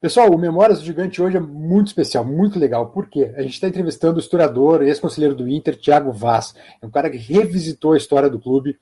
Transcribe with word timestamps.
Pessoal, 0.00 0.30
o 0.30 0.38
Memórias 0.38 0.78
do 0.78 0.84
Gigante 0.84 1.20
hoje 1.20 1.38
é 1.38 1.40
muito 1.40 1.88
especial, 1.88 2.24
muito 2.24 2.56
legal. 2.56 2.90
Por 2.90 3.08
quê? 3.08 3.32
A 3.36 3.42
gente 3.42 3.54
está 3.54 3.66
entrevistando 3.66 4.18
o 4.18 4.20
historiador, 4.20 4.80
ex-conselheiro 4.80 5.34
do 5.34 5.48
Inter, 5.48 5.76
Thiago 5.76 6.12
Vaz. 6.12 6.54
É 6.80 6.86
um 6.86 6.90
cara 6.90 7.10
que 7.10 7.16
revisitou 7.16 7.94
a 7.94 7.96
história 7.96 8.30
do 8.30 8.38
clube, 8.38 8.78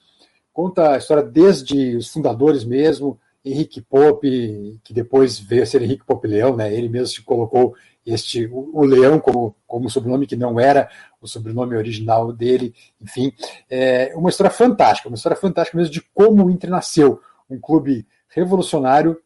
conta 0.52 0.92
a 0.92 0.98
história 0.98 1.22
desde 1.22 1.96
os 1.96 2.10
fundadores 2.10 2.64
mesmo, 2.64 3.18
Henrique 3.42 3.80
Pope, 3.80 4.78
que 4.84 4.92
depois 4.92 5.38
veio 5.38 5.62
a 5.62 5.66
ser 5.66 5.80
Henrique 5.80 6.04
Pope 6.04 6.28
Leão, 6.28 6.54
né? 6.54 6.70
Ele 6.74 6.90
mesmo 6.90 7.06
se 7.06 7.22
colocou 7.22 7.74
este 8.04 8.46
o, 8.52 8.84
Leão 8.84 9.18
como, 9.18 9.56
como 9.66 9.88
sobrenome 9.88 10.26
que 10.26 10.36
não 10.36 10.60
era 10.60 10.86
o 11.18 11.26
sobrenome 11.26 11.76
original 11.76 12.30
dele. 12.30 12.74
Enfim, 13.00 13.32
é 13.70 14.12
uma 14.14 14.28
história 14.28 14.50
fantástica, 14.50 15.08
uma 15.08 15.16
história 15.16 15.38
fantástica 15.38 15.78
mesmo 15.78 15.94
de 15.94 16.02
como 16.12 16.44
o 16.44 16.50
Inter 16.50 16.68
nasceu. 16.68 17.22
Um 17.48 17.58
clube 17.58 18.06
revolucionário 18.28 19.18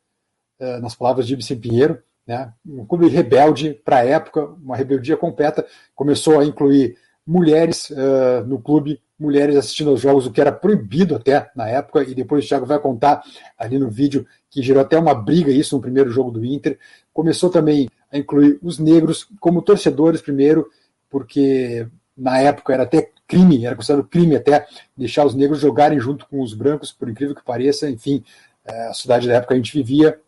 nas 0.81 0.95
palavras 0.95 1.27
de 1.27 1.35
Ibsen 1.35 1.59
Pinheiro, 1.59 1.99
né? 2.27 2.53
um 2.67 2.85
clube 2.87 3.09
rebelde 3.09 3.75
para 3.85 3.99
a 3.99 4.05
época, 4.05 4.45
uma 4.63 4.77
rebeldia 4.77 5.17
completa, 5.17 5.67
começou 5.95 6.39
a 6.39 6.45
incluir 6.45 6.97
mulheres 7.27 7.91
uh, 7.91 8.47
no 8.47 8.61
clube, 8.61 9.01
mulheres 9.19 9.57
assistindo 9.57 9.91
aos 9.91 10.01
jogos, 10.01 10.27
o 10.27 10.33
que 10.33 10.41
era 10.41 10.53
proibido 10.53 11.15
até 11.15 11.51
na 11.55 11.69
época, 11.69 12.03
e 12.03 12.15
depois 12.15 12.45
o 12.45 12.49
Thiago 12.49 12.67
vai 12.67 12.79
contar 12.79 13.23
ali 13.59 13.79
no 13.79 13.91
vídeo 13.91 14.27
que 14.49 14.63
gerou 14.63 14.83
até 14.83 14.99
uma 14.99 15.15
briga 15.15 15.51
isso 15.51 15.77
no 15.77 15.83
primeiro 15.83 16.11
jogo 16.11 16.31
do 16.31 16.45
Inter. 16.45 16.79
Começou 17.13 17.51
também 17.51 17.89
a 18.11 18.19
incluir 18.19 18.59
os 18.63 18.79
negros 18.79 19.29
como 19.39 19.63
torcedores 19.63 20.21
primeiro, 20.21 20.69
porque 21.09 21.87
na 22.17 22.39
época 22.39 22.73
era 22.73 22.83
até 22.85 23.11
crime, 23.29 23.65
era 23.65 23.77
considerado 23.77 24.09
crime 24.09 24.35
até 24.35 24.67
deixar 24.97 25.25
os 25.25 25.35
negros 25.35 25.61
jogarem 25.61 26.01
junto 26.01 26.27
com 26.27 26.41
os 26.43 26.55
brancos, 26.55 26.93
por 26.93 27.09
incrível 27.09 27.35
que 27.35 27.45
pareça, 27.45 27.89
enfim, 27.89 28.25
eh, 28.65 28.89
a 28.89 28.95
cidade 28.95 29.29
da 29.29 29.35
época 29.35 29.55
a 29.55 29.57
gente 29.57 29.73
vivia 29.73 30.19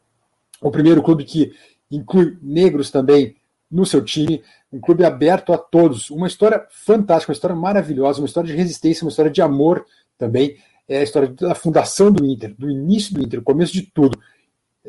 o 0.62 0.70
primeiro 0.70 1.02
clube 1.02 1.24
que 1.24 1.52
inclui 1.90 2.38
negros 2.40 2.90
também 2.90 3.36
no 3.70 3.84
seu 3.84 4.02
time, 4.02 4.42
um 4.72 4.80
clube 4.80 5.04
aberto 5.04 5.52
a 5.52 5.58
todos. 5.58 6.10
Uma 6.10 6.26
história 6.26 6.66
fantástica, 6.70 7.30
uma 7.30 7.34
história 7.34 7.56
maravilhosa, 7.56 8.20
uma 8.20 8.26
história 8.26 8.50
de 8.50 8.56
resistência, 8.56 9.04
uma 9.04 9.10
história 9.10 9.30
de 9.30 9.42
amor 9.42 9.84
também. 10.16 10.56
É 10.88 10.98
a 10.98 11.02
história 11.02 11.28
da 11.28 11.54
fundação 11.54 12.12
do 12.12 12.24
Inter, 12.24 12.54
do 12.56 12.70
início 12.70 13.14
do 13.14 13.22
Inter, 13.22 13.40
o 13.40 13.42
começo 13.42 13.72
de 13.72 13.82
tudo. 13.82 14.18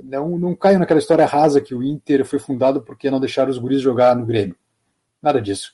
Não, 0.04 0.38
não 0.38 0.56
caio 0.56 0.80
naquela 0.80 1.00
história 1.00 1.26
rasa 1.26 1.62
que 1.62 1.74
o 1.74 1.84
Inter 1.84 2.26
foi 2.26 2.40
fundado 2.40 2.82
porque 2.82 3.10
não 3.10 3.20
deixaram 3.20 3.50
os 3.50 3.58
guris 3.58 3.82
jogar 3.82 4.16
no 4.16 4.26
Grêmio. 4.26 4.56
Nada 5.22 5.42
disso. 5.42 5.72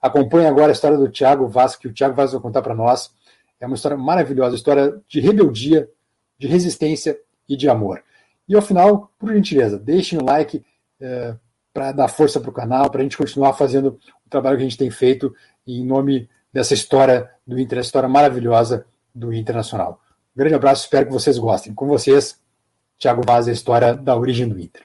Acompanhe 0.00 0.46
agora 0.46 0.68
a 0.68 0.72
história 0.72 0.98
do 0.98 1.08
Thiago 1.08 1.48
Vaz, 1.48 1.76
que 1.76 1.88
o 1.88 1.92
Thiago 1.92 2.14
Vaz 2.14 2.32
vai 2.32 2.40
contar 2.40 2.62
para 2.62 2.74
nós. 2.74 3.10
É 3.58 3.66
uma 3.66 3.74
história 3.74 3.96
maravilhosa, 3.96 4.54
história 4.54 5.00
de 5.08 5.18
rebeldia, 5.18 5.88
de 6.38 6.46
resistência 6.46 7.18
e 7.48 7.56
de 7.56 7.68
amor. 7.68 8.02
E 8.48 8.54
ao 8.54 8.62
final, 8.62 9.10
por 9.18 9.32
gentileza, 9.32 9.78
deixem 9.78 10.18
o 10.18 10.24
like 10.24 10.64
é, 11.00 11.34
para 11.72 11.92
dar 11.92 12.08
força 12.08 12.40
para 12.40 12.50
o 12.50 12.52
canal, 12.52 12.90
para 12.90 13.00
a 13.00 13.02
gente 13.02 13.16
continuar 13.16 13.54
fazendo 13.54 13.98
o 14.24 14.30
trabalho 14.30 14.56
que 14.56 14.62
a 14.62 14.68
gente 14.68 14.78
tem 14.78 14.90
feito 14.90 15.34
em 15.66 15.84
nome 15.84 16.28
dessa 16.52 16.74
história 16.74 17.30
do 17.46 17.58
Inter, 17.58 17.78
essa 17.78 17.88
história 17.88 18.08
maravilhosa 18.08 18.86
do 19.14 19.32
Internacional. 19.32 20.00
Um 20.34 20.38
grande 20.38 20.54
abraço, 20.54 20.84
espero 20.84 21.06
que 21.06 21.12
vocês 21.12 21.38
gostem. 21.38 21.74
Com 21.74 21.86
vocês, 21.86 22.40
Thiago 22.98 23.22
Vaz, 23.26 23.48
a 23.48 23.52
história 23.52 23.94
da 23.94 24.16
origem 24.16 24.48
do 24.48 24.58
Inter. 24.58 24.82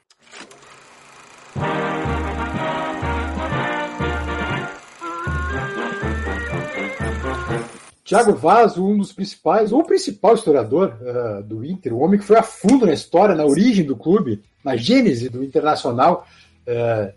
Tiago 8.09 8.33
Vaz, 8.33 8.75
um 8.75 8.97
dos 8.97 9.13
principais, 9.13 9.71
ou 9.71 9.83
principal 9.83 10.33
historiador 10.33 10.97
uh, 10.99 11.43
do 11.43 11.63
Inter, 11.63 11.93
o 11.93 11.99
homem 11.99 12.19
que 12.19 12.25
foi 12.25 12.37
a 12.37 12.41
fundo 12.41 12.87
na 12.87 12.91
história, 12.91 13.35
na 13.35 13.45
origem 13.45 13.85
do 13.85 13.95
clube, 13.95 14.41
na 14.63 14.75
gênese 14.75 15.29
do 15.29 15.43
Internacional, 15.43 16.25
uh, 16.67 17.13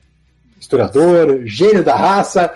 historiador, 0.60 1.46
gênio 1.46 1.82
da 1.82 1.96
raça, 1.96 2.52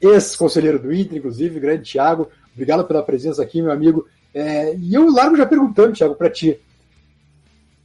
ex-conselheiro 0.00 0.80
do 0.80 0.92
Inter, 0.92 1.18
inclusive, 1.18 1.60
grande 1.60 1.84
Tiago. 1.84 2.28
Obrigado 2.52 2.82
pela 2.82 3.04
presença 3.04 3.40
aqui, 3.40 3.62
meu 3.62 3.70
amigo. 3.70 4.04
É, 4.34 4.74
e 4.74 4.92
eu 4.92 5.08
largo 5.08 5.36
já 5.36 5.46
perguntando, 5.46 5.92
Tiago, 5.92 6.16
para 6.16 6.28
ti. 6.28 6.58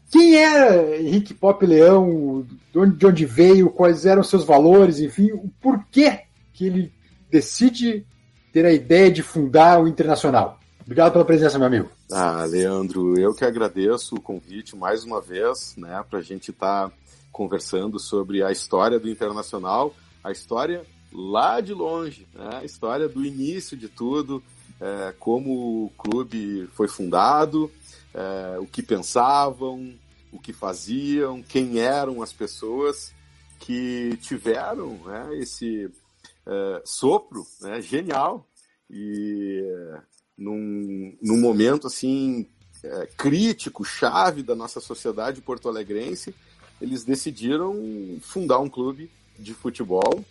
Quem 0.09 0.35
era 0.35 0.99
Henrique 0.99 1.35
Pop 1.35 1.63
Leão? 1.63 2.43
De 2.73 2.79
onde, 2.79 2.95
de 2.95 3.05
onde 3.05 3.25
veio? 3.27 3.69
Quais 3.69 4.07
eram 4.07 4.23
seus 4.23 4.43
valores? 4.43 4.99
Enfim, 4.99 5.31
o 5.31 5.47
porquê 5.61 6.21
que 6.53 6.65
ele 6.65 6.91
decide 7.29 8.03
ter 8.51 8.65
a 8.65 8.71
ideia 8.71 9.11
de 9.11 9.21
fundar 9.21 9.81
o 9.81 9.87
Internacional. 9.87 10.59
Obrigado 10.81 11.13
pela 11.13 11.25
presença, 11.25 11.57
meu 11.57 11.67
amigo. 11.67 11.89
Ah, 12.11 12.43
Leandro, 12.43 13.17
eu 13.17 13.33
que 13.33 13.45
agradeço 13.45 14.15
o 14.15 14.21
convite 14.21 14.75
mais 14.75 15.03
uma 15.03 15.21
vez, 15.21 15.75
né, 15.77 16.03
para 16.09 16.19
a 16.19 16.21
gente 16.21 16.51
estar 16.51 16.89
tá 16.89 16.95
conversando 17.31 17.99
sobre 17.99 18.43
a 18.43 18.51
história 18.51 18.99
do 18.99 19.09
Internacional, 19.09 19.95
a 20.23 20.31
história 20.31 20.83
lá 21.13 21.61
de 21.61 21.73
longe, 21.73 22.27
né, 22.33 22.59
a 22.61 22.65
história 22.65 23.07
do 23.07 23.23
início 23.23 23.77
de 23.77 23.87
tudo, 23.87 24.43
é, 24.79 25.13
como 25.19 25.85
o 25.85 25.91
clube 25.97 26.67
foi 26.73 26.87
fundado, 26.87 27.71
é, 28.13 28.59
o 28.59 28.65
que 28.65 28.81
pensavam, 28.81 29.93
o 30.31 30.39
que 30.39 30.51
faziam, 30.51 31.41
quem 31.41 31.79
eram 31.79 32.21
as 32.21 32.33
pessoas 32.33 33.13
que 33.59 34.17
tiveram 34.21 34.99
né, 35.05 35.37
esse 35.37 35.89
é, 36.45 36.81
sopro 36.85 37.45
né, 37.61 37.81
genial 37.81 38.47
e 38.89 39.63
num, 40.37 41.15
num 41.21 41.39
momento 41.39 41.87
assim 41.87 42.47
é, 42.83 43.07
crítico, 43.17 43.85
chave 43.85 44.43
da 44.43 44.55
nossa 44.55 44.79
sociedade 44.79 45.41
porto-alegrense, 45.41 46.33
eles 46.81 47.03
decidiram 47.03 47.75
fundar 48.21 48.59
um 48.59 48.69
clube 48.69 49.09
de 49.37 49.53
futebol 49.53 50.25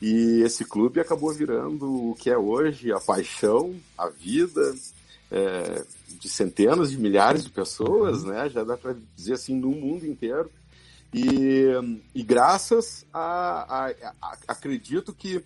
e 0.00 0.42
esse 0.42 0.64
clube 0.64 1.00
acabou 1.00 1.32
virando 1.32 2.10
o 2.10 2.14
que 2.14 2.30
é 2.30 2.36
hoje 2.36 2.90
a 2.90 2.98
paixão, 2.98 3.74
a 3.96 4.08
vida 4.08 4.74
é, 5.30 5.84
de 6.18 6.28
centenas 6.28 6.90
de 6.90 6.98
milhares 6.98 7.44
de 7.44 7.50
pessoas, 7.50 8.24
né? 8.24 8.48
Já 8.48 8.64
dá 8.64 8.76
para 8.76 8.96
dizer 9.14 9.34
assim 9.34 9.54
no 9.54 9.70
mundo 9.70 10.04
inteiro. 10.04 10.50
E, 11.12 11.66
e 12.14 12.22
graças 12.22 13.06
a, 13.12 13.86
a, 13.88 14.12
a, 14.20 14.38
acredito 14.48 15.12
que 15.12 15.44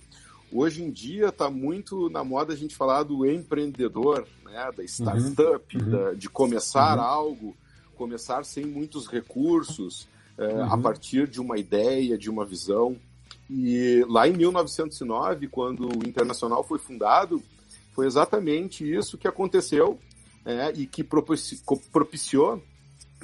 hoje 0.53 0.82
em 0.82 0.91
dia 0.91 1.28
está 1.28 1.50
muito 1.50 2.09
na 2.09 2.22
moda 2.22 2.53
a 2.53 2.56
gente 2.56 2.77
falar 2.77 3.03
do 3.03 3.27
empreendedor, 3.27 4.26
né, 4.44 4.71
da 4.76 4.84
startup, 4.84 5.76
uhum. 5.76 5.91
da, 5.91 6.12
de 6.12 6.28
começar 6.28 6.99
uhum. 6.99 7.05
algo, 7.05 7.56
começar 7.97 8.44
sem 8.44 8.65
mutos 8.65 9.09
recursos, 9.09 10.06
é, 10.38 10.47
uhum. 10.47 10.72
a 10.72 10.78
partir 10.78 11.26
de 11.26 11.41
uma 11.41 11.59
ideia, 11.59 12.16
de 12.16 12.31
uma 12.31 12.44
visão. 12.44 12.97
E 13.50 14.05
lá 14.09 14.28
em 14.28 14.32
1909, 14.32 15.49
quando 15.49 15.88
o 15.88 16.06
Internacional 16.06 16.62
foi 16.62 16.78
fundado, 16.78 17.43
foi 17.93 18.06
exatamente 18.06 18.88
isso 18.88 19.19
que 19.19 19.26
aconteceu 19.26 19.99
é, 20.44 20.72
e 20.75 20.87
que 20.87 21.03
propiciou 21.03 22.62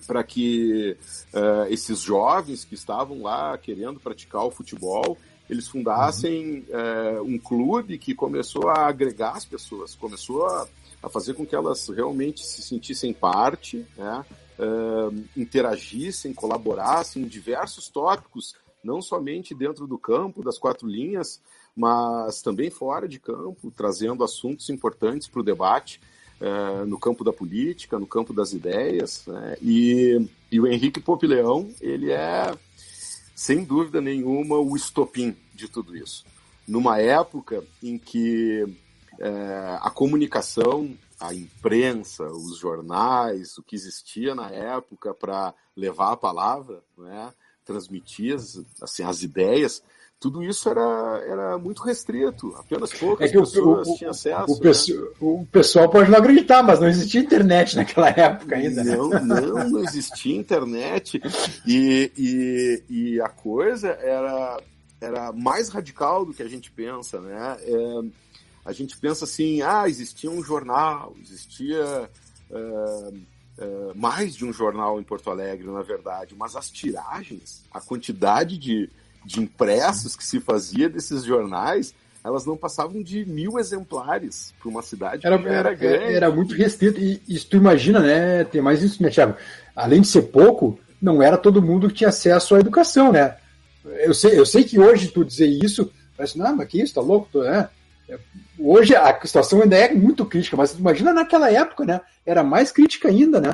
para 0.07 0.23
que 0.23 0.97
uh, 1.33 1.71
esses 1.71 2.01
jovens 2.01 2.65
que 2.65 2.75
estavam 2.75 3.23
lá 3.23 3.57
querendo 3.59 4.01
praticar 4.01 4.45
o 4.45 4.51
futebol, 4.51 5.17
eles 5.49 5.69
fundassem 5.69 6.67
uh, 6.69 7.23
um 7.23 7.39
clube 7.39 7.99
que 7.99 8.15
começou 8.15 8.69
a 8.69 8.87
agregar 8.87 9.33
as 9.33 9.45
pessoas, 9.45 9.95
começou 9.95 10.47
a, 10.47 10.67
a 11.03 11.09
fazer 11.09 11.35
com 11.35 11.47
que 11.47 11.55
elas 11.55 11.89
realmente 11.89 12.45
se 12.45 12.63
sentissem 12.63 13.13
parte, 13.13 13.87
né? 13.97 14.25
uh, 14.59 15.25
interagissem, 15.37 16.33
colaborassem 16.33 17.23
em 17.23 17.27
diversos 17.27 17.89
tópicos, 17.89 18.55
não 18.83 19.01
somente 19.01 19.55
dentro 19.55 19.87
do 19.87 19.99
campo, 19.99 20.43
das 20.43 20.59
quatro 20.59 20.89
linhas, 20.89 21.41
mas 21.75 22.43
também 22.43 22.71
fora 22.71 23.09
de 23.09 23.19
campo, 23.19 23.71
trazendo 23.71 24.25
assuntos 24.25 24.69
importantes 24.69 25.29
para 25.29 25.41
o 25.41 25.45
debate 25.45 26.01
uh, 26.43 26.85
no 26.85 26.99
campo 26.99 27.23
da 27.23 27.33
política, 27.33 27.99
no 27.99 28.07
campo 28.07 28.33
das 28.33 28.53
ideias. 28.53 29.25
Né? 29.27 29.57
E, 29.63 30.29
e, 30.51 30.61
o 30.61 30.67
Henrique 30.67 31.01
Popileão, 31.01 31.71
ele 31.81 32.11
é, 32.11 32.53
sem 33.35 33.65
dúvida 33.65 34.01
nenhuma, 34.01 34.57
o 34.57 34.77
estopim 34.77 35.37
de 35.55 35.69
tudo 35.69 35.97
isso. 35.97 36.25
Numa 36.67 36.99
época 36.99 37.65
em 37.83 37.97
que 37.97 38.65
uh, 38.65 39.79
a 39.81 39.91
comunicação, 39.91 40.97
a 41.21 41.33
imprensa, 41.33 42.25
os 42.25 42.57
jornais, 42.59 43.57
o 43.57 43.63
que 43.63 43.77
existia 43.77 44.35
na 44.35 44.51
época 44.51 45.15
para 45.15 45.55
levar 45.77 46.13
a 46.13 46.17
palavra, 46.17 46.83
né? 46.99 47.33
transmitir 47.65 48.37
assim, 48.81 49.05
as 49.05 49.23
ideias, 49.23 49.83
tudo 50.23 50.41
isso 50.45 50.69
era, 50.69 51.21
era 51.27 51.59
muito 51.59 51.83
restrito, 51.83 52.55
apenas 52.57 52.93
poucas 52.93 53.29
é 53.29 53.37
pessoas 53.37 53.89
o, 53.89 53.97
tinham 53.97 54.13
acesso. 54.13 54.53
O, 54.53 54.65
né? 54.65 55.11
o, 55.21 55.47
pessoal 55.47 55.91
pode 55.91 56.09
não 56.09 56.19
acreditar, 56.21 56.63
mas 56.63 56.79
não 56.79 56.87
existia 56.87 57.21
internet 57.21 57.75
naquela 57.77 58.09
época 58.09 58.55
ainda. 58.55 58.85
Não, 58.85 59.11
não, 59.11 59.69
não 59.69 59.83
existia 59.83 60.37
internet. 60.37 61.21
E, 61.67 62.13
e, 62.17 62.83
e 62.89 63.21
a 63.21 63.29
coisa 63.29 63.89
era, 63.89 64.61
era 65.01 65.33
mais 65.33 65.69
radical 65.69 66.25
do 66.25 66.33
que 66.33 66.45
a 66.45 66.49
gente 66.49 66.71
pensa, 66.71 67.21
né? 67.21 67.57
É, 67.61 68.01
a 68.65 68.73
gente 68.73 68.97
pensa 68.97 69.25
assim, 69.25 69.61
ah, 69.61 69.89
existia 69.89 70.31
um 70.31 70.41
jornal, 70.41 71.17
existia. 71.21 72.09
É, 72.49 73.13
uh, 73.59 73.93
mais 73.95 74.35
de 74.35 74.45
um 74.45 74.53
jornal 74.53 75.01
em 75.01 75.05
Porto 75.05 75.31
Alegre, 75.31 75.67
na 75.67 75.83
verdade, 75.83 76.35
mas 76.37 76.57
as 76.57 76.71
tiragens, 76.71 77.65
a 77.71 77.81
quantidade 77.81 78.57
de, 78.57 78.89
de 79.25 79.41
impressos 79.41 80.17
que 80.17 80.25
se 80.25 80.41
fazia 80.41 80.89
desses 80.89 81.25
jornais, 81.25 81.95
elas 82.25 82.47
não 82.47 82.57
passavam 82.57 83.03
de 83.03 83.25
mil 83.25 83.59
exemplares 83.59 84.55
para 84.61 84.69
uma 84.69 84.83
cidade 84.83 85.27
era, 85.27 85.37
era, 85.37 85.73
era. 85.73 86.13
Era 86.13 86.31
muito 86.31 86.55
restrito. 86.55 87.01
E, 87.01 87.21
e 87.27 87.39
tu 87.39 87.57
imagina, 87.57 88.01
né? 88.01 88.45
Tem 88.45 88.61
mais 88.61 88.83
isso, 88.83 89.03
né, 89.03 89.11
Thiago? 89.11 89.37
Além 89.75 90.01
de 90.01 90.09
ser 90.09 90.23
pouco, 90.23 90.79
não 91.01 91.23
era 91.23 91.37
todo 91.37 91.63
mundo 91.63 91.89
que 91.89 91.95
tinha 91.95 92.11
acesso 92.11 92.55
à 92.55 92.61
educação, 92.61 93.11
né? 93.11 93.37
Eu 93.85 94.15
sei, 94.15 94.39
eu 94.39 94.47
sei 94.47 94.63
que 94.63 94.79
hoje 94.79 95.09
tu 95.09 95.25
dizer 95.25 95.47
isso, 95.47 95.91
parece, 96.17 96.39
não, 96.39 96.55
mas 96.55 96.69
que 96.69 96.81
isso, 96.81 96.95
tá 96.95 97.01
louco? 97.01 97.29
Tu, 97.33 97.43
né? 97.43 97.69
Hoje 98.59 98.95
a 98.95 99.19
situação 99.27 99.63
ainda 99.63 99.77
é 99.77 99.93
muito 99.93 100.25
crítica, 100.25 100.57
mas 100.57 100.73
imagina 100.73 101.13
naquela 101.13 101.51
época, 101.51 101.85
né? 101.85 102.01
Era 102.25 102.45
mais 102.45 102.71
crítica 102.71 103.09
ainda, 103.09 103.41
né? 103.41 103.53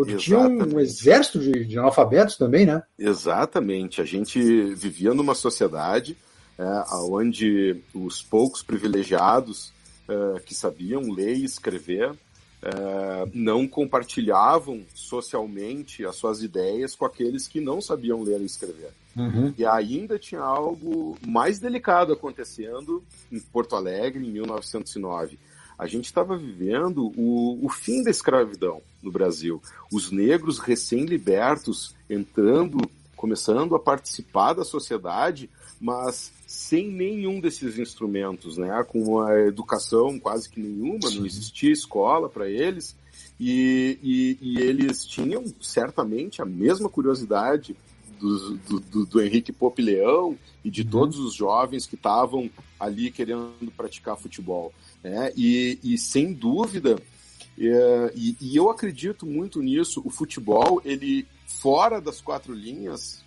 Quando 0.00 0.18
Exatamente. 0.18 0.64
tinha 0.64 0.76
um 0.76 0.80
exército 0.80 1.38
de, 1.38 1.64
de 1.66 1.78
analfabetos 1.78 2.36
também, 2.36 2.64
né? 2.64 2.82
Exatamente. 2.98 4.00
A 4.00 4.04
gente 4.04 4.40
vivia 4.74 5.12
numa 5.12 5.34
sociedade 5.34 6.16
é, 6.58 6.94
onde 6.94 7.82
os 7.94 8.22
poucos 8.22 8.62
privilegiados 8.62 9.72
é, 10.08 10.40
que 10.40 10.54
sabiam 10.54 11.12
ler 11.12 11.36
e 11.36 11.44
escrever 11.44 12.12
é, 12.62 13.28
não 13.34 13.68
compartilhavam 13.68 14.82
socialmente 14.94 16.04
as 16.06 16.16
suas 16.16 16.42
ideias 16.42 16.94
com 16.94 17.04
aqueles 17.04 17.46
que 17.46 17.60
não 17.60 17.80
sabiam 17.80 18.22
ler 18.22 18.40
e 18.40 18.46
escrever. 18.46 18.92
Uhum. 19.14 19.52
E 19.58 19.66
ainda 19.66 20.18
tinha 20.18 20.40
algo 20.40 21.18
mais 21.26 21.58
delicado 21.58 22.12
acontecendo 22.12 23.04
em 23.30 23.38
Porto 23.38 23.76
Alegre 23.76 24.26
em 24.26 24.30
1909. 24.30 25.38
A 25.80 25.86
gente 25.86 26.04
estava 26.04 26.36
vivendo 26.36 27.10
o, 27.16 27.58
o 27.64 27.70
fim 27.70 28.02
da 28.02 28.10
escravidão 28.10 28.82
no 29.02 29.10
Brasil. 29.10 29.62
Os 29.90 30.10
negros 30.10 30.58
recém-libertos 30.58 31.94
entrando, 32.08 32.78
começando 33.16 33.74
a 33.74 33.80
participar 33.80 34.52
da 34.52 34.62
sociedade, 34.62 35.48
mas 35.80 36.32
sem 36.46 36.86
nenhum 36.86 37.40
desses 37.40 37.78
instrumentos, 37.78 38.58
né? 38.58 38.84
Com 38.86 39.04
uma 39.04 39.34
educação 39.40 40.18
quase 40.20 40.50
que 40.50 40.60
nenhuma, 40.60 41.08
não 41.14 41.24
existia 41.24 41.72
escola 41.72 42.28
para 42.28 42.46
eles. 42.46 42.94
E, 43.40 43.98
e, 44.02 44.38
e, 44.42 44.60
eles 44.60 45.06
tinham 45.06 45.42
certamente 45.62 46.42
a 46.42 46.44
mesma 46.44 46.90
curiosidade 46.90 47.74
do, 48.20 48.80
do, 48.80 49.06
do, 49.06 49.22
Henrique 49.22 49.52
Pope 49.52 49.80
Leão 49.80 50.36
e 50.64 50.70
de 50.70 50.82
uhum. 50.82 50.90
todos 50.90 51.18
os 51.18 51.34
jovens 51.34 51.86
que 51.86 51.94
estavam 51.94 52.50
ali 52.78 53.10
querendo 53.10 53.72
praticar 53.76 54.16
futebol. 54.16 54.72
Né? 55.02 55.32
E, 55.36 55.78
e 55.82 55.96
sem 55.96 56.32
dúvida, 56.32 57.00
é, 57.58 58.12
e, 58.14 58.36
e 58.40 58.56
eu 58.56 58.68
acredito 58.70 59.24
muito 59.24 59.62
nisso, 59.62 60.02
o 60.04 60.10
futebol, 60.10 60.80
ele 60.84 61.26
fora 61.46 62.00
das 62.00 62.20
quatro 62.20 62.52
linhas, 62.52 63.24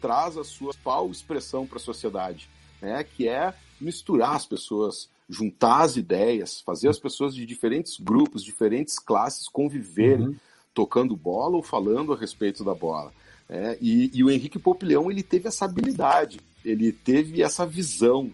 traz 0.00 0.36
a 0.36 0.44
sua 0.44 0.70
principal 0.70 1.10
expressão 1.10 1.66
para 1.66 1.76
a 1.76 1.80
sociedade, 1.80 2.48
né? 2.80 3.04
que 3.04 3.28
é 3.28 3.54
misturar 3.80 4.34
as 4.34 4.46
pessoas, 4.46 5.08
juntar 5.28 5.82
as 5.82 5.96
ideias, 5.96 6.60
fazer 6.60 6.88
as 6.88 6.98
pessoas 6.98 7.34
de 7.34 7.46
diferentes 7.46 7.98
grupos, 7.98 8.42
diferentes 8.42 8.98
classes 8.98 9.48
conviverem, 9.48 10.28
uhum. 10.28 10.36
tocando 10.74 11.16
bola 11.16 11.56
ou 11.56 11.62
falando 11.62 12.12
a 12.12 12.16
respeito 12.16 12.64
da 12.64 12.74
bola. 12.74 13.12
É, 13.52 13.76
e, 13.80 14.12
e, 14.14 14.22
o 14.22 14.30
Henrique 14.30 14.60
Popleão 14.60 15.10
ele 15.10 15.24
teve 15.24 15.48
essa 15.48 15.64
habilidade, 15.64 16.38
ele 16.64 16.92
teve 16.92 17.42
essa 17.42 17.66
visão, 17.66 18.30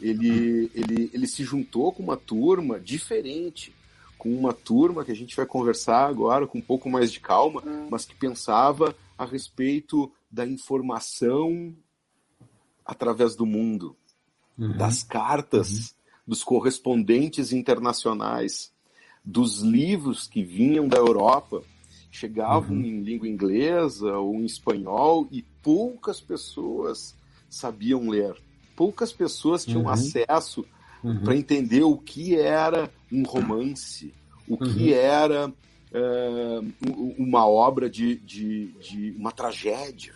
ele, 0.00 0.68
ele, 0.74 1.08
ele 1.14 1.26
se 1.28 1.44
juntou 1.44 1.92
com 1.92 2.02
uma 2.02 2.16
turma 2.16 2.80
diferente, 2.80 3.72
com 4.18 4.34
uma 4.34 4.52
turma 4.52 5.04
que 5.04 5.12
a 5.12 5.14
gente 5.14 5.36
vai 5.36 5.46
conversar 5.46 6.04
agora 6.08 6.48
com 6.48 6.58
um 6.58 6.62
pouco 6.62 6.90
mais 6.90 7.12
de 7.12 7.20
calma, 7.20 7.62
mas 7.88 8.04
que 8.04 8.14
pensava 8.14 8.92
a 9.16 9.24
respeito 9.24 10.10
da 10.28 10.44
informação 10.44 11.72
através 12.84 13.36
do 13.36 13.46
mundo, 13.46 13.96
uhum. 14.58 14.76
das 14.76 15.04
cartas, 15.04 15.70
uhum. 15.70 15.86
dos 16.26 16.42
correspondentes 16.42 17.52
internacionais, 17.52 18.72
dos 19.24 19.60
livros 19.60 20.26
que 20.26 20.42
vinham 20.42 20.88
da 20.88 20.96
Europa 20.96 21.62
chegavam 22.10 22.76
uhum. 22.76 22.84
em 22.84 23.02
língua 23.02 23.28
inglesa 23.28 24.18
ou 24.18 24.34
em 24.34 24.44
espanhol 24.44 25.28
e 25.30 25.42
poucas 25.62 26.20
pessoas 26.20 27.14
sabiam 27.48 28.08
ler. 28.08 28.34
Poucas 28.74 29.12
pessoas 29.12 29.64
tinham 29.64 29.82
uhum. 29.82 29.88
acesso 29.88 30.64
uhum. 31.04 31.20
para 31.22 31.36
entender 31.36 31.82
o 31.82 31.96
que 31.96 32.34
era 32.34 32.90
um 33.12 33.22
romance, 33.22 34.12
o 34.48 34.56
que 34.56 34.90
uhum. 34.90 34.94
era 34.94 35.48
uh, 35.48 37.14
uma 37.18 37.46
obra 37.46 37.88
de, 37.88 38.16
de, 38.16 38.68
de 38.80 39.14
uma 39.18 39.32
tragédia. 39.32 40.14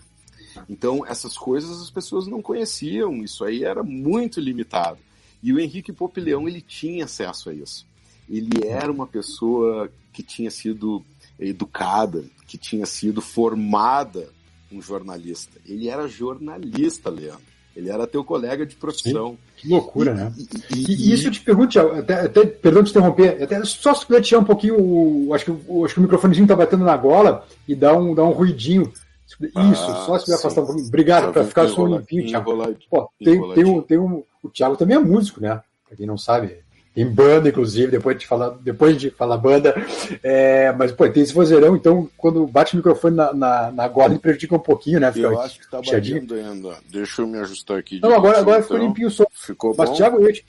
Então, 0.68 1.04
essas 1.04 1.36
coisas 1.36 1.80
as 1.80 1.90
pessoas 1.90 2.26
não 2.26 2.40
conheciam, 2.40 3.22
isso 3.22 3.44
aí 3.44 3.64
era 3.64 3.82
muito 3.82 4.40
limitado. 4.40 4.98
E 5.42 5.52
o 5.52 5.60
Henrique 5.60 5.92
Popileão, 5.92 6.48
ele 6.48 6.60
tinha 6.60 7.04
acesso 7.04 7.50
a 7.50 7.54
isso. 7.54 7.86
Ele 8.28 8.66
era 8.66 8.90
uma 8.90 9.06
pessoa 9.06 9.90
que 10.12 10.22
tinha 10.22 10.50
sido 10.50 11.04
educada, 11.48 12.24
que 12.46 12.58
tinha 12.58 12.86
sido 12.86 13.20
formada 13.20 14.28
um 14.72 14.82
jornalista. 14.82 15.60
Ele 15.66 15.88
era 15.88 16.08
jornalista, 16.08 17.10
Leandro. 17.10 17.54
Ele 17.76 17.90
era 17.90 18.06
teu 18.06 18.22
colega 18.22 18.64
de 18.64 18.76
profissão. 18.76 19.30
Sim, 19.30 19.38
que 19.56 19.68
loucura, 19.68 20.12
e, 20.12 20.14
né? 20.14 20.32
E, 20.38 20.76
e, 20.76 20.94
e, 20.94 21.12
isso 21.12 21.26
eu 21.26 21.32
te 21.32 21.40
pergunto, 21.40 21.78
até, 21.78 22.14
até, 22.20 22.46
perdão 22.46 22.84
te 22.84 22.90
interromper, 22.90 23.42
até, 23.42 23.64
só 23.64 23.92
se 23.94 24.06
puder 24.06 24.22
tirar 24.22 24.40
um 24.40 24.44
pouquinho, 24.44 24.80
o, 24.80 25.34
acho, 25.34 25.44
que, 25.44 25.50
o, 25.66 25.84
acho 25.84 25.94
que 25.94 26.00
o 26.00 26.02
microfonezinho 26.02 26.46
tá 26.46 26.54
batendo 26.54 26.84
na 26.84 26.96
gola 26.96 27.46
e 27.66 27.74
dá 27.74 27.96
um, 27.96 28.14
dá 28.14 28.22
um 28.22 28.30
ruidinho. 28.30 28.92
Isso, 29.40 29.50
ah, 29.56 30.04
só 30.06 30.18
se 30.18 30.26
puder 30.26 30.36
afastar 30.36 30.62
um 30.62 30.66
pouquinho. 30.66 30.86
Obrigado, 30.86 31.32
para 31.32 31.44
ficar 31.44 31.68
só 31.68 31.84
limpinho, 31.84 32.28
Thiago. 32.28 32.76
Pô, 32.88 33.10
tem, 33.18 33.54
tem, 33.54 33.64
um, 33.64 33.82
tem 33.82 33.98
um, 33.98 34.22
o 34.40 34.48
Thiago 34.48 34.76
também 34.76 34.96
é 34.96 35.00
músico, 35.00 35.40
né? 35.40 35.60
Pra 35.88 35.96
quem 35.96 36.06
não 36.06 36.16
sabe, 36.16 36.58
em 36.96 37.06
banda, 37.06 37.48
inclusive, 37.48 37.90
depois 37.90 38.16
de 38.16 38.26
falar, 38.26 38.50
depois 38.60 38.96
de 38.96 39.10
falar 39.10 39.36
banda. 39.36 39.74
É, 40.22 40.72
mas, 40.72 40.92
pô, 40.92 41.08
tem 41.08 41.22
esse 41.22 41.34
vozeirão, 41.34 41.74
então 41.74 42.08
quando 42.16 42.46
bate 42.46 42.74
o 42.74 42.76
microfone 42.76 43.16
na, 43.16 43.32
na, 43.32 43.70
na 43.72 43.88
gola, 43.88 44.12
ele 44.12 44.20
prejudica 44.20 44.54
um 44.54 44.60
pouquinho, 44.60 45.00
né? 45.00 45.10
Fica 45.10 45.26
eu 45.26 45.40
acho 45.40 45.58
que 45.58 45.68
tá 45.68 45.80
batendo 45.82 46.34
ainda. 46.34 46.76
Deixa 46.88 47.22
eu 47.22 47.26
me 47.26 47.38
ajustar 47.38 47.78
aqui. 47.78 48.00
Não, 48.00 48.14
agora, 48.14 48.38
agora 48.38 48.62
ficou 48.62 48.76
então. 48.76 48.88
limpinho 48.88 49.08
o 49.08 49.10
som. 49.10 49.24
Ficou 49.32 49.74
mas, 49.76 49.90
bom? 49.90 49.96
Thiago, 49.96 50.20
eu 50.20 50.32
te, 50.32 50.46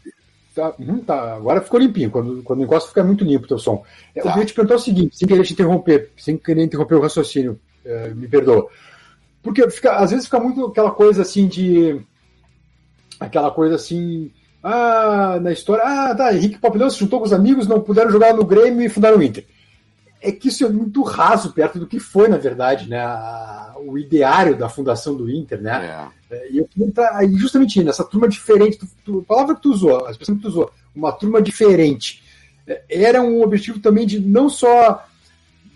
tá, 0.53 0.73
hum, 0.79 0.99
tá, 0.99 1.35
agora 1.35 1.61
ficou 1.61 1.79
limpinho. 1.79 2.11
Quando, 2.11 2.43
quando 2.43 2.59
negócio 2.59 2.89
fica 2.89 3.03
muito 3.03 3.25
limpo 3.25 3.45
o 3.45 3.47
teu 3.47 3.57
som. 3.57 3.83
É, 4.13 4.21
tá. 4.21 4.29
Eu 4.29 4.33
queria 4.33 4.45
te 4.45 4.53
perguntar 4.53 4.75
o 4.75 4.79
seguinte, 4.79 5.17
sem 5.17 5.27
querer 5.27 5.43
te 5.43 5.53
interromper, 5.53 6.11
sem 6.15 6.37
querer 6.37 6.63
interromper 6.63 6.95
o 6.95 7.01
raciocínio, 7.01 7.59
é, 7.83 8.09
me 8.09 8.27
perdoa. 8.27 8.67
Porque 9.41 9.67
fica, 9.71 9.95
às 9.95 10.11
vezes 10.11 10.25
fica 10.25 10.39
muito 10.39 10.65
aquela 10.67 10.91
coisa 10.91 11.23
assim 11.23 11.47
de. 11.47 11.99
Aquela 13.19 13.49
coisa 13.49 13.75
assim 13.75 14.31
ah, 14.67 15.39
na 15.39 15.51
história, 15.51 15.83
ah, 15.85 16.15
tá, 16.15 16.33
Henrique 16.33 16.57
Papilhão 16.57 16.89
se 16.89 16.99
juntou 16.99 17.19
com 17.19 17.25
os 17.25 17.33
amigos, 17.33 17.67
não 17.67 17.79
puderam 17.79 18.09
jogar 18.09 18.33
no 18.33 18.43
Grêmio 18.43 18.83
e 18.83 18.89
fundaram 18.89 19.19
o 19.19 19.23
Inter. 19.23 19.45
É 20.19 20.31
que 20.31 20.47
isso 20.47 20.65
é 20.65 20.69
muito 20.69 21.03
raso 21.03 21.53
perto 21.53 21.77
do 21.77 21.85
que 21.85 21.99
foi, 21.99 22.27
na 22.27 22.37
verdade, 22.37 22.89
né? 22.89 22.99
o 23.77 23.97
ideário 23.97 24.57
da 24.57 24.67
fundação 24.67 25.15
do 25.15 25.29
Inter, 25.29 25.61
né? 25.61 26.11
É. 26.31 26.35
é 26.35 26.51
e 26.51 26.57
eu 26.57 26.65
queria 26.65 26.87
entrar 26.87 27.15
aí 27.15 27.31
justamente 27.35 27.83
nessa 27.83 28.03
turma 28.03 28.27
diferente, 28.27 28.79
tu, 28.79 28.87
tu, 29.05 29.19
a 29.19 29.23
palavra 29.23 29.55
que 29.55 29.61
tu 29.61 29.71
usou, 29.71 30.07
a 30.07 30.09
expressão 30.11 30.35
que 30.35 30.41
tu 30.41 30.47
usou, 30.47 30.71
uma 30.95 31.11
turma 31.11 31.39
diferente. 31.41 32.23
É, 32.65 32.81
era 32.89 33.21
um 33.21 33.43
objetivo 33.43 33.79
também 33.79 34.07
de 34.07 34.19
não 34.19 34.49
só 34.49 35.05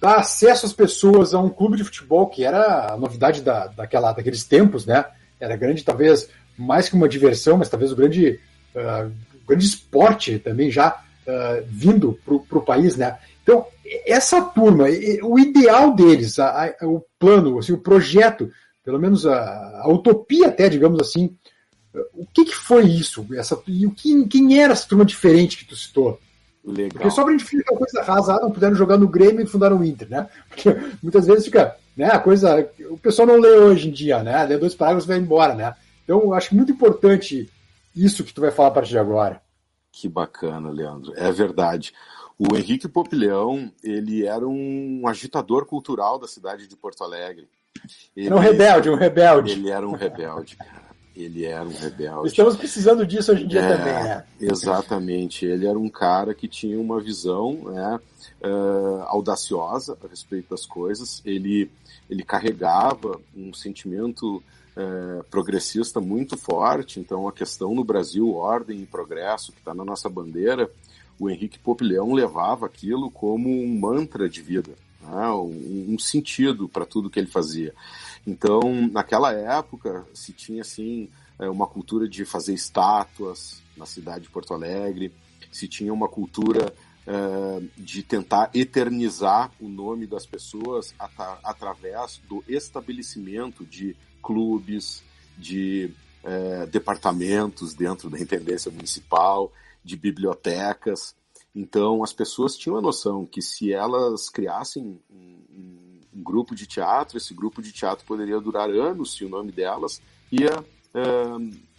dar 0.02 0.16
acesso 0.16 0.66
às 0.66 0.74
pessoas 0.74 1.36
a 1.36 1.40
um 1.40 1.50
clube 1.50 1.78
de 1.78 1.84
futebol, 1.84 2.28
que 2.28 2.44
era 2.44 2.94
a 2.94 2.98
novidade 2.98 3.42
da, 3.42 3.68
daquela, 3.68 4.14
daqueles 4.14 4.44
tempos, 4.44 4.86
né? 4.86 5.06
Era 5.40 5.56
grande, 5.56 5.84
talvez, 5.84 6.28
mais 6.58 6.90
que 6.90 6.96
uma 6.96 7.08
diversão, 7.08 7.58
mas 7.58 7.70
talvez 7.70 7.92
o 7.92 7.96
grande 7.96 8.40
uh, 8.76 9.12
grande 9.48 9.66
esporte 9.66 10.40
também 10.40 10.70
já 10.72 11.02
uh, 11.28 11.66
vindo 11.68 12.20
para 12.26 12.58
o 12.58 12.62
país, 12.62 12.96
né? 12.96 13.18
Então, 13.44 13.66
essa 14.06 14.42
turma, 14.42 14.86
o 15.24 15.40
ideal 15.40 15.96
deles, 15.96 16.38
a, 16.38 16.76
a, 16.80 16.88
o 16.88 17.04
plano, 17.18 17.58
assim, 17.58 17.74
o 17.74 17.80
projeto, 17.80 18.52
pelo 18.84 19.00
menos 19.00 19.26
a, 19.26 19.82
a 19.84 19.90
utopia 19.90 20.48
até, 20.50 20.70
digamos 20.70 21.00
assim, 21.00 21.36
o 22.14 22.26
que, 22.32 22.46
que, 22.46 22.56
foi 22.56 22.86
isso? 22.86 23.26
Essa, 23.34 23.60
e 23.68 23.88
o 23.88 23.92
que, 23.92 24.28
quem 24.28 24.62
era 24.62 24.74
essa 24.74 24.88
turma 24.88 25.04
diferente 25.04 25.58
que 25.58 25.66
tu 25.66 25.76
citou? 25.76 26.20
Legal. 26.64 26.92
Porque 26.92 27.10
só 27.10 27.24
pra 27.24 27.32
gente 27.32 27.46
ficar 27.46 27.76
coisa 27.76 28.04
rasa, 28.04 28.36
ah, 28.36 28.42
não 28.42 28.52
puderam 28.52 28.76
jogar 28.76 28.98
no 28.98 29.08
Grêmio 29.08 29.42
e 29.42 29.48
fundaram 29.48 29.80
o 29.80 29.84
Inter, 29.84 30.10
né? 30.10 30.28
Porque 30.48 30.70
muitas 31.02 31.26
vezes 31.26 31.46
fica, 31.46 31.76
né, 31.98 32.06
a 32.12 32.20
coisa, 32.20 32.70
o 32.92 32.98
pessoal 32.98 33.28
não 33.28 33.40
lê 33.40 33.50
hoje 33.50 33.90
em 33.90 33.92
dia, 33.92 34.22
né? 34.22 34.46
Lê 34.46 34.58
dois 34.58 34.76
parágrafos 34.76 35.06
e 35.06 35.08
vai 35.08 35.18
embora, 35.18 35.56
né? 35.56 35.74
Então, 36.04 36.22
eu 36.22 36.34
acho 36.34 36.56
muito 36.56 36.72
importante 36.72 37.50
isso 38.06 38.24
que 38.24 38.34
tu 38.34 38.42
vai 38.42 38.52
falar 38.52 38.70
a 38.70 38.74
partir 38.74 38.92
de 38.92 39.00
agora. 39.00 39.42
Que 39.92 40.08
bacana, 40.08 40.70
Leandro. 40.70 41.14
É 41.16 41.32
verdade. 41.32 41.94
O 42.38 42.56
Henrique 42.56 42.88
Popileão, 42.88 43.72
ele 43.84 44.26
era 44.26 44.48
um 44.48 45.04
agitador 45.08 45.66
cultural 45.66 46.18
da 46.18 46.28
cidade 46.28 46.68
de 46.68 46.76
Porto 46.76 47.04
Alegre. 47.04 47.50
Ele, 48.16 48.28
era 48.28 48.36
um 48.36 48.40
rebelde, 48.40 48.90
um 48.90 48.96
rebelde. 48.96 49.52
Ele 49.52 49.70
era 49.70 49.88
um 49.88 49.92
rebelde, 49.92 50.56
cara. 50.56 50.90
Ele 51.16 51.44
era 51.44 51.68
um 51.68 51.76
rebelde. 51.76 52.30
Estamos 52.30 52.56
precisando 52.56 53.06
disso 53.06 53.34
hoje 53.34 53.44
em 53.44 53.48
dia 53.48 53.60
é, 53.60 53.78
também, 53.78 53.94
né? 53.94 54.26
Exatamente. 54.40 55.46
Ele 55.46 55.68
era 55.68 55.78
um 55.78 55.90
cara 55.90 56.34
que 56.34 56.48
tinha 56.48 56.80
uma 56.80 57.02
visão 57.02 57.56
né, 57.66 58.00
uh, 58.42 59.04
audaciosa 59.08 59.98
a 60.02 60.08
respeito 60.08 60.50
das 60.50 60.66
coisas. 60.66 61.22
Ele, 61.26 61.70
ele 62.10 62.24
carregava 62.24 63.20
um 63.36 63.54
sentimento 63.54 64.42
uh, 64.80 65.24
progressista 65.26 66.00
muito 66.00 66.38
forte. 66.38 67.00
Então, 67.00 67.28
a 67.28 67.34
questão 67.34 67.76
no 67.76 67.84
Brasil, 67.84 68.34
ordem 68.34 68.82
e 68.82 68.86
progresso, 68.86 69.52
que 69.52 69.60
está 69.60 69.74
na 69.74 69.84
nossa 69.84 70.08
bandeira, 70.10 70.72
o 71.20 71.30
Henrique 71.30 71.60
Popilhão 71.60 72.14
levava 72.14 72.66
aquilo 72.66 73.12
como 73.12 73.50
um 73.50 73.78
mantra 73.78 74.30
de 74.30 74.42
vida, 74.42 74.72
né, 75.02 75.28
um, 75.32 75.94
um 75.94 76.00
sentido 76.00 76.70
para 76.70 76.86
tudo 76.86 77.10
que 77.10 77.20
ele 77.20 77.28
fazia. 77.28 77.74
Então, 78.26 78.62
naquela 78.90 79.34
época, 79.34 80.06
se 80.14 80.32
tinha 80.32 80.62
assim 80.62 81.10
é, 81.38 81.50
uma 81.50 81.68
cultura 81.68 82.08
de 82.08 82.24
fazer 82.24 82.54
estátuas 82.54 83.62
na 83.76 83.86
cidade 83.86 84.24
de 84.24 84.30
Porto 84.30 84.54
Alegre, 84.54 85.12
se 85.52 85.68
tinha 85.68 85.94
uma 85.94 86.08
cultura 86.08 86.74
é, 87.06 87.62
de 87.78 88.04
tentar 88.04 88.50
eternizar 88.54 89.52
o 89.60 89.68
nome 89.68 90.06
das 90.06 90.26
pessoas 90.26 90.94
at 91.00 91.12
através 91.44 92.22
do 92.30 92.44
estabelecimento 92.48 93.66
de 93.66 93.96
clubes, 94.22 95.04
de 95.38 95.92
é, 96.24 96.66
departamentos 96.66 97.74
dentro 97.74 98.10
da 98.10 98.20
intendência 98.20 98.72
municipal, 98.72 99.52
de 99.84 99.96
bibliotecas. 99.96 101.16
Então, 101.56 102.04
as 102.04 102.14
pessoas 102.14 102.56
tinham 102.56 102.78
a 102.78 102.82
noção 102.82 103.26
que 103.26 103.42
se 103.42 103.74
elas 103.74 104.30
criassem 104.30 105.00
um, 105.10 105.40
um 106.14 106.24
grupo 106.24 106.54
de 106.54 106.68
teatro, 106.68 107.18
esse 107.18 107.34
grupo 107.34 107.62
de 107.62 107.72
teatro 107.72 108.06
poderia 108.06 108.40
durar 108.40 108.70
anos 108.70 109.14
se 109.14 109.26
o 109.26 109.30
nome 109.30 109.52
delas 109.52 110.02
ia 110.32 110.64
é, 110.94 111.02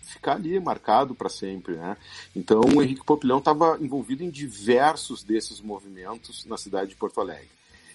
ficar 0.02 0.34
ali 0.34 0.58
marcado 0.58 1.14
para 1.14 1.28
sempre, 1.28 1.76
né? 1.76 1.96
Então 2.34 2.60
o 2.60 2.82
Henrique 2.82 3.04
Popilhão 3.04 3.38
estava 3.38 3.78
envolvido 3.80 4.24
em 4.24 4.30
diversos 4.30 5.22
desses 5.22 5.60
movimentos 5.60 6.44
na 6.46 6.56
cidade 6.56 6.90
de 6.90 6.96
Porto 6.96 7.20
Alegre. 7.20 7.48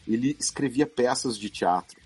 Ele 0.07 0.35
escrevia 0.39 0.85
peças 0.85 1.37
de 1.37 1.49
teatro, 1.49 1.97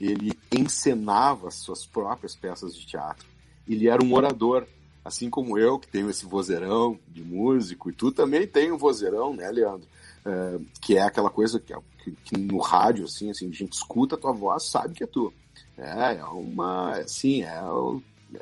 ele 0.00 0.32
encenava 0.52 1.50
suas 1.50 1.86
próprias 1.86 2.34
peças 2.34 2.74
de 2.74 2.86
teatro. 2.86 3.26
Ele 3.66 3.88
era 3.88 4.02
um 4.02 4.12
orador, 4.14 4.66
assim 5.04 5.30
como 5.30 5.58
eu, 5.58 5.78
que 5.78 5.88
tenho 5.88 6.10
esse 6.10 6.26
vozeirão 6.26 6.98
de 7.08 7.22
músico, 7.22 7.90
e 7.90 7.92
tu 7.92 8.10
também 8.10 8.46
tem 8.46 8.72
um 8.72 8.78
vozeirão, 8.78 9.34
né, 9.34 9.50
Leandro? 9.50 9.86
É, 10.24 10.58
que 10.80 10.96
é 10.96 11.02
aquela 11.02 11.30
coisa 11.30 11.60
que, 11.60 11.74
que, 12.02 12.12
que, 12.24 12.36
no 12.36 12.58
rádio, 12.58 13.04
assim, 13.04 13.30
assim, 13.30 13.48
a 13.48 13.52
gente 13.52 13.74
escuta 13.74 14.14
a 14.14 14.18
tua 14.18 14.32
voz, 14.32 14.64
sabe 14.64 14.94
que 14.94 15.04
é 15.04 15.06
tu. 15.06 15.32
É, 15.76 16.16
é 16.16 16.24
uma, 16.24 16.92
assim, 16.92 17.42
é, 17.42 17.60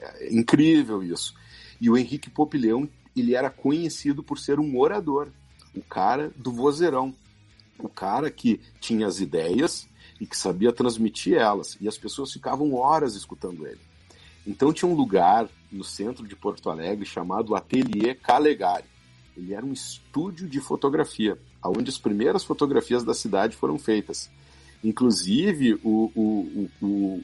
é 0.00 0.34
incrível 0.34 1.02
isso. 1.02 1.34
E 1.80 1.90
o 1.90 1.96
Henrique 1.96 2.30
Popilhão, 2.30 2.88
ele 3.16 3.34
era 3.34 3.50
conhecido 3.50 4.22
por 4.22 4.38
ser 4.38 4.60
um 4.60 4.78
orador, 4.78 5.28
o 5.74 5.82
cara 5.82 6.32
do 6.36 6.52
vozeirão, 6.52 7.14
o 7.78 7.88
cara 7.88 8.30
que 8.30 8.60
tinha 8.80 9.06
as 9.06 9.18
ideias 9.18 9.88
e 10.22 10.26
que 10.26 10.36
sabia 10.36 10.72
transmitir 10.72 11.34
elas, 11.34 11.76
e 11.80 11.88
as 11.88 11.98
pessoas 11.98 12.32
ficavam 12.32 12.74
horas 12.74 13.16
escutando 13.16 13.66
ele. 13.66 13.80
Então 14.46 14.72
tinha 14.72 14.88
um 14.88 14.94
lugar 14.94 15.48
no 15.70 15.82
centro 15.82 16.28
de 16.28 16.36
Porto 16.36 16.70
Alegre 16.70 17.04
chamado 17.04 17.56
Atelier 17.56 18.16
Calegari. 18.20 18.84
Ele 19.36 19.52
era 19.52 19.66
um 19.66 19.72
estúdio 19.72 20.48
de 20.48 20.60
fotografia 20.60 21.36
onde 21.64 21.90
as 21.90 21.98
primeiras 21.98 22.44
fotografias 22.44 23.02
da 23.02 23.12
cidade 23.12 23.56
foram 23.56 23.80
feitas. 23.80 24.30
Inclusive, 24.84 25.74
o, 25.82 26.12
o, 26.14 26.70
o, 26.80 27.22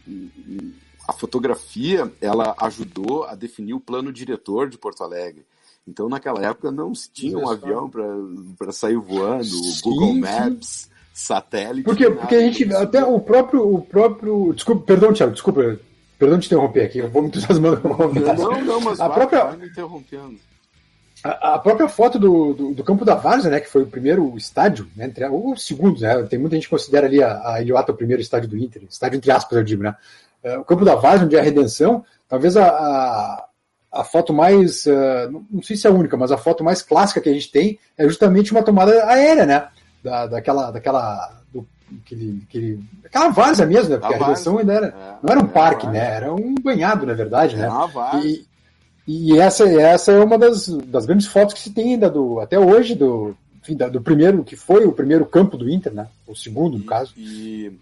a 1.07 1.13
fotografia 1.13 2.13
ela 2.21 2.57
ajudou 2.63 3.23
a 3.25 3.37
definir 3.37 3.75
o 3.75 3.81
plano 3.81 4.13
diretor 4.13 4.69
de 4.69 4.77
Porto 4.77 5.05
Alegre. 5.05 5.47
Então, 5.87 6.09
naquela 6.09 6.45
época, 6.45 6.73
não 6.73 6.93
se 6.97 7.09
tinha 7.13 7.39
um 7.39 7.49
avião 7.49 7.89
para 8.59 8.73
sair 8.73 8.97
voando, 8.97 9.45
sim, 9.45 9.81
Google 9.83 10.15
Maps. 10.15 10.91
Satélite. 11.19 11.83
Porque, 11.83 12.09
porque 12.11 12.37
a 12.37 12.41
gente, 12.41 12.73
até 12.73 13.05
o 13.05 13.19
próprio, 13.19 13.75
o 13.75 13.83
próprio. 13.83 14.53
Desculpa, 14.55 14.85
perdão, 14.87 15.13
Thiago, 15.13 15.33
desculpa, 15.33 15.77
perdão 16.17 16.39
te 16.39 16.47
interromper 16.47 16.85
aqui, 16.85 16.99
eu 16.99 17.11
vou 17.11 17.23
me 17.23 17.29
entusiasmando 17.29 17.81
com 17.81 17.93
a 17.93 18.35
Não, 18.35 18.65
não, 18.65 18.81
mas 18.81 19.01
a 19.01 19.09
vai, 19.09 19.17
própria... 19.17 19.45
vai 19.45 19.57
me 19.57 19.67
interrompendo. 19.67 20.37
A, 21.25 21.59
própria 21.59 21.89
foto 21.89 22.17
do, 22.17 22.55
do, 22.55 22.75
do, 22.75 22.85
campo 22.85 23.05
da 23.05 23.17
Várzea, 23.17 23.51
né, 23.51 23.59
que 23.59 23.69
foi 23.69 23.83
o 23.83 23.89
primeiro 23.89 24.37
estádio, 24.37 24.89
né, 24.95 25.07
entre, 25.07 25.27
ou 25.27 25.53
o 25.53 25.57
segundo, 25.57 26.01
né, 26.01 26.23
tem 26.23 26.39
muita 26.39 26.55
gente 26.55 26.67
que 26.67 26.71
considera 26.71 27.09
ali 27.09 27.21
a, 27.21 27.55
a 27.55 27.61
Ilioata 27.61 27.91
o 27.91 27.97
primeiro 27.97 28.23
estádio 28.23 28.49
do 28.49 28.57
Inter, 28.57 28.85
estádio 28.89 29.17
entre 29.17 29.33
aspas, 29.33 29.59
eu 29.59 29.65
digo, 29.65 29.83
né, 29.83 29.97
é, 30.45 30.57
o 30.57 30.65
campo 30.65 30.85
da 30.85 30.95
Várzea, 30.95 31.27
onde 31.27 31.35
é 31.35 31.41
a 31.41 31.43
redenção, 31.43 32.05
talvez 32.29 32.57
a, 32.57 32.69
a, 32.69 33.49
a 33.91 34.05
foto 34.05 34.33
mais, 34.33 34.87
uh, 34.87 35.45
não 35.51 35.61
sei 35.61 35.77
se 35.77 35.89
é 35.89 35.91
a 35.91 35.93
única, 35.93 36.17
mas 36.17 36.31
a 36.31 36.39
foto 36.39 36.63
mais 36.63 36.83
clássica 36.83 37.21
que 37.21 37.29
a 37.29 37.33
gente 37.33 37.51
tem 37.51 37.81
é 37.97 38.05
justamente 38.05 38.53
uma 38.53 38.63
tomada 38.63 39.05
aérea, 39.07 39.45
né, 39.45 39.69
da, 40.03 40.27
daquela, 40.27 40.71
daquela, 40.71 41.43
do, 41.53 41.67
aquele, 42.03 42.43
aquele, 42.49 42.85
aquela 43.05 43.29
várzea 43.31 43.67
mesmo, 43.67 43.91
né, 43.91 43.99
porque 43.99 44.15
a, 44.15 44.27
a 44.27 44.59
ainda 44.59 44.73
era, 44.73 44.87
é, 44.87 45.17
não 45.23 45.31
era 45.31 45.41
um 45.41 45.49
parque, 45.49 45.87
né, 45.87 45.99
era 45.99 46.33
um 46.33 46.55
banhado, 46.55 47.07
na 47.07 47.15
verdade, 47.15 47.57
né, 47.57 47.69
uma 47.69 47.87
várzea. 47.87 48.41
E 49.07 49.39
essa, 49.39 49.67
essa 49.67 50.13
é 50.13 50.23
uma 50.23 50.37
das, 50.37 50.69
das 50.69 51.07
grandes 51.07 51.27
fotos 51.27 51.55
que 51.55 51.61
se 51.61 51.71
tem 51.71 51.95
ainda 51.95 52.11
do, 52.11 52.41
até 52.41 52.59
hoje 52.59 52.95
do, 52.95 53.35
enfim, 53.63 53.75
do 53.75 54.01
primeiro, 54.01 54.45
que 54.45 54.57
foi 54.57 54.85
o 54.85 54.93
primeiro 54.93 55.27
campo 55.27 55.57
do 55.57 55.69
Inter, 55.69 55.93
né? 55.93 56.09
O 56.27 56.35
segundo, 56.35 56.79
no 56.79 56.85
e, 56.85 56.87
caso. 56.87 57.15
E, 57.17 57.73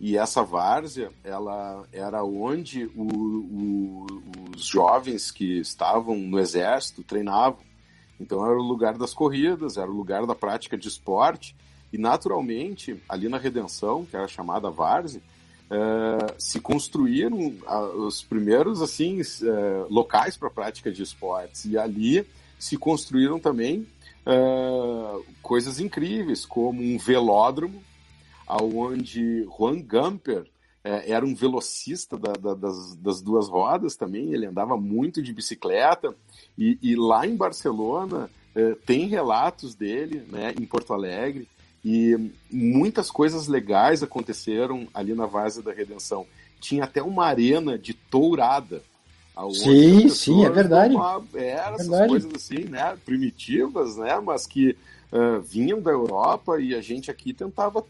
e 0.00 0.16
essa 0.16 0.42
várzea, 0.42 1.10
ela 1.24 1.84
era 1.92 2.22
onde 2.22 2.86
o, 2.96 3.02
o, 3.02 4.06
os 4.54 4.64
jovens 4.64 5.30
que 5.30 5.58
estavam 5.58 6.16
no 6.16 6.38
exército 6.38 7.02
treinavam. 7.02 7.58
Então 8.20 8.44
era 8.44 8.56
o 8.56 8.62
lugar 8.62 8.96
das 8.96 9.12
corridas, 9.12 9.76
era 9.76 9.90
o 9.90 9.94
lugar 9.94 10.26
da 10.26 10.34
prática 10.34 10.76
de 10.76 10.88
esporte. 10.88 11.54
E 11.92 11.98
naturalmente, 11.98 13.00
ali 13.08 13.28
na 13.28 13.38
Redenção, 13.38 14.04
que 14.04 14.16
era 14.16 14.28
chamada 14.28 14.70
várzea, 14.70 15.20
uh, 15.70 16.34
se 16.38 16.60
construíram 16.60 17.56
os 18.06 18.22
primeiros 18.22 18.82
assim 18.82 19.20
uh, 19.20 19.86
locais 19.88 20.36
para 20.36 20.50
prática 20.50 20.90
de 20.90 21.02
esportes. 21.02 21.64
E 21.64 21.78
ali 21.78 22.26
se 22.58 22.76
construíram 22.76 23.38
também 23.38 23.86
coisas 25.40 25.78
incríveis 25.78 26.44
como 26.44 26.82
um 26.82 26.98
velódromo 26.98 27.80
aonde 28.44 29.44
Juan 29.44 29.80
Gamper 29.80 30.44
era 30.82 31.24
um 31.24 31.32
velocista 31.32 32.18
da, 32.18 32.32
da, 32.32 32.54
das, 32.54 32.96
das, 32.96 33.22
duas 33.22 33.48
rodas 33.48 33.94
também, 33.94 34.32
ele 34.32 34.46
andava 34.46 34.76
muito 34.76 35.22
de 35.22 35.32
bicicleta, 35.32 36.12
e, 36.58 36.76
e 36.82 36.96
lá 36.96 37.24
em 37.24 37.36
Barcelona 37.36 38.28
tem 38.84 39.06
relatos 39.06 39.76
dele, 39.76 40.26
né, 40.28 40.52
em 40.60 40.66
Porto 40.66 40.92
Alegre, 40.92 41.46
e 41.88 42.32
muitas 42.50 43.12
coisas 43.12 43.46
legais 43.46 44.02
aconteceram 44.02 44.88
ali 44.92 45.14
na 45.14 45.24
Vaza 45.24 45.62
da 45.62 45.72
Redenção. 45.72 46.26
Tinha 46.58 46.82
até 46.82 47.00
uma 47.00 47.24
arena 47.24 47.78
de 47.78 47.94
tourada. 47.94 48.82
Sim, 49.52 50.08
sim, 50.08 50.44
é 50.44 50.50
verdade. 50.50 50.96
É, 51.34 51.52
essas 51.52 51.86
verdade. 51.86 52.08
coisas 52.08 52.34
assim, 52.34 52.64
né? 52.64 52.98
Primitivas, 53.04 53.96
né? 53.96 54.18
Mas 54.18 54.48
que 54.48 54.76
uh, 55.12 55.40
vinham 55.40 55.80
da 55.80 55.92
Europa 55.92 56.58
e 56.60 56.74
a 56.74 56.80
gente 56.80 57.08
aqui 57.08 57.32
tentava 57.32 57.84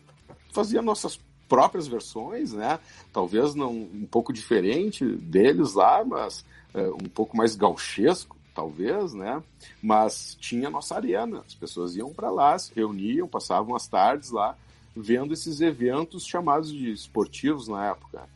fazer 0.53 0.83
nossas 0.83 1.19
próprias 1.49 1.88
versões, 1.88 2.53
né? 2.53 2.79
Talvez 3.15 3.55
não 3.55 3.73
um 3.73 4.07
pouco 4.11 4.31
diferente 4.31 5.07
deles 5.07 5.73
lá, 5.73 6.05
mas 6.05 6.45
uh, 6.75 6.95
um 7.03 7.09
pouco 7.09 7.35
mais 7.35 7.57
gauchesco 7.57 8.36
talvez, 8.57 9.13
né? 9.13 9.43
Mas 9.83 10.37
tinha 10.41 10.71
nossa 10.71 10.97
arena, 10.97 11.45
as 11.47 11.55
pessoas 11.55 11.95
iam 11.95 12.13
para 12.13 12.31
lá, 12.31 12.59
se 12.59 12.73
reuniam, 12.75 13.29
passavam 13.29 13.77
as 13.77 13.87
tardes 13.87 14.31
lá, 14.31 14.57
vendo 14.97 15.35
esses 15.35 15.61
eventos 15.61 16.27
chamados 16.27 16.73
de 16.73 16.91
esportivos 16.91 17.69
na 17.69 17.91
época. 17.91 18.27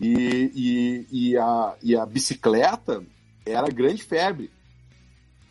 E, 0.00 0.50
e, 0.54 1.06
e, 1.10 1.38
a, 1.38 1.76
e 1.80 1.96
a 1.96 2.04
bicicleta 2.04 3.04
era 3.46 3.68
a 3.68 3.70
grande 3.70 4.02
febre 4.02 4.50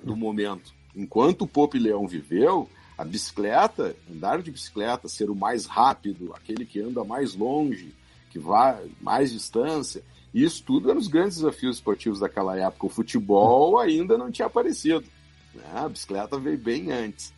do 0.04 0.16
momento. 0.16 0.74
Enquanto 0.94 1.44
o 1.44 1.48
Pope 1.48 1.80
Leão 1.80 2.06
viveu, 2.06 2.70
a 2.98 3.06
bicicleta, 3.06 3.96
andar 4.10 4.42
de 4.42 4.52
bicicleta, 4.52 5.08
ser 5.08 5.30
o 5.30 5.36
mais 5.36 5.66
rápido, 5.66 6.34
aquele 6.34 6.66
que 6.66 6.82
anda 6.82 7.04
mais 7.04 7.34
longe, 7.34 7.94
que 8.30 8.40
vai 8.40 8.90
mais 9.00 9.32
distância, 9.32 10.04
isso 10.34 10.64
tudo 10.64 10.90
eram 10.90 11.00
os 11.00 11.08
grandes 11.08 11.38
desafios 11.38 11.78
esportivos 11.78 12.20
daquela 12.20 12.58
época. 12.58 12.86
O 12.86 12.90
futebol 12.90 13.80
ainda 13.80 14.18
não 14.18 14.32
tinha 14.32 14.46
aparecido. 14.46 15.06
Né? 15.54 15.64
A 15.74 15.90
bicicleta 15.90 16.40
veio 16.40 16.58
bem 16.58 16.92
antes. 16.92 17.34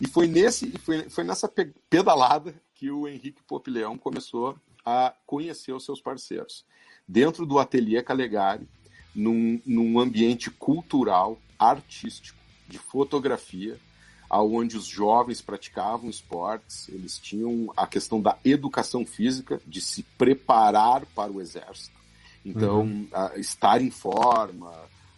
E 0.00 0.06
foi, 0.06 0.26
nesse, 0.26 0.70
foi, 0.78 1.08
foi 1.08 1.24
nessa 1.24 1.50
pedalada 1.88 2.54
que 2.74 2.90
o 2.90 3.08
Henrique 3.08 3.42
Popileão 3.42 3.96
começou 3.96 4.56
a 4.84 5.14
conhecer 5.26 5.72
os 5.72 5.84
seus 5.84 6.00
parceiros. 6.00 6.64
Dentro 7.08 7.46
do 7.46 7.58
Ateliê 7.58 8.02
Calegari, 8.02 8.68
num, 9.14 9.60
num 9.64 9.98
ambiente 9.98 10.50
cultural, 10.50 11.38
artístico, 11.58 12.38
de 12.68 12.78
fotografia, 12.78 13.78
aonde 14.28 14.76
os 14.76 14.84
jovens 14.84 15.40
praticavam 15.40 16.10
esportes, 16.10 16.88
eles 16.88 17.18
tinham 17.18 17.72
a 17.76 17.86
questão 17.86 18.20
da 18.20 18.36
educação 18.44 19.06
física, 19.06 19.60
de 19.66 19.80
se 19.80 20.02
preparar 20.18 21.06
para 21.06 21.32
o 21.32 21.40
exército 21.40 21.95
Então, 22.48 22.82
uhum. 22.82 23.08
estar 23.36 23.82
em 23.82 23.90
forma, 23.90 24.70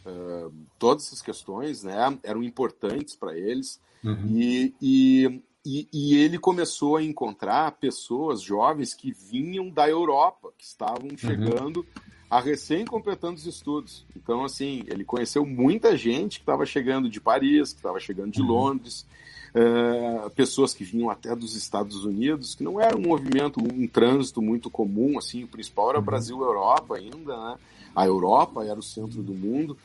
uh, 0.07 0.53
todas 0.79 1.07
essas 1.07 1.21
questões 1.21 1.83
né, 1.83 2.19
eram 2.23 2.43
importantes 2.43 3.15
para 3.15 3.37
eles. 3.37 3.81
Uhum. 4.03 4.27
E, 4.29 4.75
e, 4.81 5.43
e, 5.67 5.89
e, 5.93 6.17
ele 6.17 6.39
começou 6.39 6.97
a 6.97 7.03
encontrar 7.03 7.73
pessoas 7.73 8.41
jovens 8.41 8.95
que 8.95 9.13
vinham 9.13 9.69
da 9.69 9.89
Europa, 9.89 10.51
que 10.57 10.65
estavam 10.65 11.11
uhum. 11.11 11.19
chegando 11.19 11.85
a 12.31 12.41
recém 12.41 12.85
completando 12.85 13.35
os 13.35 13.47
estudos. 13.47 14.07
Então, 14.17 14.45
assim, 14.45 14.85
ele 14.87 15.05
conheceu 15.05 15.45
muita 15.45 15.97
gente 15.97 16.39
que 16.39 16.43
estava 16.43 16.65
chegando 16.65 17.11
de 17.11 17.21
Paris, 17.21 17.73
que 17.73 17.79
estava 17.79 18.01
chegando 18.01 18.33
de 18.33 18.41
uhum. 18.41 18.49
Londres, 18.49 19.07
uh, 19.55 20.31
pessoas 20.31 20.75
que 20.75 20.85
vinham 20.85 21.11
até 21.11 21.35
dos 21.35 21.55
Estados 21.55 22.05
Unidos, 22.05 22.55
que 22.55 22.63
não 22.63 22.81
era 22.81 22.97
um 22.97 23.03
movimento, 23.03 23.61
um 23.61 23.87
trânsito 23.87 24.41
muito 24.43 24.71
comum, 24.71 25.19
assim, 25.19 25.45
o 25.45 25.49
principal 25.49 25.91
era 25.91 25.99
o 25.99 26.01
uhum. 26.01 26.07
Brasil-Europa 26.07 26.97
ainda, 26.97 27.37
né? 27.37 27.57
A 27.95 28.07
Europa 28.07 28.65
era 28.65 28.79
o 28.79 28.83
centro 28.83 29.23
do 29.23 29.35
mundo. 29.35 29.77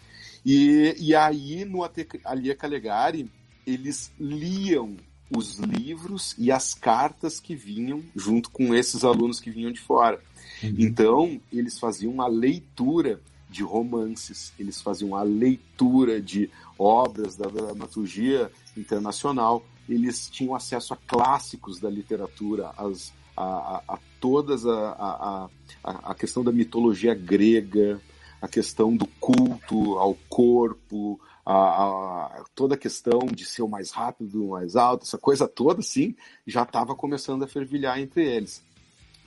E, 0.46 0.96
e 1.00 1.15
aí, 1.15 1.65
no 1.65 1.79
Alia 2.25 2.55
Calegari, 2.55 3.29
eles 3.65 4.12
liam 4.20 4.98
os 5.36 5.58
livros 5.58 6.36
e 6.38 6.51
as 6.51 6.74
cartas 6.74 7.39
que 7.39 7.55
vinham 7.55 8.03
junto 8.15 8.51
com 8.51 8.75
esses 8.75 9.03
alunos 9.03 9.39
que 9.39 9.50
vinham 9.50 9.72
de 9.72 9.79
fora. 9.79 10.22
Uhum. 10.62 10.75
Então, 10.77 11.41
eles 11.51 11.79
faziam 11.79 12.12
uma 12.12 12.27
leitura 12.27 13.20
de 13.50 13.63
romances, 13.63 14.51
eles 14.58 14.82
faziam 14.82 15.10
uma 15.10 15.24
leitura 15.24 16.22
de 16.22 16.50
obras 16.77 17.36
da 17.36 17.48
dramaturgia 17.48 18.51
internacional, 18.75 19.63
eles 19.88 20.30
tinham 20.30 20.56
acesso 20.56 20.94
a 20.94 20.98
clássicos 20.98 21.80
da 21.80 21.89
literatura, 21.89 22.72
as, 22.77 23.13
a, 23.36 23.44
a, 23.44 23.84
a 23.96 24.00
todas 24.20 24.65
a, 24.65 25.50
a, 25.84 26.12
a, 26.12 26.15
questão 26.15 26.44
da 26.44 26.51
mitologia 26.51 27.13
grega, 27.13 28.01
a 28.42 28.48
questão 28.48 28.96
do 28.96 29.06
culto 29.20 29.98
ao 29.98 30.15
corpo, 30.30 31.20
a, 31.46 31.53
a, 31.53 32.44
toda 32.56 32.75
a 32.75 32.77
questão 32.77 33.20
de 33.20 33.46
ser 33.46 33.62
o 33.62 33.68
mais 33.68 33.92
rápido, 33.92 34.46
o 34.46 34.51
mais 34.51 34.75
alto, 34.75 35.03
essa 35.03 35.18
coisa 35.18 35.48
toda, 35.48 35.82
sim, 35.82 36.15
já 36.48 36.63
estava 36.63 36.96
começando 36.96 37.44
a 37.44 37.48
fervilhar 37.48 38.00
entre 38.00 38.25
eles. 38.25 38.63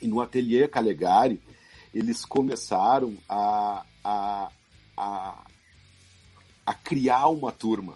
E 0.01 0.07
no 0.07 0.21
ateliê 0.21 0.67
Calegari, 0.69 1.41
eles 1.93 2.25
começaram 2.25 3.17
a, 3.29 3.85
a, 4.05 4.51
a, 4.97 5.45
a 6.67 6.75
criar 6.75 7.29
uma 7.29 7.53
turma. 7.53 7.95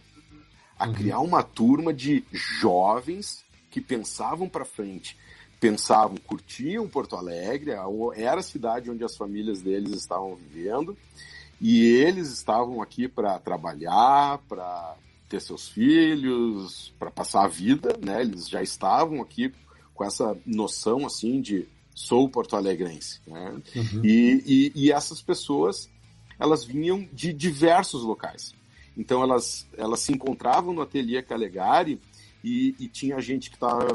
A 0.79 0.87
uhum. 0.87 0.95
criar 0.95 1.19
uma 1.19 1.43
turma 1.43 1.93
de 1.93 2.25
jovens 2.33 3.45
que 3.71 3.81
pensavam 3.81 4.49
para 4.49 4.65
frente, 4.65 5.17
pensavam, 5.59 6.17
curtiam 6.17 6.89
Porto 6.89 7.17
Alegre, 7.17 7.73
era 8.15 8.41
a 8.41 8.43
cidade 8.43 8.91
onde 8.91 9.05
as 9.05 9.17
famílias 9.17 9.61
deles 9.61 9.93
estavam 9.93 10.37
vivendo, 10.37 10.97
e 11.61 11.85
eles 11.85 12.31
estavam 12.31 12.81
aqui 12.81 13.07
para 13.07 13.39
trabalhar, 13.39 14.39
para 14.49 14.97
ter 15.29 15.41
seus 15.41 15.69
filhos, 15.69 16.93
para 16.99 17.11
passar 17.11 17.45
a 17.45 17.49
vida, 17.49 17.97
né? 18.03 18.23
Eles 18.23 18.49
já 18.49 18.63
estavam 18.63 19.21
aqui 19.21 19.53
com 19.95 20.03
essa 20.03 20.37
noção 20.47 21.07
assim 21.07 21.41
de 21.41 21.69
sou 21.95 22.29
porto-alegrense, 22.29 23.21
né? 23.27 23.61
Uhum. 23.77 24.05
E, 24.05 24.43
e, 24.47 24.73
e, 24.75 24.93
essas 24.93 25.21
pessoas 25.21 25.91
elas 26.39 26.65
vinham 26.65 27.07
de 27.13 27.35
diversos 27.35 28.03
locais. 28.03 28.55
Então 28.97 29.23
elas 29.23 29.67
elas 29.77 30.01
se 30.01 30.13
encontravam 30.13 30.73
no 30.73 30.83
ateliê 30.83 31.23
Calegari 31.23 32.01
e, 32.43 32.75
e 32.79 32.89
tinha 32.89 33.21
gente 33.21 33.51
que 33.51 33.57
estava 33.57 33.89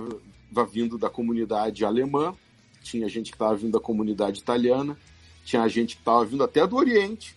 vindo 0.72 0.98
da 0.98 1.10
comunidade 1.10 1.84
alemã, 1.84 2.34
tinha 2.82 3.10
gente 3.10 3.32
que 3.32 3.36
estava 3.36 3.56
vindo 3.56 3.74
da 3.74 3.80
comunidade 3.80 4.40
italiana, 4.40 4.98
tinha 5.44 5.68
gente 5.68 5.96
que 5.96 6.02
estava 6.02 6.24
vindo 6.24 6.44
até 6.44 6.66
do 6.66 6.76
Oriente, 6.76 7.36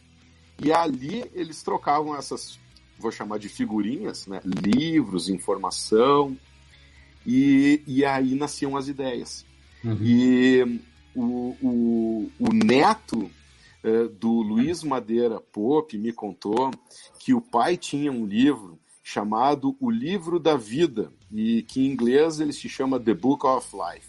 e 0.62 0.72
ali 0.72 1.24
eles 1.34 1.62
trocavam 1.62 2.16
essas, 2.16 2.58
vou 2.98 3.10
chamar 3.10 3.38
de 3.38 3.48
figurinhas, 3.48 4.26
né? 4.26 4.40
livros, 4.44 5.28
informação, 5.28 6.36
e, 7.26 7.82
e 7.86 8.04
aí 8.04 8.34
nasciam 8.34 8.76
as 8.76 8.88
ideias. 8.88 9.44
Uhum. 9.84 9.98
E 10.02 10.80
o, 11.14 11.56
o, 11.62 12.32
o 12.38 12.52
neto 12.52 13.30
do 14.18 14.42
Luiz 14.42 14.82
Madeira 14.82 15.40
Pope 15.40 15.97
me 15.97 16.12
contou 16.12 16.70
que 17.18 17.33
o 17.33 17.40
pai 17.40 17.76
tinha 17.76 18.11
um 18.11 18.26
livro 18.26 18.79
chamado 19.02 19.76
O 19.81 19.90
Livro 19.90 20.38
da 20.38 20.57
Vida, 20.57 21.11
e 21.33 21.62
que 21.62 21.81
em 21.81 21.90
inglês 21.90 22.40
ele 22.40 22.52
se 22.52 22.68
chama 22.68 23.00
The 23.00 23.14
Book 23.14 23.46
of 23.46 23.68
Life. 23.74 24.09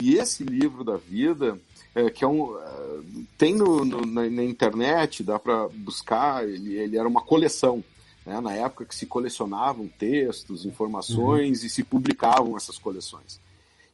E 0.00 0.14
esse 0.14 0.42
livro 0.42 0.82
da 0.82 0.96
vida 0.96 1.60
é, 1.94 2.08
que 2.10 2.24
é 2.24 2.26
um, 2.26 2.56
é, 2.58 3.00
tem 3.36 3.54
no, 3.54 3.84
no, 3.84 4.06
na, 4.06 4.28
na, 4.28 4.42
internet, 4.42 5.22
dá 5.22 5.38
para 5.38 5.68
buscar, 5.68 6.48
ele, 6.48 6.74
ele 6.78 6.96
era 6.96 7.06
uma 7.06 7.22
coleção. 7.22 7.84
Né, 8.24 8.40
na 8.40 8.52
época 8.52 8.84
que 8.84 8.94
se 8.94 9.04
colecionavam 9.04 9.88
textos, 9.88 10.64
informações 10.64 11.60
uhum. 11.60 11.66
e 11.66 11.70
se 11.70 11.82
publicavam 11.82 12.56
essas 12.56 12.78
coleções. 12.78 13.40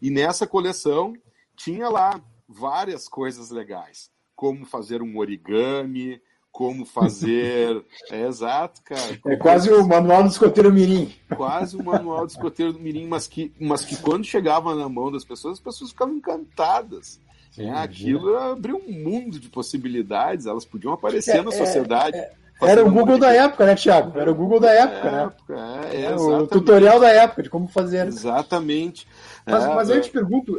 E 0.03 0.11
nessa 0.11 0.47
coleção 0.47 1.17
tinha 1.57 1.89
lá 1.89 2.21
várias 2.47 3.09
coisas 3.09 3.51
legais, 3.51 4.11
como 4.39 4.65
fazer 4.65 5.03
um 5.03 5.19
origami, 5.19 6.21
como 6.53 6.87
fazer. 6.87 7.85
é 8.09 8.25
exato, 8.25 8.81
cara. 8.85 9.19
É 9.27 9.35
quase 9.35 9.69
o 9.69 9.85
manual 9.85 10.23
do 10.23 10.29
escoteiro 10.29 10.73
Mirim. 10.73 11.13
Quase 11.37 11.77
o 11.77 11.83
manual 11.83 12.25
do 12.25 12.31
escoteiro 12.31 12.73
do 12.73 12.79
Mirim, 12.79 13.09
mas 13.09 13.27
que, 13.27 13.53
mas 13.61 13.85
que 13.85 13.97
quando 13.97 14.25
chegava 14.25 14.77
na 14.77 14.89
mão 14.89 15.11
das 15.11 15.25
pessoas, 15.25 15.55
as 15.55 15.61
pessoas 15.61 15.91
ficavam 15.91 16.15
encantadas. 16.15 17.21
É, 17.59 17.69
aquilo 17.69 18.37
abriu 18.37 18.81
um 18.87 18.93
mundo 18.93 19.41
de 19.41 19.49
possibilidades, 19.49 20.47
elas 20.47 20.65
podiam 20.65 20.93
aparecer 20.93 21.39
é, 21.39 21.43
na 21.43 21.51
sociedade. 21.51 22.17
É, 22.17 22.33
é 22.63 22.71
era 22.71 22.85
o 22.85 22.93
Google 22.93 23.19
da 23.19 23.33
época, 23.35 23.67
né, 23.67 23.75
Thiago? 23.75 24.17
Era 24.17 24.31
o 24.31 24.35
Google 24.37 24.61
da 24.61 24.71
época, 24.71 25.11
né? 25.11 25.23
Época, 25.25 25.55
é, 25.93 26.15
o 26.15 26.47
tutorial 26.47 27.01
da 27.01 27.09
época 27.09 27.43
de 27.43 27.51
como 27.51 27.67
fazer. 27.67 28.07
Exatamente. 28.07 29.05
Mas, 29.45 29.67
mas 29.67 29.91
eu 29.91 30.01
te 30.01 30.11
pergunto, 30.11 30.57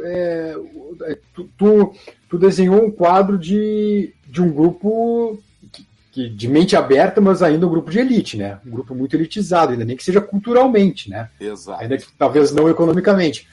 tu, 1.32 1.48
tu, 1.56 1.92
tu, 2.30 2.38
desenhou 2.38 2.82
um 2.82 2.90
quadro 2.90 3.36
de, 3.36 4.14
de 4.26 4.40
um 4.40 4.50
grupo 4.50 5.38
que, 5.72 5.84
que, 6.12 6.28
de 6.28 6.48
mente 6.48 6.76
aberta, 6.76 7.20
mas 7.20 7.42
ainda 7.42 7.66
um 7.66 7.70
grupo 7.70 7.90
de 7.90 7.98
elite, 7.98 8.36
né? 8.36 8.58
Um 8.64 8.70
grupo 8.70 8.94
muito 8.94 9.14
elitizado, 9.14 9.72
ainda 9.72 9.84
nem 9.84 9.96
que 9.96 10.04
seja 10.04 10.20
culturalmente, 10.20 11.10
né? 11.10 11.28
Exato. 11.40 11.82
Ainda 11.82 11.98
que 11.98 12.06
talvez 12.16 12.52
não 12.52 12.68
economicamente. 12.68 13.48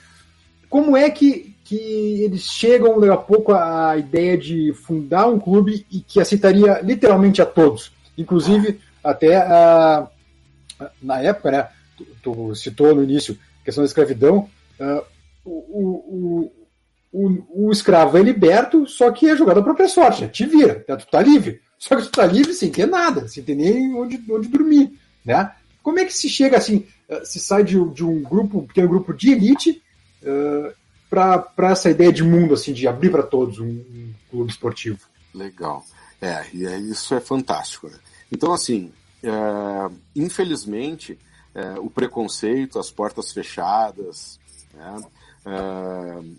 Como 0.69 0.95
é 0.95 1.09
que, 1.09 1.55
que 1.63 2.21
eles 2.23 2.43
chegam 2.43 2.99
daqui 2.99 3.13
a 3.13 3.17
pouco 3.17 3.51
à 3.53 3.97
ideia 3.97 4.37
de 4.37 4.73
fundar 4.73 5.27
um 5.27 5.39
clube 5.39 5.85
e 5.91 5.99
que 5.99 6.19
aceitaria 6.19 6.79
literalmente 6.81 7.41
a 7.41 7.45
todos, 7.45 7.91
inclusive 8.17 8.79
até 9.03 9.37
a, 9.37 10.07
na 11.01 11.21
época, 11.21 11.51
né? 11.51 11.67
Tu, 11.97 12.05
tu, 12.21 12.55
citou 12.55 12.93
no 12.93 13.03
início 13.03 13.37
a 13.61 13.65
questão 13.65 13.83
da 13.83 13.87
escravidão. 13.87 14.47
Uh, 14.79 15.03
o, 15.43 15.51
o, 15.51 16.51
o, 17.17 17.67
o, 17.67 17.71
escravo 17.71 18.17
é 18.17 18.21
liberto, 18.21 18.85
só 18.87 19.11
que 19.11 19.27
é 19.27 19.35
jogado 19.35 19.59
a 19.59 19.63
própria 19.63 19.87
sorte, 19.87 20.21
né? 20.21 20.27
te 20.27 20.45
vira, 20.45 20.85
né? 20.87 20.95
tu 20.95 21.07
tá 21.07 21.21
livre. 21.21 21.61
Só 21.79 21.95
que 21.95 22.03
tu 22.03 22.11
tá 22.11 22.25
livre 22.25 22.55
sem 22.55 22.71
ter 22.71 22.87
nada, 22.87 23.27
sem 23.27 23.43
ter 23.43 23.53
nem 23.53 23.93
onde, 23.93 24.19
onde 24.31 24.47
dormir, 24.47 24.99
né? 25.23 25.51
Como 25.83 25.99
é 25.99 26.05
que 26.05 26.11
se 26.11 26.27
chega 26.27 26.57
assim, 26.57 26.87
ah, 27.07 27.23
se 27.23 27.39
sai 27.39 27.63
de, 27.63 27.73
de 27.91 28.03
um 28.03 28.23
grupo, 28.23 28.57
um 28.57 28.65
pequeno 28.65 28.89
grupo 28.89 29.13
de 29.13 29.31
elite, 29.31 29.79
uh, 30.23 30.73
para 31.07 31.71
essa 31.71 31.91
ideia 31.91 32.11
de 32.11 32.23
mundo, 32.23 32.55
assim, 32.55 32.73
de 32.73 32.87
abrir 32.87 33.11
para 33.11 33.21
todos 33.21 33.59
um, 33.59 33.67
um, 33.67 34.13
clube 34.29 34.49
esportivo. 34.51 34.99
Legal. 35.35 35.85
É, 36.19 36.45
e 36.51 36.65
é, 36.65 36.79
isso 36.79 37.13
é 37.13 37.19
fantástico. 37.19 37.87
Né? 37.87 37.97
Então, 38.31 38.51
assim, 38.51 38.91
é, 39.21 39.29
infelizmente, 40.15 41.17
é, 41.53 41.79
o 41.79 41.91
preconceito, 41.91 42.79
as 42.79 42.89
portas 42.89 43.31
fechadas, 43.31 44.39
né? 44.73 45.01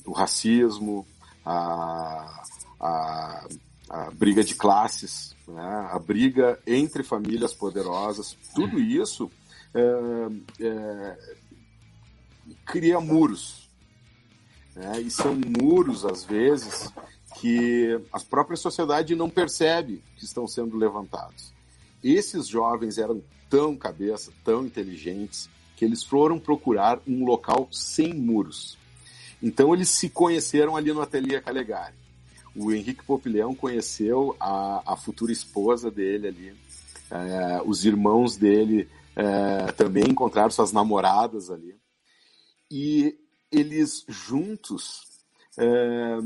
O 0.04 0.12
racismo, 0.12 1.06
a, 1.44 2.42
a, 2.80 3.48
a, 3.88 4.10
briga 4.12 4.44
de 4.44 4.54
classes, 4.54 5.34
né? 5.46 5.88
a 5.90 5.98
briga 5.98 6.58
entre 6.66 7.02
famílias 7.02 7.54
poderosas, 7.54 8.36
tudo 8.54 8.78
isso 8.78 9.30
é, 9.74 10.64
é, 10.64 11.18
cria 12.66 13.00
muros 13.00 13.68
né? 14.78 15.00
E 15.00 15.10
são 15.10 15.34
muros, 15.34 16.04
às 16.04 16.24
vezes, 16.24 16.92
que 17.40 18.00
a 18.12 18.20
própria 18.20 18.56
sociedade 18.56 19.14
não 19.16 19.28
percebe 19.28 20.02
que 20.16 20.24
estão 20.24 20.46
sendo 20.46 20.76
levantados. 20.76 21.52
Esses 22.02 22.46
jovens 22.46 22.96
eram 22.96 23.20
tão 23.50 23.76
cabeça, 23.76 24.32
tão 24.44 24.64
inteligentes, 24.64 25.50
que 25.76 25.84
eles 25.84 26.04
foram 26.04 26.38
procurar 26.38 27.00
um 27.06 27.24
local 27.24 27.68
sem 27.72 28.14
muros. 28.14 28.78
Então 29.42 29.74
eles 29.74 29.88
se 29.88 30.08
conheceram 30.08 30.76
ali 30.76 30.92
no 30.92 31.00
Ateliê 31.00 31.40
Calegari. 31.40 31.94
O 32.54 32.72
Henrique 32.72 33.04
Popileão 33.04 33.54
conheceu 33.54 34.34
a, 34.40 34.82
a 34.92 34.96
futura 34.96 35.30
esposa 35.30 35.90
dele 35.90 36.28
ali. 36.28 36.56
É, 37.10 37.62
os 37.64 37.84
irmãos 37.84 38.36
dele 38.36 38.88
é, 39.14 39.72
também 39.72 40.04
encontraram 40.10 40.50
suas 40.50 40.72
namoradas 40.72 41.50
ali. 41.50 41.76
E 42.70 43.16
eles 43.50 44.04
juntos 44.08 45.02
é, 45.56 46.18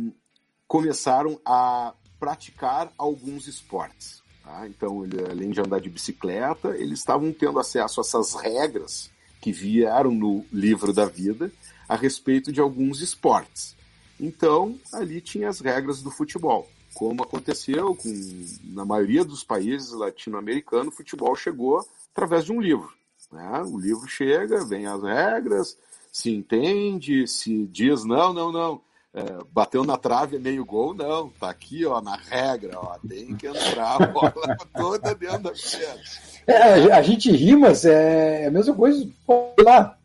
começaram 0.66 1.38
a 1.44 1.94
praticar 2.18 2.90
alguns 2.96 3.46
esportes. 3.46 4.22
Tá? 4.42 4.66
Então, 4.66 5.04
ele, 5.04 5.22
além 5.24 5.50
de 5.50 5.60
andar 5.60 5.80
de 5.80 5.90
bicicleta, 5.90 6.76
eles 6.76 6.98
estavam 6.98 7.32
tendo 7.32 7.58
acesso 7.58 8.00
a 8.00 8.02
essas 8.02 8.34
regras 8.34 9.10
que 9.40 9.52
vieram 9.52 10.12
no 10.12 10.44
livro 10.52 10.92
da 10.92 11.04
vida 11.04 11.50
a 11.88 11.96
respeito 11.96 12.52
de 12.52 12.60
alguns 12.60 13.00
esportes. 13.00 13.76
Então, 14.18 14.78
ali 14.92 15.20
tinha 15.20 15.48
as 15.48 15.60
regras 15.60 16.02
do 16.02 16.10
futebol. 16.10 16.68
Como 16.94 17.22
aconteceu 17.22 17.94
com, 17.96 18.46
na 18.64 18.84
maioria 18.84 19.24
dos 19.24 19.42
países 19.42 19.90
latino-americanos, 19.92 20.94
o 20.94 20.96
futebol 20.96 21.34
chegou 21.34 21.84
através 22.12 22.44
de 22.44 22.52
um 22.52 22.60
livro. 22.60 22.92
Né? 23.32 23.62
O 23.66 23.78
livro 23.78 24.06
chega, 24.06 24.64
vem 24.64 24.86
as 24.86 25.02
regras, 25.02 25.76
se 26.12 26.30
entende, 26.30 27.26
se 27.26 27.66
diz 27.66 28.04
não, 28.04 28.32
não, 28.32 28.52
não. 28.52 28.80
É, 29.14 29.24
bateu 29.52 29.84
na 29.84 29.98
trave 29.98 30.36
é 30.36 30.38
meio 30.38 30.64
gol, 30.64 30.94
não. 30.94 31.28
Tá 31.30 31.50
aqui, 31.50 31.84
ó, 31.84 32.00
na 32.00 32.16
regra, 32.16 32.78
ó, 32.78 32.96
tem 33.06 33.34
que 33.34 33.46
entrar 33.46 34.02
a 34.02 34.06
bola 34.06 34.32
toda 34.74 35.14
dentro 35.14 35.40
da. 35.40 35.52
É, 36.46 36.92
a 36.92 37.02
gente 37.02 37.30
ri, 37.30 37.54
mas 37.54 37.84
é 37.84 38.46
a 38.46 38.50
mesma 38.50 38.74
coisa, 38.74 39.06
pô, 39.26 39.52
lá. 39.58 39.98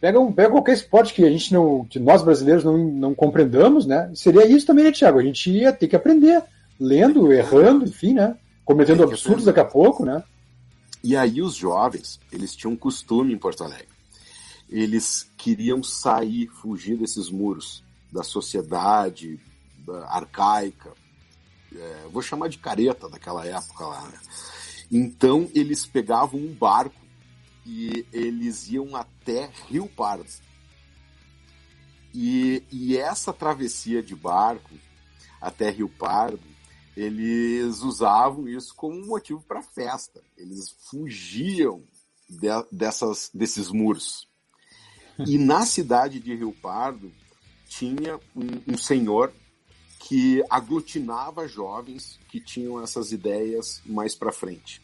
Pega, 0.00 0.20
um, 0.20 0.32
pega 0.32 0.50
qualquer 0.50 0.74
esporte 0.74 1.12
que 1.12 1.24
a 1.24 1.30
gente 1.30 1.52
não, 1.52 1.84
que 1.84 1.98
nós 1.98 2.22
brasileiros 2.22 2.62
não, 2.62 2.78
não 2.78 3.14
compreendamos, 3.14 3.84
né? 3.84 4.10
Seria 4.14 4.46
isso 4.46 4.66
também, 4.66 4.84
né, 4.84 4.92
Thiago? 4.92 5.18
A 5.18 5.22
gente 5.22 5.50
ia 5.50 5.72
ter 5.72 5.88
que 5.88 5.96
aprender, 5.96 6.42
lendo, 6.78 7.32
errando, 7.32 7.84
enfim, 7.84 8.14
né? 8.14 8.36
Cometendo 8.64 9.02
absurdos 9.02 9.44
daqui 9.44 9.60
a 9.60 9.64
pouco, 9.64 10.04
né? 10.04 10.22
E 11.02 11.16
aí 11.16 11.42
os 11.42 11.54
jovens, 11.54 12.20
eles 12.32 12.54
tinham 12.54 12.72
um 12.72 12.76
costume 12.76 13.32
em 13.32 13.38
Porto 13.38 13.64
Alegre. 13.64 13.88
Eles 14.70 15.28
queriam 15.36 15.82
sair, 15.82 16.46
fugir 16.46 16.96
desses 16.96 17.30
muros 17.30 17.82
da 18.12 18.22
sociedade 18.22 19.40
arcaica, 20.08 20.90
é, 21.74 22.06
vou 22.12 22.22
chamar 22.22 22.48
de 22.48 22.58
careta 22.58 23.08
daquela 23.08 23.46
época 23.46 23.86
lá. 23.86 24.02
Né? 24.02 24.18
Então 24.90 25.48
eles 25.54 25.86
pegavam 25.86 26.38
um 26.38 26.52
barco 26.52 26.94
eles 28.12 28.68
iam 28.70 28.96
até 28.96 29.50
Rio 29.68 29.88
Pardo. 29.88 30.30
E, 32.14 32.62
e 32.70 32.96
essa 32.96 33.32
travessia 33.32 34.02
de 34.02 34.16
barco 34.16 34.74
até 35.40 35.70
Rio 35.70 35.88
Pardo, 35.88 36.42
eles 36.96 37.80
usavam 37.82 38.48
isso 38.48 38.74
como 38.74 39.06
motivo 39.06 39.42
para 39.42 39.62
festa. 39.62 40.22
Eles 40.36 40.74
fugiam 40.90 41.82
de, 42.28 42.48
dessas, 42.72 43.30
desses 43.32 43.70
muros. 43.70 44.26
E 45.26 45.36
na 45.36 45.66
cidade 45.66 46.20
de 46.20 46.34
Rio 46.34 46.52
Pardo 46.52 47.12
tinha 47.66 48.16
um, 48.34 48.74
um 48.74 48.78
senhor 48.78 49.32
que 49.98 50.42
aglutinava 50.48 51.46
jovens 51.46 52.18
que 52.28 52.40
tinham 52.40 52.82
essas 52.82 53.12
ideias 53.12 53.82
mais 53.84 54.14
para 54.14 54.32
frente. 54.32 54.80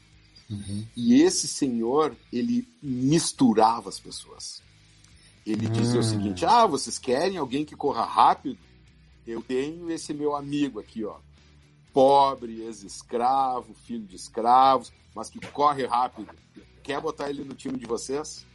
Uhum. 0.54 0.86
E 0.96 1.20
esse 1.20 1.46
senhor, 1.48 2.16
ele 2.32 2.68
misturava 2.82 3.88
as 3.88 3.98
pessoas. 3.98 4.62
Ele 5.46 5.68
dizia 5.68 6.00
o 6.00 6.00
hum. 6.00 6.02
seguinte: 6.02 6.44
ah, 6.44 6.66
vocês 6.66 6.98
querem 6.98 7.36
alguém 7.36 7.64
que 7.64 7.76
corra 7.76 8.04
rápido? 8.04 8.58
Eu 9.26 9.42
tenho 9.42 9.90
esse 9.90 10.12
meu 10.12 10.34
amigo 10.34 10.80
aqui, 10.80 11.04
ó. 11.04 11.16
Pobre, 11.92 12.62
ex-escravo, 12.62 13.74
filho 13.74 14.06
de 14.06 14.16
escravos, 14.16 14.92
mas 15.14 15.30
que 15.30 15.38
corre 15.38 15.86
rápido. 15.86 16.28
Quer 16.82 17.00
botar 17.00 17.30
ele 17.30 17.44
no 17.44 17.54
time 17.54 17.78
de 17.78 17.86
vocês? 17.86 18.46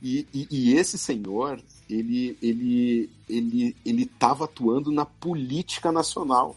E, 0.00 0.24
e, 0.32 0.46
e, 0.52 0.74
esse 0.74 0.96
senhor, 0.96 1.60
ele 1.90 2.38
ele 2.40 3.10
ele 3.28 3.76
ele 3.84 4.02
estava 4.04 4.44
atuando 4.44 4.92
na 4.92 5.04
política 5.04 5.90
nacional. 5.90 6.56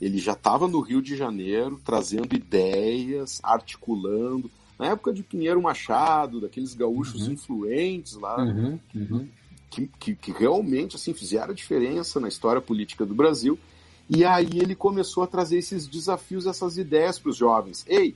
Ele 0.00 0.18
já 0.18 0.32
estava 0.32 0.68
no 0.68 0.80
Rio 0.80 1.00
de 1.00 1.16
Janeiro 1.16 1.80
trazendo 1.84 2.34
ideias, 2.34 3.40
articulando. 3.42 4.50
Na 4.78 4.88
época 4.88 5.12
de 5.12 5.22
Pinheiro 5.22 5.62
Machado, 5.62 6.40
daqueles 6.40 6.74
gaúchos 6.74 7.26
uhum. 7.26 7.32
influentes 7.32 8.14
lá, 8.14 8.36
uhum. 8.38 8.78
Uhum. 8.94 9.28
Que, 9.70 9.90
que, 9.98 10.14
que, 10.14 10.32
realmente 10.32 10.96
assim 10.96 11.14
fizeram 11.14 11.50
a 11.50 11.54
diferença 11.54 12.20
na 12.20 12.28
história 12.28 12.60
política 12.60 13.04
do 13.06 13.14
Brasil. 13.14 13.58
E 14.08 14.24
aí 14.24 14.50
ele 14.52 14.74
começou 14.74 15.22
a 15.22 15.26
trazer 15.26 15.58
esses 15.58 15.86
desafios, 15.86 16.46
essas 16.46 16.76
ideias 16.76 17.18
para 17.18 17.30
os 17.30 17.36
jovens. 17.36 17.84
Ei, 17.88 18.14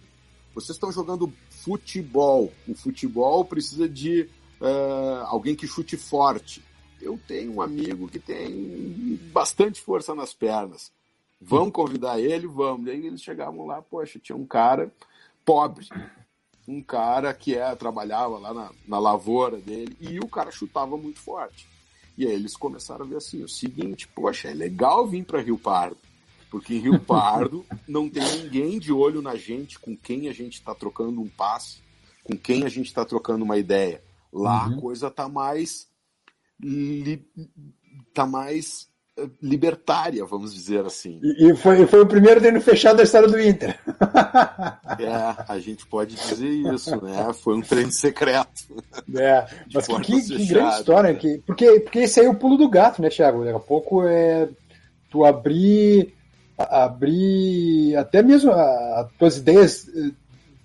vocês 0.54 0.76
estão 0.76 0.92
jogando 0.92 1.32
futebol. 1.48 2.52
O 2.68 2.74
futebol 2.74 3.44
precisa 3.44 3.88
de 3.88 4.28
uh, 4.60 5.24
alguém 5.26 5.54
que 5.54 5.66
chute 5.66 5.96
forte. 5.96 6.62
Eu 7.00 7.18
tenho 7.26 7.54
um 7.54 7.62
amigo 7.62 8.08
que 8.08 8.18
tem 8.18 9.18
bastante 9.32 9.80
força 9.80 10.14
nas 10.14 10.34
pernas. 10.34 10.92
Vamos 11.40 11.72
convidar 11.72 12.20
ele? 12.20 12.46
Vamos. 12.46 12.86
E 12.86 12.90
aí 12.90 13.06
eles 13.06 13.22
chegavam 13.22 13.66
lá, 13.66 13.80
poxa, 13.80 14.18
tinha 14.18 14.36
um 14.36 14.46
cara 14.46 14.92
pobre, 15.44 15.88
um 16.68 16.82
cara 16.82 17.32
que 17.32 17.56
é, 17.56 17.74
trabalhava 17.74 18.38
lá 18.38 18.52
na, 18.52 18.70
na 18.86 18.98
lavoura 18.98 19.56
dele, 19.56 19.96
e 20.00 20.20
o 20.20 20.28
cara 20.28 20.50
chutava 20.50 20.96
muito 20.96 21.18
forte. 21.18 21.66
E 22.16 22.26
aí 22.26 22.32
eles 22.32 22.56
começaram 22.56 23.04
a 23.04 23.08
ver 23.08 23.16
assim, 23.16 23.42
o 23.42 23.48
seguinte, 23.48 24.06
poxa, 24.08 24.48
é 24.48 24.54
legal 24.54 25.06
vir 25.06 25.24
para 25.24 25.40
Rio 25.40 25.56
Pardo, 25.56 25.96
porque 26.50 26.74
em 26.74 26.80
Rio 26.80 27.00
Pardo 27.02 27.64
não 27.88 28.08
tem 28.08 28.22
ninguém 28.42 28.78
de 28.78 28.92
olho 28.92 29.22
na 29.22 29.34
gente, 29.36 29.78
com 29.78 29.96
quem 29.96 30.28
a 30.28 30.32
gente 30.32 30.54
está 30.54 30.74
trocando 30.74 31.20
um 31.20 31.28
passe, 31.28 31.78
com 32.22 32.36
quem 32.36 32.64
a 32.64 32.68
gente 32.68 32.86
está 32.88 33.04
trocando 33.04 33.44
uma 33.44 33.56
ideia. 33.56 34.02
Lá 34.30 34.66
uhum. 34.68 34.78
a 34.78 34.80
coisa 34.80 35.10
tá 35.10 35.28
mais 35.28 35.88
tá 38.12 38.26
mais 38.26 38.89
libertária, 39.42 40.24
vamos 40.24 40.54
dizer 40.54 40.84
assim. 40.84 41.20
E, 41.22 41.54
foi, 41.54 41.86
foi 41.86 42.00
o 42.00 42.06
primeiro 42.06 42.40
treino 42.40 42.60
fechado 42.60 42.98
da 42.98 43.02
história 43.02 43.28
do 43.28 43.40
Inter. 43.40 43.78
é, 44.98 45.44
a 45.48 45.58
gente 45.58 45.86
pode 45.86 46.14
dizer 46.14 46.48
isso, 46.48 47.02
né? 47.02 47.32
Foi 47.34 47.56
um 47.56 47.60
treino 47.60 47.92
secreto. 47.92 48.82
É, 49.14 49.46
mas 49.72 49.86
que, 49.86 50.22
que, 50.22 50.46
grande 50.46 50.74
história, 50.76 51.12
né? 51.12 51.18
que, 51.18 51.38
porque, 51.46 51.80
porque 51.80 52.00
esse 52.00 52.20
aí 52.20 52.26
é 52.26 52.30
o 52.30 52.34
pulo 52.34 52.56
do 52.56 52.68
gato, 52.68 53.02
né, 53.02 53.08
Thiago? 53.08 53.44
Daqui 53.44 53.56
a 53.56 53.60
pouco 53.60 54.02
é 54.06 54.48
tu 55.10 55.24
abrir, 55.24 56.14
abrir 56.56 57.96
até 57.96 58.22
mesmo 58.22 58.52
as 58.52 59.10
tuas 59.18 59.36
ideias 59.38 59.88
eh, 59.88 60.10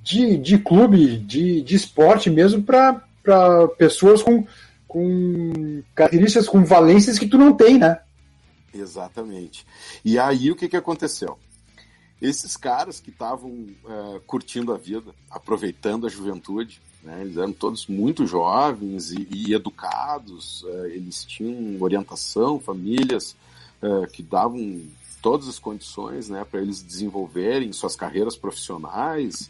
de, 0.04 0.38
de 0.38 0.58
clube, 0.60 1.18
de, 1.18 1.62
de 1.62 1.76
esporte 1.76 2.30
mesmo 2.30 2.62
para 2.62 3.02
para 3.26 3.68
pessoas 3.70 4.22
com, 4.22 4.46
com 4.88 5.82
características, 5.96 6.48
com 6.48 6.64
valências 6.64 7.18
que 7.18 7.28
tu 7.28 7.38
não 7.38 7.52
tem, 7.52 7.80
né? 7.80 8.00
Exatamente. 8.76 9.66
E 10.04 10.20
aí 10.20 10.52
o 10.52 10.56
que, 10.56 10.68
que 10.68 10.76
aconteceu? 10.76 11.38
Esses 12.22 12.56
caras 12.56 13.00
que 13.00 13.10
estavam 13.10 13.52
uh, 13.52 14.20
curtindo 14.26 14.74
a 14.74 14.78
vida, 14.78 15.14
aproveitando 15.30 16.06
a 16.06 16.10
juventude, 16.10 16.82
né, 17.04 17.22
eles 17.22 17.38
eram 17.38 17.54
todos 17.54 17.88
muito 17.88 18.26
jovens 18.26 19.12
e, 19.12 19.28
e 19.30 19.54
educados, 19.54 20.64
uh, 20.64 20.86
eles 20.86 21.24
tinham 21.26 21.82
orientação, 21.82 22.60
famílias 22.60 23.36
uh, 23.82 24.08
que 24.12 24.24
davam 24.24 24.82
todas 25.22 25.48
as 25.48 25.60
condições 25.60 26.30
né, 26.30 26.46
para 26.46 26.62
eles 26.62 26.82
desenvolverem 26.82 27.74
suas 27.74 27.96
carreiras 27.96 28.36
profissionais, 28.36 29.50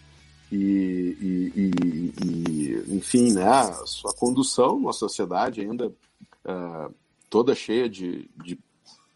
e, 0.51 1.51
e, 1.55 1.71
e, 2.23 2.95
enfim, 2.95 3.33
né, 3.33 3.47
a 3.47 3.85
sua 3.85 4.13
condução 4.13 4.75
numa 4.79 4.93
sociedade 4.93 5.59
ainda 5.59 5.91
toda 7.29 7.55
cheia 7.55 7.89
de, 7.89 8.29
de, 8.43 8.57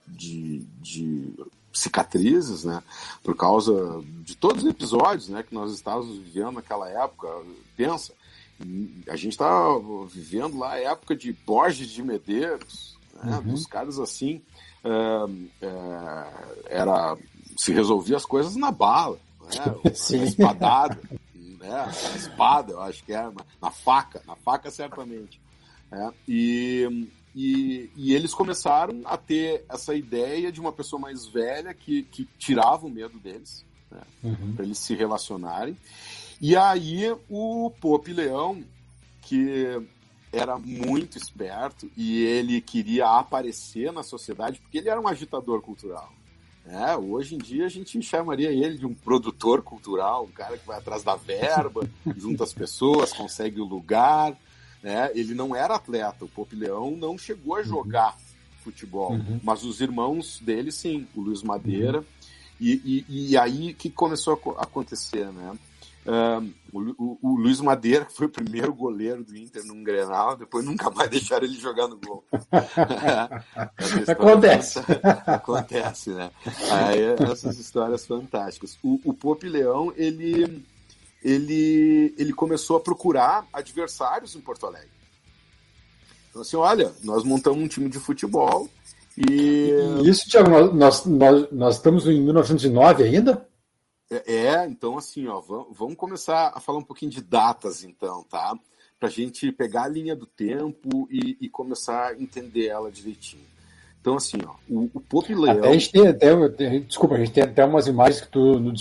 de, 0.10 0.60
de, 0.82 1.34
cicatrizes, 1.72 2.66
né, 2.66 2.84
por 3.24 3.36
causa 3.36 4.04
de 4.24 4.36
todos 4.36 4.64
os 4.64 4.70
episódios, 4.70 5.30
né, 5.30 5.44
que 5.44 5.54
nós 5.54 5.72
estávamos 5.72 6.18
vivendo 6.18 6.54
naquela 6.54 6.90
época. 6.90 7.28
Pensa, 7.78 8.14
a 9.08 9.16
gente 9.16 9.34
estava 9.34 9.80
vivendo 10.08 10.58
lá 10.58 10.74
a 10.74 10.80
época 10.80 11.16
de 11.16 11.32
Borges 11.32 11.90
de 11.90 12.04
Medeiros, 12.04 12.98
né, 13.24 13.38
uhum. 13.38 13.54
dos 13.54 13.66
caras 13.66 14.00
assim, 14.00 14.42
uh, 14.84 15.30
uh, 15.30 16.64
era 16.66 17.18
se 17.56 17.72
resolvia 17.72 18.18
as 18.18 18.26
coisas 18.26 18.56
na 18.56 18.72
bala 18.72 19.20
né? 19.58 19.92
Sim. 19.94 20.24
espadada, 20.24 21.00
né? 21.34 21.92
Espada, 22.16 22.74
eu 22.74 22.82
acho 22.82 23.04
que 23.04 23.14
é, 23.14 23.30
na 23.62 23.72
faca, 23.72 24.22
na 24.28 24.36
faca 24.36 24.70
certamente. 24.70 25.42
É, 25.92 26.10
e, 26.28 27.10
e, 27.36 27.90
e, 27.96 28.14
eles 28.14 28.34
começaram 28.34 29.02
a 29.06 29.16
ter 29.16 29.64
essa 29.70 29.94
ideia 29.94 30.52
de 30.52 30.60
uma 30.60 30.72
pessoa 30.72 31.00
mais 31.00 31.28
velha 31.28 31.74
que, 31.74 32.04
que 32.04 32.28
tirava 32.38 32.88
o 32.88 32.90
medo 32.90 33.20
deles, 33.20 33.66
né? 33.92 34.02
uhum. 34.24 34.54
para 34.56 34.66
eles 34.66 34.80
se 34.80 34.96
relacionarem. 34.96 35.78
E 36.42 36.56
aí 36.56 37.16
o 37.30 37.72
Pope 37.80 38.14
Leão, 38.14 38.64
que 39.22 39.80
era 40.32 40.58
muito 40.58 41.18
esperto 41.18 41.90
e 41.98 42.24
ele 42.24 42.62
queria 42.62 43.08
aparecer 43.08 43.92
na 43.92 44.04
sociedade, 44.04 44.60
porque 44.60 44.78
ele 44.78 44.90
era 44.90 45.00
um 45.00 45.08
agitador 45.08 45.62
cultural. 45.62 46.12
É, 46.66 46.96
hoje 46.96 47.36
em 47.36 47.38
dia 47.40 47.66
a 47.66 47.70
gente 47.70 48.00
chamaria 48.02 48.52
ele 48.52 48.78
de 48.78 48.86
um 48.86 48.94
produtor 48.94 49.64
cultural, 49.64 50.26
um 50.26 50.32
cara 50.32 50.58
que 50.58 50.68
vai 50.68 50.78
atrás 50.78 51.04
da 51.04 51.16
verba, 51.16 51.90
junta 52.16 52.44
as 52.44 52.54
pessoas, 52.54 53.12
consegue 53.12 53.60
o 53.60 53.66
lugar. 53.66 54.38
Né? 54.82 55.12
Ele 55.14 55.34
não 55.34 55.56
era 55.56 55.76
atleta, 55.76 56.26
o 56.26 56.30
Pop 56.30 56.56
Leão 56.56 56.92
não 56.96 57.18
chegou 57.18 57.56
a 57.56 57.64
jogar 57.64 58.18
futebol, 58.64 59.14
uhum. 59.14 59.40
mas 59.44 59.64
os 59.64 59.82
irmãos 59.82 60.40
dele 60.40 60.72
sim, 60.72 61.08
o 61.16 61.22
Luiz 61.22 61.44
Madeira. 61.44 62.00
Uhum. 62.00 62.06
E, 62.62 63.06
e, 63.10 63.32
e, 63.32 63.38
aí 63.38 63.74
que 63.74 63.90
começou 63.90 64.34
a 64.58 64.64
acontecer, 64.64 65.32
né? 65.32 65.58
O, 66.74 67.18
o, 67.22 67.36
Luiz 67.38 67.62
Madeira 67.62 68.06
foi 68.10 68.28
o 68.28 68.30
primeiro 68.30 68.74
goleiro 68.74 69.24
do 69.24 69.36
Inter 69.38 69.64
num 69.64 69.84
Grenal, 69.84 70.36
depois 70.36 70.66
nunca 70.66 70.90
mais 70.90 71.10
deixaram 71.12 71.46
ele 71.46 71.60
jogar 71.60 71.88
no 71.88 71.98
gol. 71.98 72.24
Acontece. 74.08 74.80
Acontece, 75.26 76.12
né? 76.12 76.32
Aí, 76.72 77.32
essas 77.32 77.60
histórias 77.60 78.06
fantásticas. 78.06 78.78
O, 78.84 79.00
o 79.04 79.14
Pope 79.14 79.48
Leão, 79.48 79.94
ele, 79.96 80.66
ele, 81.24 82.14
ele 82.18 82.34
começou 82.34 82.78
a 82.78 82.82
procurar 82.82 83.48
adversários 83.52 84.36
em 84.36 84.42
Porto 84.42 84.66
Alegre. 84.66 84.90
Então, 86.30 86.42
assim, 86.42 86.58
olha, 86.58 86.94
nós 87.04 87.24
montamos 87.24 87.60
um 87.60 87.68
time 87.68 87.90
de 87.90 88.00
futebol 88.00 88.70
e... 89.18 89.72
isso, 90.06 90.30
Tiago, 90.30 90.50
nós, 90.74 91.04
nós, 91.06 91.52
nós 91.52 91.76
estamos 91.76 92.08
em 92.08 92.22
1909 92.22 93.04
ainda? 93.04 93.50
É, 94.10 94.34
é, 94.34 94.66
então 94.66 94.98
assim, 94.98 95.28
ó, 95.28 95.40
vamos 95.40 95.96
começar 95.96 96.52
a 96.56 96.60
falar 96.60 96.80
um 96.80 96.84
pouquinho 96.84 97.12
de 97.12 97.22
datas, 97.22 97.84
então, 97.84 98.24
tá? 98.24 98.58
Para 98.98 99.08
a 99.08 99.12
gente 99.12 99.52
pegar 99.52 99.84
a 99.84 99.88
linha 99.88 100.16
do 100.16 100.26
tempo 100.26 101.08
e, 101.12 101.38
e, 101.42 101.50
começar 101.50 102.08
a 102.08 102.22
entender 102.22 102.68
ela 102.68 102.92
direitinho. 102.92 103.46
Então, 104.02 104.16
assim, 104.16 104.38
ó, 104.46 104.54
o, 104.70 104.90
o 104.94 105.02
Pope 105.02 105.36
Leão. 105.36 105.58
Até 105.58 105.70
a 105.70 105.74
gente 105.74 105.92
tem 105.92 106.08
até, 106.08 106.34
desculpa, 106.80 107.16
a 107.16 107.20
gente 107.20 107.32
tem 107.32 107.44
até 107.44 107.66
umas 107.66 107.88
imagens 107.88 108.22
que 108.22 108.30
tu 108.30 108.72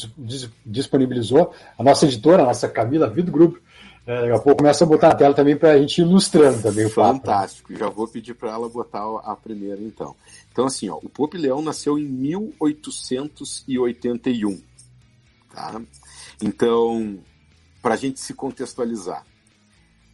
disponibilizou. 0.65 1.53
A 1.77 1.83
nossa 1.83 2.07
editora, 2.07 2.43
a 2.43 2.47
nossa 2.47 2.69
Camila 2.69 3.11
Vido 3.11 3.33
Grupo, 3.33 3.59
é, 4.07 4.21
daqui 4.23 4.33
a 4.33 4.39
pouco 4.39 4.59
começa 4.59 4.85
a 4.85 4.87
botar 4.87 5.09
na 5.09 5.17
tela 5.17 5.35
também 5.35 5.57
para 5.57 5.73
a 5.73 5.79
gente 5.79 6.01
ilustrando 6.01 6.63
também 6.63 6.87
o 6.87 6.91
Fantástico, 6.91 7.77
já 7.77 7.91
vou 7.91 8.09
pedir 8.09 8.33
para 8.33 8.53
ela 8.53 8.67
botar 8.69 9.05
a 9.23 9.37
primeira 9.37 9.83
então. 9.83 10.17
Então, 10.51 10.65
assim, 10.67 10.89
ó, 10.89 10.97
o 10.97 11.11
Pope 11.11 11.37
Leão 11.37 11.61
nasceu 11.61 11.99
em 11.99 12.05
1881. 12.05 14.63
Tá? 15.53 15.79
Então, 16.43 17.19
para 17.83 17.93
a 17.95 17.99
gente 17.99 18.19
se 18.19 18.33
contextualizar, 18.33 19.27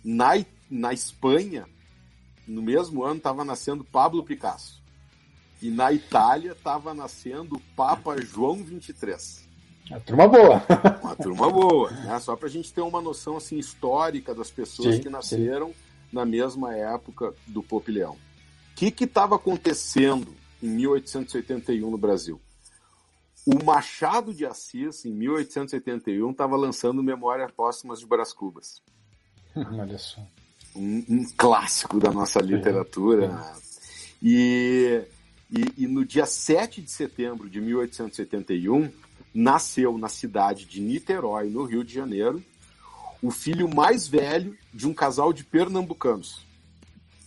na, 0.04 0.32
na 0.68 0.92
Espanha, 0.92 1.66
no 2.48 2.62
mesmo 2.62 3.04
ano, 3.04 3.18
estava 3.18 3.44
nascendo 3.44 3.84
Pablo 3.84 4.24
Picasso. 4.24 4.82
E 5.62 5.70
na 5.70 5.92
Itália 5.92 6.52
estava 6.52 6.92
nascendo 6.92 7.56
o 7.56 7.60
Papa 7.76 8.20
João 8.20 8.62
23. 8.62 9.48
Uma 9.90 10.00
turma 10.00 10.28
boa. 10.28 10.62
Uma 11.02 11.16
turma 11.16 11.50
boa, 11.50 11.90
né? 11.90 12.18
Só 12.20 12.34
para 12.36 12.48
a 12.48 12.50
gente 12.50 12.72
ter 12.72 12.80
uma 12.80 13.00
noção 13.00 13.36
assim 13.36 13.58
histórica 13.58 14.34
das 14.34 14.50
pessoas 14.50 14.96
sim, 14.96 15.02
que 15.02 15.10
nasceram 15.10 15.68
sim. 15.68 15.74
na 16.12 16.24
mesma 16.24 16.74
época 16.74 17.34
do 17.46 17.62
Pope 17.62 17.92
Leão. 17.92 18.16
O 18.72 18.74
que 18.74 19.04
estava 19.04 19.36
acontecendo 19.36 20.34
em 20.62 20.68
1881 20.68 21.90
no 21.90 21.98
Brasil? 21.98 22.40
O 23.46 23.62
Machado 23.62 24.32
de 24.32 24.46
Assis, 24.46 25.04
em 25.04 25.12
1881, 25.12 26.30
estava 26.30 26.56
lançando 26.56 27.02
Memórias 27.02 27.52
Póstumas 27.52 28.00
de 28.00 28.06
Brás 28.06 28.32
Cubas. 28.32 28.82
Olha 29.54 29.98
só. 29.98 30.22
Um, 30.74 31.04
um, 31.08 31.26
clássico 31.36 32.00
da 32.00 32.10
nossa 32.10 32.40
literatura. 32.40 33.26
É. 33.26 33.64
E, 34.22 35.02
e, 35.56 35.84
e, 35.84 35.86
no 35.86 36.04
dia 36.04 36.26
7 36.26 36.82
de 36.82 36.90
setembro 36.90 37.48
de 37.48 37.60
1871, 37.60 38.90
nasceu 39.32 39.96
na 39.96 40.08
cidade 40.08 40.64
de 40.64 40.80
Niterói, 40.80 41.48
no 41.48 41.64
Rio 41.64 41.84
de 41.84 41.94
Janeiro, 41.94 42.42
o 43.22 43.30
filho 43.30 43.68
mais 43.72 44.06
velho 44.06 44.56
de 44.72 44.86
um 44.86 44.92
casal 44.92 45.32
de 45.32 45.44
pernambucanos, 45.44 46.44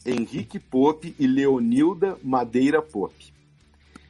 Henrique 0.06 0.60
Pope 0.60 1.16
e 1.18 1.26
Leonilda 1.26 2.18
Madeira 2.24 2.82
Pope 2.82 3.38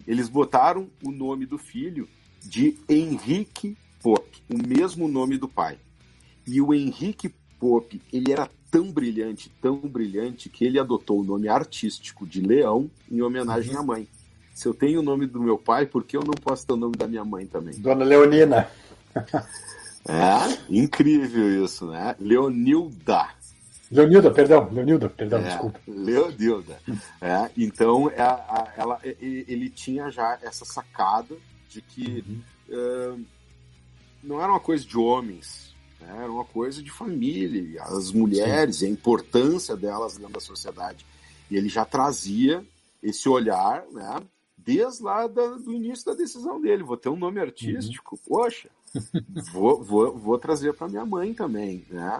eles 0.07 0.29
botaram 0.29 0.89
o 1.03 1.11
nome 1.11 1.45
do 1.45 1.57
filho 1.57 2.07
de 2.41 2.77
Henrique 2.87 3.77
Pope, 4.01 4.41
o 4.49 4.57
mesmo 4.57 5.07
nome 5.07 5.37
do 5.37 5.49
pai. 5.49 5.77
E 6.47 6.61
o 6.61 6.73
Henrique 6.73 7.29
Pope, 7.59 8.01
ele 8.13 8.31
era 8.31 8.49
tão 8.69 8.91
brilhante, 8.91 9.51
tão 9.61 9.77
brilhante, 9.77 10.49
que 10.49 10.65
ele 10.65 10.79
adotou 10.79 11.19
o 11.19 11.23
nome 11.23 11.47
artístico 11.47 12.25
de 12.25 12.41
Leão 12.41 12.89
em 13.09 13.21
homenagem 13.21 13.75
à 13.75 13.83
mãe. 13.83 14.07
Se 14.53 14.67
eu 14.67 14.73
tenho 14.73 14.99
o 14.99 15.03
nome 15.03 15.27
do 15.27 15.41
meu 15.41 15.57
pai, 15.57 15.85
por 15.85 16.03
que 16.03 16.17
eu 16.17 16.23
não 16.23 16.33
posso 16.33 16.65
ter 16.65 16.73
o 16.73 16.77
nome 16.77 16.95
da 16.95 17.07
minha 17.07 17.23
mãe 17.23 17.45
também? 17.45 17.79
Dona 17.79 18.03
Leonina. 18.03 18.67
É, 20.09 20.57
incrível 20.69 21.65
isso, 21.65 21.87
né? 21.87 22.15
Leonilda. 22.17 23.27
Leonilda, 23.91 24.31
perdão, 24.31 24.69
Leonilda, 24.71 25.09
perdão, 25.09 25.39
é, 25.39 25.49
desculpa. 25.49 25.79
Leonilda. 25.85 26.79
É, 27.19 27.51
então, 27.57 28.09
é, 28.09 28.71
ela, 28.77 28.99
ele 29.03 29.69
tinha 29.69 30.09
já 30.09 30.39
essa 30.41 30.63
sacada 30.63 31.35
de 31.69 31.81
que 31.81 32.23
uhum. 32.25 33.15
uh, 33.17 33.25
não 34.23 34.41
era 34.41 34.51
uma 34.51 34.61
coisa 34.61 34.85
de 34.85 34.97
homens, 34.97 35.66
né, 35.99 36.19
era 36.23 36.31
uma 36.31 36.45
coisa 36.45 36.81
de 36.81 36.91
família, 36.91 37.83
as 37.83 38.11
mulheres, 38.11 38.77
Sim. 38.77 38.87
a 38.87 38.89
importância 38.89 39.75
delas 39.75 40.17
dentro 40.17 40.33
da 40.33 40.39
sociedade. 40.39 41.05
E 41.49 41.55
ele 41.55 41.69
já 41.69 41.85
trazia 41.85 42.65
esse 43.01 43.27
olhar, 43.29 43.85
né, 43.91 44.21
desde 44.57 45.03
lá 45.03 45.27
da, 45.27 45.55
do 45.55 45.73
início 45.73 46.05
da 46.05 46.13
decisão 46.13 46.59
dele. 46.59 46.83
Vou 46.83 46.97
ter 46.97 47.09
um 47.09 47.15
nome 47.15 47.39
artístico, 47.39 48.15
uhum. 48.15 48.21
poxa, 48.27 48.69
vou, 49.53 49.83
vou, 49.83 50.17
vou 50.17 50.37
trazer 50.37 50.73
para 50.73 50.89
minha 50.89 51.05
mãe 51.05 51.33
também, 51.33 51.85
né? 51.89 52.19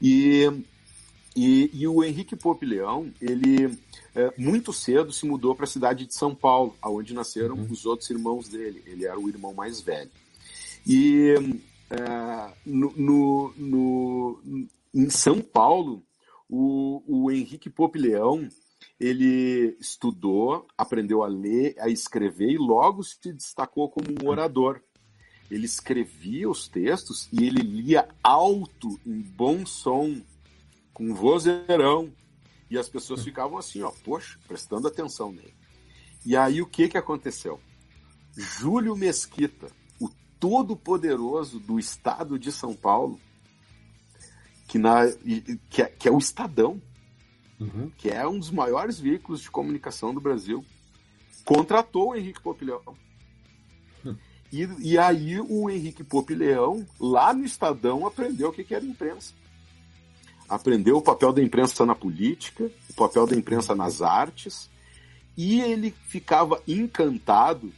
E 0.00 0.64
e, 1.34 1.70
e 1.72 1.88
o 1.88 2.04
Henrique 2.04 2.36
Pope 2.36 2.66
Leão, 2.66 3.10
ele 3.20 3.78
é, 4.14 4.32
muito 4.36 4.72
cedo 4.72 5.12
se 5.12 5.24
mudou 5.24 5.54
para 5.54 5.64
a 5.64 5.68
cidade 5.68 6.06
de 6.06 6.14
São 6.14 6.34
Paulo, 6.34 6.76
onde 6.84 7.14
nasceram 7.14 7.56
uhum. 7.56 7.68
os 7.70 7.86
outros 7.86 8.10
irmãos 8.10 8.48
dele. 8.48 8.82
Ele 8.86 9.06
era 9.06 9.18
o 9.18 9.28
irmão 9.28 9.54
mais 9.54 9.80
velho. 9.80 10.10
E 10.86 11.34
é, 11.92 12.54
no, 12.64 12.92
no, 12.96 13.54
no, 13.56 14.68
em 14.94 15.10
São 15.10 15.40
Paulo, 15.40 16.02
o, 16.48 17.02
o 17.06 17.30
Henrique 17.30 17.68
Pope 17.68 17.98
Leão, 17.98 18.48
ele 18.98 19.76
estudou, 19.78 20.66
aprendeu 20.76 21.22
a 21.22 21.26
ler, 21.26 21.74
a 21.78 21.88
escrever 21.88 22.50
e 22.50 22.58
logo 22.58 23.02
se 23.02 23.32
destacou 23.32 23.90
como 23.90 24.08
um 24.10 24.28
orador. 24.28 24.80
Ele 25.50 25.66
escrevia 25.66 26.48
os 26.48 26.66
textos 26.66 27.28
e 27.30 27.44
ele 27.44 27.60
lia 27.60 28.08
alto, 28.22 28.98
em 29.06 29.20
bom 29.20 29.66
som, 29.66 30.22
com 30.94 31.14
vozeirão. 31.14 32.10
E 32.70 32.78
as 32.78 32.88
pessoas 32.88 33.22
ficavam 33.22 33.58
assim, 33.58 33.82
ó, 33.82 33.92
poxa, 34.02 34.38
prestando 34.48 34.88
atenção 34.88 35.30
nele. 35.30 35.54
E 36.24 36.36
aí 36.36 36.62
o 36.62 36.66
que, 36.66 36.88
que 36.88 36.96
aconteceu? 36.96 37.60
Júlio 38.34 38.96
Mesquita, 38.96 39.70
todo-poderoso 40.42 41.60
do 41.60 41.78
estado 41.78 42.36
de 42.36 42.50
São 42.50 42.74
Paulo, 42.74 43.20
que, 44.66 44.76
na, 44.76 45.02
que, 45.70 45.82
é, 45.82 45.86
que 45.86 46.08
é 46.08 46.10
o 46.10 46.18
Estadão, 46.18 46.82
uhum. 47.60 47.92
que 47.96 48.08
é 48.08 48.26
um 48.26 48.40
dos 48.40 48.50
maiores 48.50 48.98
veículos 48.98 49.42
de 49.42 49.50
comunicação 49.52 50.12
do 50.12 50.20
Brasil, 50.20 50.64
contratou 51.44 52.08
o 52.08 52.16
Henrique 52.16 52.42
Popileão. 52.42 52.82
Hum. 54.04 54.16
E, 54.52 54.68
e 54.80 54.98
aí 54.98 55.38
o 55.38 55.70
Henrique 55.70 56.02
Popileão, 56.02 56.84
lá 56.98 57.32
no 57.32 57.44
Estadão, 57.44 58.04
aprendeu 58.04 58.48
o 58.48 58.52
que, 58.52 58.64
que 58.64 58.74
era 58.74 58.84
imprensa 58.84 59.40
aprendeu 60.48 60.98
o 60.98 61.02
papel 61.02 61.32
da 61.32 61.42
imprensa 61.42 61.86
na 61.86 61.94
política, 61.94 62.70
o 62.90 62.92
papel 62.92 63.26
da 63.26 63.34
imprensa 63.34 63.74
nas 63.74 64.02
artes, 64.02 64.68
e 65.34 65.62
ele 65.62 65.94
ficava 66.08 66.60
encantado 66.68 67.72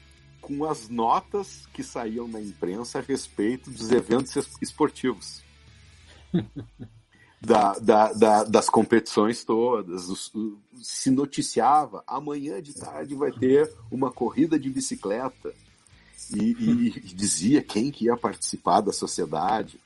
com 0.44 0.64
as 0.64 0.88
notas 0.88 1.66
que 1.72 1.83
saíam 1.83 2.28
na 2.28 2.40
imprensa 2.40 2.98
a 2.98 3.02
respeito 3.02 3.70
dos 3.70 3.90
eventos 3.90 4.37
esportivos. 4.61 5.42
Da, 7.46 7.78
da, 7.78 8.11
da, 8.14 8.44
das 8.44 8.70
competições 8.70 9.44
todas, 9.44 10.33
se 10.80 11.11
noticiava, 11.11 12.02
amanhã 12.07 12.62
de 12.62 12.72
tarde 12.72 13.14
vai 13.14 13.30
ter 13.30 13.70
uma 13.90 14.11
corrida 14.11 14.59
de 14.59 14.70
bicicleta, 14.70 15.52
e, 16.33 16.57
e, 16.59 16.88
e 16.88 17.14
dizia 17.14 17.61
quem 17.61 17.90
que 17.90 18.07
ia 18.07 18.16
participar 18.16 18.80
da 18.80 18.92
sociedade. 18.92 19.78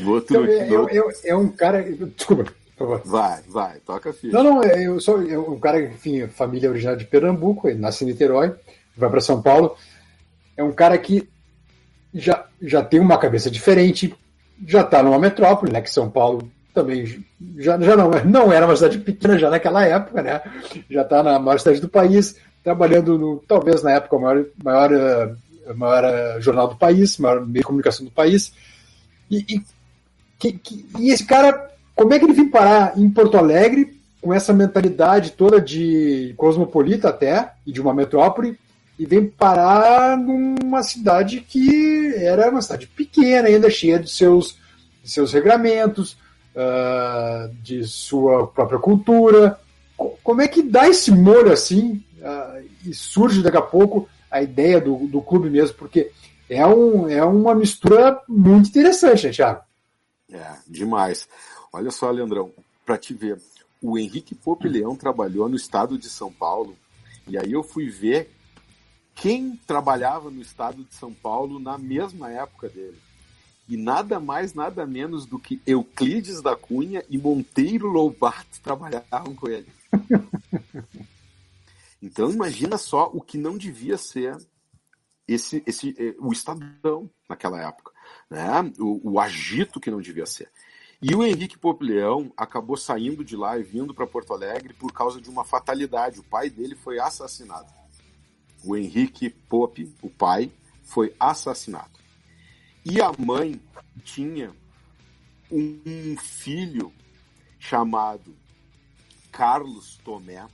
No 0.00 0.12
outro, 0.12 0.36
então, 0.36 0.44
é, 0.44 0.66
no... 0.66 0.88
Eu, 0.88 1.10
é 1.24 1.36
um 1.36 1.48
cara. 1.48 1.82
Desculpa, 1.82 2.44
por 2.44 2.54
favor. 2.76 3.02
Vai, 3.04 3.42
vai, 3.48 3.80
toca 3.80 4.10
a 4.10 4.12
ficha. 4.12 4.32
Não, 4.32 4.44
não, 4.44 4.62
é, 4.62 4.86
eu 4.86 5.00
sou 5.00 5.22
eu, 5.22 5.52
um 5.52 5.58
cara, 5.58 5.82
enfim, 5.82 6.26
família 6.28 6.70
original 6.70 6.96
de 6.96 7.06
Pernambuco, 7.06 7.72
nasce 7.74 8.04
em 8.04 8.08
Niterói, 8.08 8.54
vai 8.96 9.10
para 9.10 9.20
São 9.20 9.42
Paulo. 9.42 9.76
É 10.56 10.62
um 10.62 10.72
cara 10.72 10.96
que 10.98 11.28
já, 12.14 12.46
já 12.60 12.82
tem 12.82 12.98
uma 12.98 13.18
cabeça 13.18 13.50
diferente, 13.50 14.14
já 14.66 14.80
está 14.80 15.02
numa 15.02 15.18
metrópole, 15.18 15.72
né? 15.72 15.80
Que 15.80 15.90
São 15.90 16.10
Paulo 16.10 16.50
também 16.72 17.24
já, 17.56 17.78
já 17.80 17.96
não, 17.96 18.10
não 18.24 18.52
era 18.52 18.66
uma 18.66 18.76
cidade 18.76 18.98
pequena 18.98 19.38
já 19.38 19.50
naquela 19.50 19.84
época, 19.84 20.22
né? 20.22 20.40
Já 20.90 21.02
está 21.02 21.22
na 21.22 21.38
maior 21.38 21.58
cidade 21.58 21.80
do 21.80 21.88
país, 21.88 22.36
trabalhando 22.62 23.18
no, 23.18 23.42
talvez 23.46 23.82
na 23.82 23.92
época, 23.92 24.16
o 24.16 24.20
maior, 24.20 24.44
maior, 24.62 25.36
maior 25.74 26.40
jornal 26.40 26.68
do 26.68 26.76
país, 26.76 27.18
maior 27.18 27.40
meio 27.40 27.60
de 27.60 27.62
comunicação 27.62 28.04
do 28.04 28.10
país. 28.10 28.52
E, 29.30 29.38
e 29.48 29.62
que, 30.38 30.52
que, 30.52 30.86
e 30.98 31.10
esse 31.10 31.24
cara, 31.24 31.70
como 31.94 32.12
é 32.12 32.18
que 32.18 32.24
ele 32.24 32.34
veio 32.34 32.50
parar 32.50 32.98
em 32.98 33.08
Porto 33.10 33.36
Alegre 33.36 33.96
com 34.20 34.34
essa 34.34 34.52
mentalidade 34.52 35.32
toda 35.32 35.60
de 35.60 36.34
cosmopolita 36.36 37.08
até, 37.08 37.52
e 37.66 37.72
de 37.72 37.80
uma 37.80 37.94
metrópole, 37.94 38.58
e 38.98 39.04
vem 39.04 39.26
parar 39.26 40.16
numa 40.16 40.82
cidade 40.82 41.40
que 41.40 42.14
era 42.16 42.50
uma 42.50 42.62
cidade 42.62 42.86
pequena, 42.86 43.48
ainda 43.48 43.68
cheia 43.68 43.98
de 43.98 44.10
seus, 44.10 44.56
de 45.02 45.10
seus 45.10 45.32
regramentos, 45.32 46.16
uh, 46.54 47.54
de 47.62 47.84
sua 47.84 48.46
própria 48.46 48.78
cultura. 48.78 49.58
Como 50.22 50.40
é 50.40 50.48
que 50.48 50.62
dá 50.62 50.88
esse 50.88 51.10
molho 51.10 51.52
assim 51.52 52.02
uh, 52.18 52.66
e 52.84 52.94
surge 52.94 53.42
daqui 53.42 53.56
a 53.56 53.62
pouco 53.62 54.08
a 54.30 54.42
ideia 54.42 54.80
do, 54.80 55.06
do 55.06 55.20
clube 55.20 55.50
mesmo? 55.50 55.76
Porque 55.76 56.10
é, 56.48 56.66
um, 56.66 57.08
é 57.08 57.24
uma 57.24 57.54
mistura 57.54 58.20
muito 58.28 58.68
interessante, 58.70 59.26
né, 59.26 59.32
Thiago? 59.32 59.60
É, 60.32 60.54
demais. 60.66 61.28
Olha 61.72 61.90
só, 61.90 62.10
Leandrão, 62.10 62.50
para 62.84 62.96
te 62.96 63.12
ver, 63.12 63.38
o 63.82 63.98
Henrique 63.98 64.34
Pope 64.34 64.68
Leão 64.68 64.96
trabalhou 64.96 65.48
no 65.48 65.56
estado 65.56 65.98
de 65.98 66.08
São 66.08 66.32
Paulo, 66.32 66.76
e 67.28 67.36
aí 67.36 67.52
eu 67.52 67.62
fui 67.62 67.88
ver 67.88 68.35
quem 69.16 69.56
trabalhava 69.66 70.30
no 70.30 70.40
estado 70.40 70.84
de 70.84 70.94
São 70.94 71.12
Paulo 71.12 71.58
na 71.58 71.76
mesma 71.76 72.30
época 72.30 72.68
dele. 72.68 72.98
E 73.68 73.76
nada 73.76 74.20
mais, 74.20 74.54
nada 74.54 74.86
menos 74.86 75.26
do 75.26 75.38
que 75.38 75.60
Euclides 75.66 76.40
da 76.40 76.54
Cunha 76.54 77.02
e 77.10 77.18
Monteiro 77.18 77.88
Lobato 77.88 78.60
trabalhavam 78.62 79.34
com 79.34 79.48
ele. 79.48 79.66
Então 82.02 82.30
imagina 82.30 82.76
só 82.76 83.10
o 83.12 83.22
que 83.22 83.38
não 83.38 83.56
devia 83.56 83.96
ser 83.96 84.36
esse, 85.26 85.62
esse, 85.66 85.94
eh, 85.98 86.14
o 86.20 86.30
Estadão 86.30 87.10
naquela 87.28 87.60
época, 87.60 87.90
né? 88.30 88.46
o, 88.78 89.12
o 89.12 89.18
agito 89.18 89.80
que 89.80 89.90
não 89.90 90.00
devia 90.00 90.26
ser. 90.26 90.48
E 91.02 91.14
o 91.14 91.24
Henrique 91.24 91.58
Leão 91.80 92.32
acabou 92.36 92.76
saindo 92.76 93.24
de 93.24 93.34
lá 93.34 93.58
e 93.58 93.62
vindo 93.62 93.92
para 93.92 94.06
Porto 94.06 94.32
Alegre 94.34 94.72
por 94.74 94.92
causa 94.92 95.20
de 95.20 95.28
uma 95.28 95.44
fatalidade. 95.44 96.20
O 96.20 96.24
pai 96.24 96.48
dele 96.48 96.76
foi 96.76 96.98
assassinado. 96.98 97.66
O 98.66 98.76
Henrique 98.76 99.30
Pope, 99.30 99.90
o 100.02 100.10
pai, 100.10 100.50
foi 100.82 101.14
assassinado. 101.18 101.98
E 102.84 103.00
a 103.00 103.12
mãe 103.18 103.60
tinha 104.04 104.52
um 105.50 106.16
filho 106.18 106.92
chamado 107.58 108.34
Carlos 109.30 109.98
Tomé, 110.04 110.46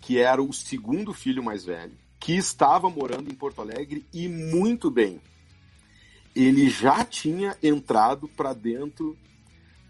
que 0.00 0.18
era 0.18 0.42
o 0.42 0.52
segundo 0.52 1.12
filho 1.12 1.42
mais 1.42 1.64
velho, 1.64 1.96
que 2.20 2.34
estava 2.34 2.88
morando 2.90 3.30
em 3.30 3.34
Porto 3.34 3.60
Alegre 3.60 4.04
e 4.12 4.28
muito 4.28 4.90
bem 4.90 5.20
ele 6.34 6.68
já 6.68 7.04
tinha 7.04 7.56
entrado 7.62 8.26
para 8.28 8.52
dentro 8.52 9.16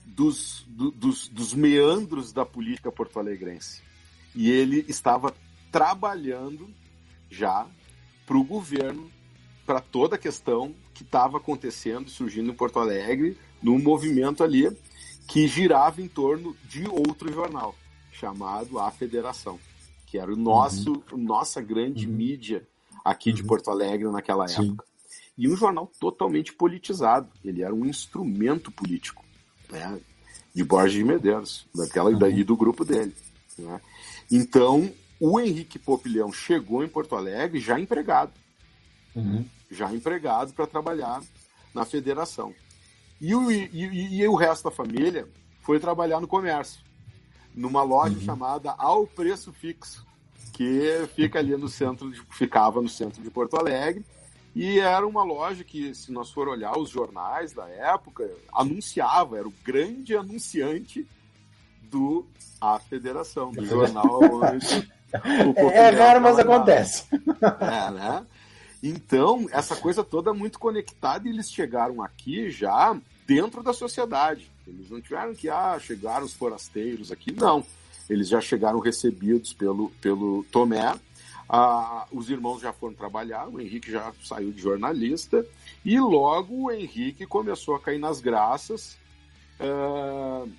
dos, 0.04 0.64
do, 0.68 0.90
dos, 0.90 1.28
dos 1.28 1.54
meandros 1.54 2.32
da 2.32 2.44
política 2.44 2.90
porto-alegrense. 2.90 3.80
E 4.34 4.50
ele 4.50 4.84
estava 4.88 5.34
trabalhando 5.70 6.68
já 7.32 7.66
para 8.26 8.36
o 8.36 8.44
governo, 8.44 9.10
para 9.66 9.80
toda 9.80 10.16
a 10.16 10.18
questão 10.18 10.74
que 10.94 11.02
estava 11.02 11.38
acontecendo, 11.38 12.10
surgindo 12.10 12.50
em 12.50 12.54
Porto 12.54 12.78
Alegre, 12.78 13.36
num 13.62 13.78
movimento 13.78 14.44
ali 14.44 14.70
que 15.26 15.48
girava 15.48 16.02
em 16.02 16.08
torno 16.08 16.56
de 16.68 16.86
outro 16.88 17.32
jornal, 17.32 17.74
chamado 18.12 18.78
A 18.78 18.90
Federação, 18.90 19.58
que 20.06 20.18
era 20.18 20.32
o 20.32 20.36
nosso, 20.36 21.02
uhum. 21.10 21.18
nossa 21.18 21.60
grande 21.60 22.06
uhum. 22.06 22.12
mídia 22.12 22.66
aqui 23.04 23.30
uhum. 23.30 23.36
de 23.36 23.44
Porto 23.44 23.70
Alegre 23.70 24.08
naquela 24.10 24.46
Sim. 24.46 24.68
época 24.68 24.84
e 25.36 25.48
um 25.48 25.56
jornal 25.56 25.90
totalmente 25.98 26.52
politizado. 26.52 27.28
Ele 27.44 27.62
era 27.62 27.74
um 27.74 27.86
instrumento 27.86 28.70
político, 28.70 29.24
né? 29.70 30.00
De 30.54 30.62
Borges 30.62 30.92
de 30.92 31.04
Medeiros, 31.04 31.66
daquela 31.74 32.10
uhum. 32.10 32.18
daí 32.18 32.44
do 32.44 32.56
grupo 32.56 32.84
dele. 32.84 33.14
Né? 33.58 33.80
Então, 34.30 34.92
o 35.24 35.38
Henrique 35.38 35.78
Popilhão 35.78 36.32
chegou 36.32 36.82
em 36.82 36.88
Porto 36.88 37.14
Alegre 37.14 37.60
já 37.60 37.78
empregado, 37.78 38.32
uhum. 39.14 39.44
já 39.70 39.92
empregado 39.92 40.52
para 40.52 40.66
trabalhar 40.66 41.22
na 41.72 41.84
federação. 41.84 42.52
E 43.20 43.32
o, 43.32 43.48
e, 43.48 44.18
e 44.18 44.26
o 44.26 44.34
resto 44.34 44.64
da 44.64 44.72
família 44.72 45.28
foi 45.60 45.78
trabalhar 45.78 46.20
no 46.20 46.26
comércio, 46.26 46.82
numa 47.54 47.84
loja 47.84 48.16
uhum. 48.16 48.20
chamada 48.20 48.74
Ao 48.76 49.06
Preço 49.06 49.52
Fixo, 49.52 50.04
que 50.52 51.08
fica 51.14 51.38
ali 51.38 51.56
no 51.56 51.68
centro, 51.68 52.10
de, 52.10 52.20
ficava 52.32 52.82
no 52.82 52.88
centro 52.88 53.22
de 53.22 53.30
Porto 53.30 53.56
Alegre, 53.56 54.04
e 54.56 54.80
era 54.80 55.06
uma 55.06 55.22
loja 55.22 55.62
que, 55.62 55.94
se 55.94 56.10
nós 56.10 56.32
for 56.32 56.48
olhar 56.48 56.76
os 56.76 56.90
jornais 56.90 57.52
da 57.52 57.68
época, 57.68 58.28
anunciava, 58.52 59.38
era 59.38 59.46
o 59.46 59.54
grande 59.62 60.16
anunciante 60.16 61.06
do 61.80 62.26
A 62.60 62.80
Federação, 62.80 63.52
do 63.52 63.64
jornal 63.64 64.20
onde 64.20 64.90
o 65.56 65.70
É 65.70 65.90
raro, 65.90 66.20
mas 66.20 66.38
acontece. 66.38 67.04
É, 67.60 67.90
né? 67.90 68.26
Então, 68.82 69.46
essa 69.52 69.76
coisa 69.76 70.02
toda 70.02 70.30
é 70.30 70.34
muito 70.34 70.58
conectada 70.58 71.28
e 71.28 71.30
eles 71.30 71.50
chegaram 71.50 72.02
aqui 72.02 72.50
já 72.50 72.96
dentro 73.26 73.62
da 73.62 73.72
sociedade. 73.72 74.50
Eles 74.66 74.90
não 74.90 75.00
tiveram 75.00 75.34
que, 75.34 75.48
ah, 75.48 75.78
chegaram 75.78 76.24
os 76.24 76.34
forasteiros 76.34 77.12
aqui, 77.12 77.32
não. 77.32 77.64
Eles 78.10 78.28
já 78.28 78.40
chegaram 78.40 78.80
recebidos 78.80 79.52
pelo, 79.52 79.90
pelo 80.00 80.44
Tomé 80.50 80.94
ah, 81.54 82.06
os 82.10 82.30
irmãos 82.30 82.62
já 82.62 82.72
foram 82.72 82.94
trabalhar, 82.94 83.46
o 83.46 83.60
Henrique 83.60 83.90
já 83.92 84.10
saiu 84.24 84.50
de 84.52 84.62
jornalista, 84.62 85.46
e 85.84 86.00
logo 86.00 86.54
o 86.54 86.70
Henrique 86.70 87.26
começou 87.26 87.74
a 87.74 87.80
cair 87.80 87.98
nas 87.98 88.22
graças 88.22 88.96
uh, 89.60 90.50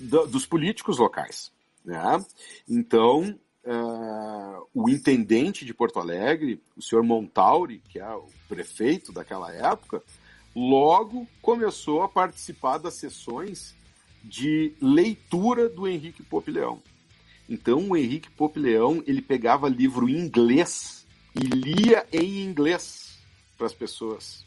do, 0.00 0.26
dos 0.26 0.44
políticos 0.44 0.98
locais. 0.98 1.52
Né? 1.84 2.24
Então, 2.68 3.38
uh, 3.64 4.66
o 4.74 4.88
intendente 4.88 5.64
de 5.64 5.74
Porto 5.74 5.98
Alegre, 5.98 6.62
o 6.76 6.82
senhor 6.82 7.02
Montauri, 7.02 7.82
que 7.88 7.98
é 7.98 8.14
o 8.14 8.26
prefeito 8.48 9.12
daquela 9.12 9.52
época, 9.52 10.02
logo 10.54 11.26
começou 11.40 12.02
a 12.02 12.08
participar 12.08 12.78
das 12.78 12.94
sessões 12.94 13.74
de 14.22 14.72
leitura 14.80 15.68
do 15.68 15.88
Henrique 15.88 16.22
Pope 16.22 16.50
Leão. 16.50 16.82
Então 17.48 17.90
o 17.90 17.96
Henrique 17.96 18.30
Pope 18.30 18.58
Leão 18.58 19.02
ele 19.06 19.20
pegava 19.20 19.68
livro 19.68 20.08
em 20.08 20.18
inglês 20.18 21.06
e 21.34 21.40
lia 21.40 22.06
em 22.12 22.44
inglês 22.44 23.18
para 23.56 23.66
as 23.66 23.74
pessoas. 23.74 24.46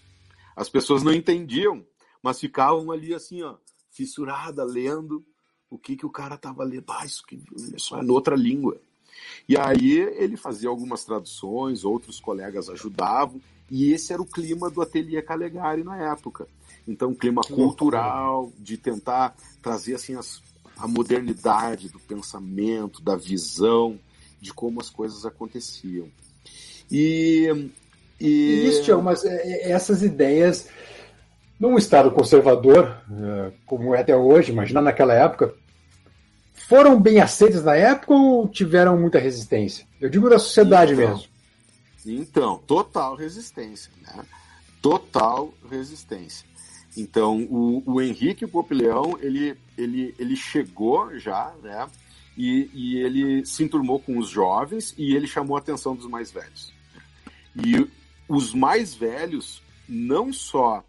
As 0.56 0.70
pessoas 0.70 1.04
não 1.04 1.14
entendiam, 1.14 1.86
mas 2.22 2.40
ficavam 2.40 2.92
ali 2.92 3.14
assim, 3.14 3.42
ó, 3.44 3.56
fissurada, 3.92 4.64
lendo 4.64 5.26
o 5.70 5.78
que, 5.78 5.96
que 5.98 6.06
o 6.06 6.10
cara 6.10 6.36
estava 6.36 6.64
lendo. 6.64 6.86
Ah, 6.88 7.06
isso 7.06 7.26
que 7.26 7.42
isso 7.76 7.96
é 7.96 8.04
outra 8.04 8.36
língua. 8.36 8.80
E 9.48 9.58
aí 9.58 10.00
ele 10.18 10.38
fazia 10.38 10.70
algumas 10.70 11.04
traduções, 11.04 11.84
outros 11.84 12.20
colegas 12.20 12.70
ajudavam, 12.70 13.40
e 13.70 13.92
esse 13.92 14.14
era 14.14 14.22
o 14.22 14.26
clima 14.26 14.70
do 14.70 14.82
Ateliê 14.82 15.22
Calegari 15.22 15.84
na 15.84 15.98
época. 16.12 16.48
Então, 16.88 17.16
clima 17.16 17.42
cultural, 17.42 18.52
de 18.60 18.78
tentar 18.78 19.36
trazer 19.62 19.96
assim 19.96 20.16
as 20.16 20.42
a 20.78 20.88
modernidade 20.88 21.90
do 21.90 22.00
pensamento, 22.00 23.02
da 23.02 23.16
visão, 23.16 23.98
de 24.42 24.54
como 24.54 24.82
as 24.82 24.90
coisas 24.90 25.26
aconteciam. 25.26 26.08
E. 26.92 27.70
e... 28.20 28.68
Isso, 28.68 28.84
Tiago, 28.84 29.02
mas 29.02 29.24
é, 29.24 29.36
é, 29.36 29.72
essas 29.72 30.04
ideias, 30.04 30.68
num 31.60 31.78
Estado 31.78 32.12
conservador, 32.12 33.02
é, 33.10 33.52
como 33.66 33.96
é 33.96 34.02
até 34.02 34.16
hoje, 34.16 34.52
imagina 34.52 34.82
naquela 34.82 35.14
época, 35.14 35.54
foram 36.68 37.00
bem 37.00 37.20
aceitas 37.20 37.64
na 37.64 37.76
época 37.76 38.14
ou 38.14 38.48
tiveram 38.48 38.98
muita 38.98 39.20
resistência? 39.20 39.88
Eu 40.00 40.10
digo 40.10 40.30
da 40.30 40.40
sociedade 40.40 40.94
então, 40.94 41.10
mesmo. 41.10 41.30
Então, 42.06 42.58
total 42.66 43.16
resistência. 43.16 43.92
Né? 44.02 44.26
Total 44.82 45.54
resistência. 45.70 46.48
Então, 46.98 47.44
o, 47.44 47.84
o 47.86 48.02
Henrique 48.02 48.48
Popleão, 48.48 49.18
ele, 49.20 49.58
ele, 49.78 50.16
ele 50.18 50.36
chegou 50.36 51.18
já, 51.20 51.54
né? 51.62 51.88
E, 52.38 52.70
e 52.74 52.98
ele 52.98 53.46
se 53.46 53.64
enturmou 53.64 54.00
com 54.00 54.18
os 54.18 54.30
jovens 54.30 54.94
e 54.98 55.16
ele 55.16 55.28
chamou 55.28 55.56
a 55.56 55.60
atenção 55.60 55.96
dos 55.96 56.08
mais 56.08 56.32
velhos. 56.32 56.74
E 57.56 57.88
os 58.28 58.54
mais 58.54 58.94
velhos 58.94 59.62
não 59.88 60.34
só 60.34 60.84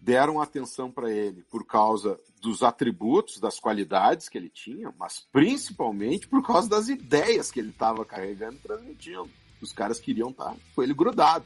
deram 0.00 0.40
atenção 0.40 0.90
para 0.90 1.10
ele 1.10 1.44
por 1.50 1.64
causa 1.64 2.18
dos 2.46 2.62
atributos, 2.62 3.40
das 3.40 3.58
qualidades 3.58 4.28
que 4.28 4.38
ele 4.38 4.48
tinha, 4.48 4.94
mas 4.96 5.26
principalmente 5.32 6.28
por 6.28 6.46
causa 6.46 6.68
das 6.68 6.88
ideias 6.88 7.50
que 7.50 7.58
ele 7.58 7.70
estava 7.70 8.04
carregando 8.04 8.54
e 8.54 8.58
transmitindo. 8.58 9.28
Os 9.60 9.72
caras 9.72 9.98
queriam 9.98 10.30
estar 10.30 10.52
tá 10.52 10.56
com 10.72 10.80
ele 10.80 10.94
grudado. 10.94 11.44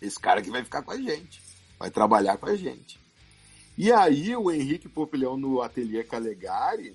Esse 0.00 0.18
cara 0.18 0.42
que 0.42 0.50
vai 0.50 0.64
ficar 0.64 0.82
com 0.82 0.90
a 0.90 1.00
gente, 1.00 1.40
vai 1.78 1.92
trabalhar 1.92 2.38
com 2.38 2.46
a 2.46 2.56
gente. 2.56 2.98
E 3.78 3.92
aí 3.92 4.34
o 4.34 4.50
Henrique 4.50 4.88
Popilhão 4.88 5.36
no 5.36 5.62
Ateliê 5.62 6.02
Calegari, 6.02 6.92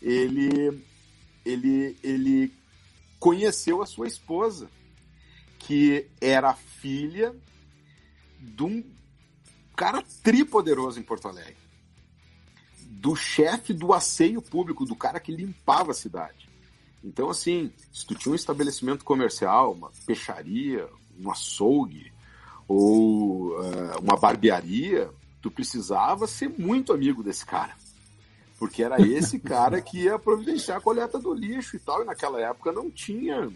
ele, 0.00 0.80
ele, 1.44 1.96
ele 2.00 2.54
conheceu 3.18 3.82
a 3.82 3.86
sua 3.86 4.06
esposa, 4.06 4.70
que 5.58 6.06
era 6.20 6.54
filha 6.54 7.34
de 8.38 8.62
um 8.62 8.84
cara 9.74 10.00
tripoderoso 10.22 11.00
em 11.00 11.02
Porto 11.02 11.26
Alegre. 11.26 11.63
Do 13.04 13.14
chefe 13.14 13.74
do 13.74 13.92
asseio 13.92 14.40
público, 14.40 14.86
do 14.86 14.96
cara 14.96 15.20
que 15.20 15.30
limpava 15.30 15.90
a 15.90 15.94
cidade. 15.94 16.48
Então, 17.04 17.28
assim, 17.28 17.70
se 17.92 18.06
tu 18.06 18.14
tinha 18.14 18.32
um 18.32 18.34
estabelecimento 18.34 19.04
comercial, 19.04 19.74
uma 19.74 19.90
peixaria, 20.06 20.88
um 21.20 21.30
açougue 21.30 22.10
ou 22.66 23.60
uh, 23.60 24.00
uma 24.00 24.16
barbearia, 24.16 25.10
tu 25.42 25.50
precisava 25.50 26.26
ser 26.26 26.48
muito 26.48 26.94
amigo 26.94 27.22
desse 27.22 27.44
cara. 27.44 27.76
Porque 28.58 28.82
era 28.82 28.98
esse 29.06 29.36
cara 29.52 29.82
que 29.82 30.04
ia 30.04 30.18
providenciar 30.18 30.78
a 30.78 30.80
coleta 30.80 31.18
do 31.18 31.34
lixo 31.34 31.76
e 31.76 31.80
tal, 31.80 32.00
e 32.00 32.06
naquela 32.06 32.40
época 32.40 32.72
não 32.72 32.90
tinha 32.90 33.52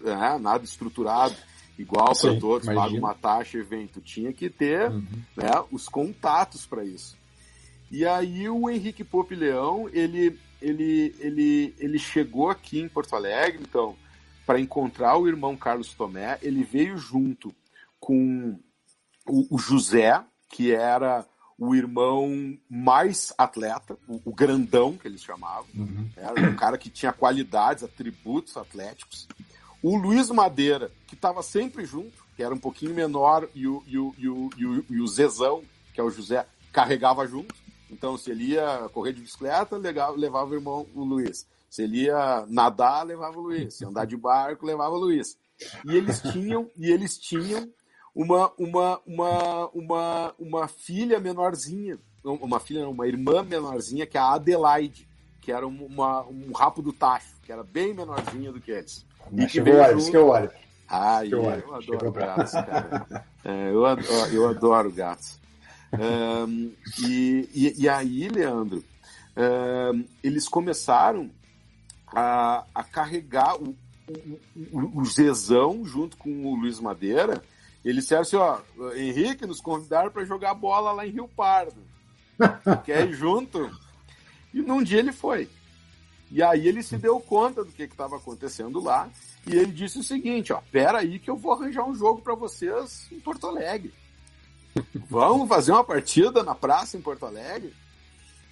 né, 0.00 0.38
nada 0.40 0.62
estruturado 0.62 1.34
igual 1.76 2.12
para 2.14 2.38
todos, 2.38 2.68
paga 2.72 2.94
uma 2.94 3.14
taxa 3.14 3.58
evento. 3.58 4.00
Tinha 4.00 4.32
que 4.32 4.48
ter 4.48 4.92
uhum. 4.92 5.04
né, 5.36 5.50
os 5.72 5.88
contatos 5.88 6.64
para 6.66 6.84
isso. 6.84 7.18
E 7.90 8.06
aí 8.06 8.48
o 8.48 8.70
Henrique 8.70 9.02
Pope 9.02 9.34
Leão, 9.34 9.88
ele, 9.92 10.38
ele, 10.62 11.14
ele, 11.18 11.74
ele 11.78 11.98
chegou 11.98 12.48
aqui 12.48 12.80
em 12.80 12.88
Porto 12.88 13.16
Alegre, 13.16 13.60
então, 13.60 13.96
para 14.46 14.60
encontrar 14.60 15.16
o 15.16 15.26
irmão 15.26 15.56
Carlos 15.56 15.92
Tomé, 15.94 16.38
ele 16.40 16.62
veio 16.62 16.96
junto 16.96 17.54
com 17.98 18.58
o, 19.26 19.56
o 19.56 19.58
José, 19.58 20.22
que 20.48 20.72
era 20.72 21.26
o 21.58 21.74
irmão 21.74 22.56
mais 22.70 23.34
atleta, 23.36 23.96
o, 24.08 24.20
o 24.24 24.34
grandão 24.34 24.96
que 24.96 25.06
eles 25.06 25.22
chamavam, 25.22 25.66
uhum. 25.74 26.08
era 26.16 26.48
um 26.48 26.56
cara 26.56 26.78
que 26.78 26.88
tinha 26.88 27.12
qualidades, 27.12 27.84
atributos 27.84 28.56
atléticos. 28.56 29.28
O 29.82 29.96
Luiz 29.96 30.30
Madeira, 30.30 30.90
que 31.06 31.14
estava 31.14 31.42
sempre 31.42 31.84
junto, 31.84 32.24
que 32.34 32.42
era 32.42 32.54
um 32.54 32.58
pouquinho 32.58 32.94
menor, 32.94 33.48
e 33.54 33.66
o, 33.66 33.82
e, 33.86 33.98
o, 33.98 34.14
e, 34.16 34.28
o, 34.28 34.50
e, 34.56 34.66
o, 34.66 34.84
e 34.88 35.00
o 35.00 35.06
Zezão, 35.06 35.62
que 35.92 36.00
é 36.00 36.04
o 36.04 36.10
José, 36.10 36.46
carregava 36.72 37.26
junto. 37.26 37.54
Então, 37.90 38.16
se 38.16 38.30
ele 38.30 38.52
ia 38.52 38.88
correr 38.92 39.12
de 39.12 39.20
bicicleta, 39.20 39.76
levava 39.76 40.50
o 40.50 40.54
irmão, 40.54 40.86
o 40.94 41.04
Luiz. 41.04 41.46
Se 41.68 41.82
ele 41.82 42.04
ia 42.04 42.44
nadar, 42.48 43.04
levava 43.04 43.38
o 43.38 43.42
Luiz. 43.42 43.74
Se 43.74 43.84
andar 43.84 44.04
de 44.04 44.16
barco, 44.16 44.66
levava 44.66 44.94
o 44.94 44.98
Luiz. 44.98 45.36
E 45.84 45.96
eles 45.96 46.20
tinham, 46.32 46.70
e 46.76 46.90
eles 46.90 47.18
tinham 47.18 47.68
uma, 48.14 48.52
uma, 48.58 49.00
uma, 49.06 49.68
uma, 49.68 50.34
uma 50.38 50.68
filha 50.68 51.20
menorzinha, 51.20 51.98
uma 52.24 52.58
filha, 52.58 52.88
uma 52.88 53.06
irmã 53.06 53.42
menorzinha, 53.42 54.06
que 54.06 54.16
é 54.16 54.20
a 54.20 54.34
Adelaide, 54.34 55.08
que 55.40 55.52
era 55.52 55.66
uma, 55.66 56.22
um 56.26 56.52
rapo 56.52 56.82
do 56.82 56.92
tacho, 56.92 57.34
que 57.42 57.52
era 57.52 57.62
bem 57.62 57.94
menorzinha 57.94 58.52
do 58.52 58.60
que 58.60 58.70
eles. 58.70 59.06
E 59.32 59.46
que 59.46 59.52
chegou 59.52 59.96
isso 59.96 60.10
que 60.10 60.16
eu 60.16 60.28
olho. 60.28 60.50
Ah, 60.88 61.24
eu, 61.24 61.44
eu 61.44 61.74
adoro 61.74 62.12
gatos, 62.12 62.52
cara. 62.52 63.24
É, 63.44 63.70
eu, 63.70 63.86
adoro, 63.86 64.34
eu 64.34 64.48
adoro 64.48 64.92
gatos. 64.92 65.38
Um, 65.92 66.72
e, 67.06 67.48
e, 67.52 67.82
e, 67.82 67.88
aí, 67.88 68.28
Leandro, 68.28 68.84
um, 69.36 70.04
eles 70.22 70.48
começaram 70.48 71.30
a, 72.06 72.64
a 72.74 72.84
carregar 72.84 73.56
o, 73.60 73.76
o, 74.72 75.00
o, 75.00 75.04
Zezão 75.04 75.84
junto 75.84 76.16
com 76.16 76.46
o 76.46 76.54
Luiz 76.54 76.78
Madeira. 76.78 77.42
Eles 77.84 78.04
disseram 78.04 78.22
assim: 78.22 78.36
ó, 78.36 78.58
Henrique, 78.94 79.46
nos 79.46 79.60
convidaram 79.60 80.10
para 80.10 80.24
jogar 80.24 80.54
bola 80.54 80.92
lá 80.92 81.06
em 81.06 81.10
Rio 81.10 81.28
Pardo. 81.28 81.80
Quer 82.84 83.08
ir 83.08 83.14
junto? 83.14 83.70
E 84.54 84.60
num 84.60 84.82
dia 84.82 84.98
ele 84.98 85.12
foi. 85.12 85.48
E 86.30 86.42
aí 86.42 86.68
ele 86.68 86.82
se 86.82 86.96
deu 86.96 87.18
conta 87.20 87.64
do 87.64 87.72
que 87.72 87.82
estava 87.82 88.16
acontecendo 88.16 88.80
lá 88.80 89.10
e 89.46 89.56
ele 89.56 89.72
disse 89.72 89.98
o 89.98 90.02
seguinte, 90.02 90.52
ó, 90.52 90.60
pera 90.70 90.98
aí 90.98 91.18
que 91.18 91.28
eu 91.28 91.36
vou 91.36 91.52
arranjar 91.52 91.84
um 91.84 91.94
jogo 91.94 92.22
para 92.22 92.34
vocês 92.34 93.08
em 93.10 93.18
Porto 93.18 93.48
Alegre. 93.48 93.92
Vamos 95.08 95.48
fazer 95.48 95.72
uma 95.72 95.84
partida 95.84 96.42
na 96.42 96.54
praça 96.54 96.96
em 96.96 97.00
Porto 97.00 97.26
Alegre? 97.26 97.74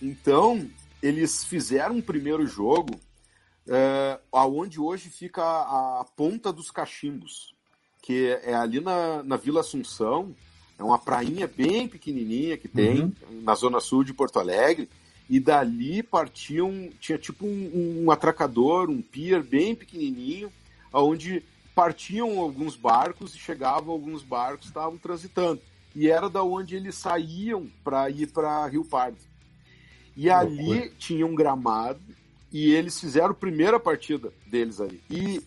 Então, 0.01 0.69
eles 1.03 1.45
fizeram 1.45 1.97
um 1.97 2.03
primeiro 2.03 2.47
jogo 2.47 2.99
é, 3.69 4.19
aonde 4.33 4.81
hoje 4.81 5.11
fica 5.11 5.43
a, 5.43 6.01
a, 6.01 6.05
Ponta 6.17 6.53
dos 6.53 6.71
Cachimbos, 6.71 7.55
que 8.03 8.29
é 8.43 8.55
ali 8.55 8.81
na, 8.81 9.23
na 9.23 9.37
Vila 9.37 9.61
Assunção, 9.61 10.35
é 10.79 10.83
uma 10.83 10.99
prainha 10.99 11.47
bem 11.47 11.87
pequenininha 11.87 12.57
que 12.57 12.69
tem 12.69 13.03
uhum. 13.03 13.13
na 13.43 13.55
zona 13.55 13.81
sul 13.81 14.05
de 14.05 14.15
Porto 14.15 14.39
Alegre, 14.39 14.89
e 15.29 15.39
dali 15.39 16.03
partiam, 16.03 16.89
tinha 16.99 17.19
tipo 17.19 17.45
um, 17.47 18.05
um 18.05 18.11
atracador, 18.11 18.89
um 18.89 19.03
pier 19.03 19.43
bem 19.43 19.75
pequenininho, 19.75 20.51
onde 20.91 21.45
partiam 21.75 22.39
alguns 22.41 22.75
barcos 22.75 23.35
e 23.35 23.39
chegavam 23.39 23.93
alguns 23.93 24.23
barcos 24.23 24.69
estavam 24.69 24.97
transitando. 24.97 25.61
E 25.99 26.09
era 26.09 26.31
da 26.31 26.45
onde 26.45 26.77
eles 26.77 26.95
saíam 26.95 27.69
para 27.83 28.09
ir 28.09 28.29
para 28.29 28.69
Rio 28.69 28.85
Pardo. 28.85 29.19
E 30.17 30.31
ali 30.31 30.91
tinha 30.99 31.27
um 31.27 31.35
gramado 31.35 32.01
e 32.53 32.73
eles 32.73 33.01
fizeram 33.01 33.31
a 33.31 33.35
primeira 33.35 33.81
partida 33.81 34.33
deles 34.47 34.81
ali. 34.81 35.03
E 35.11 35.43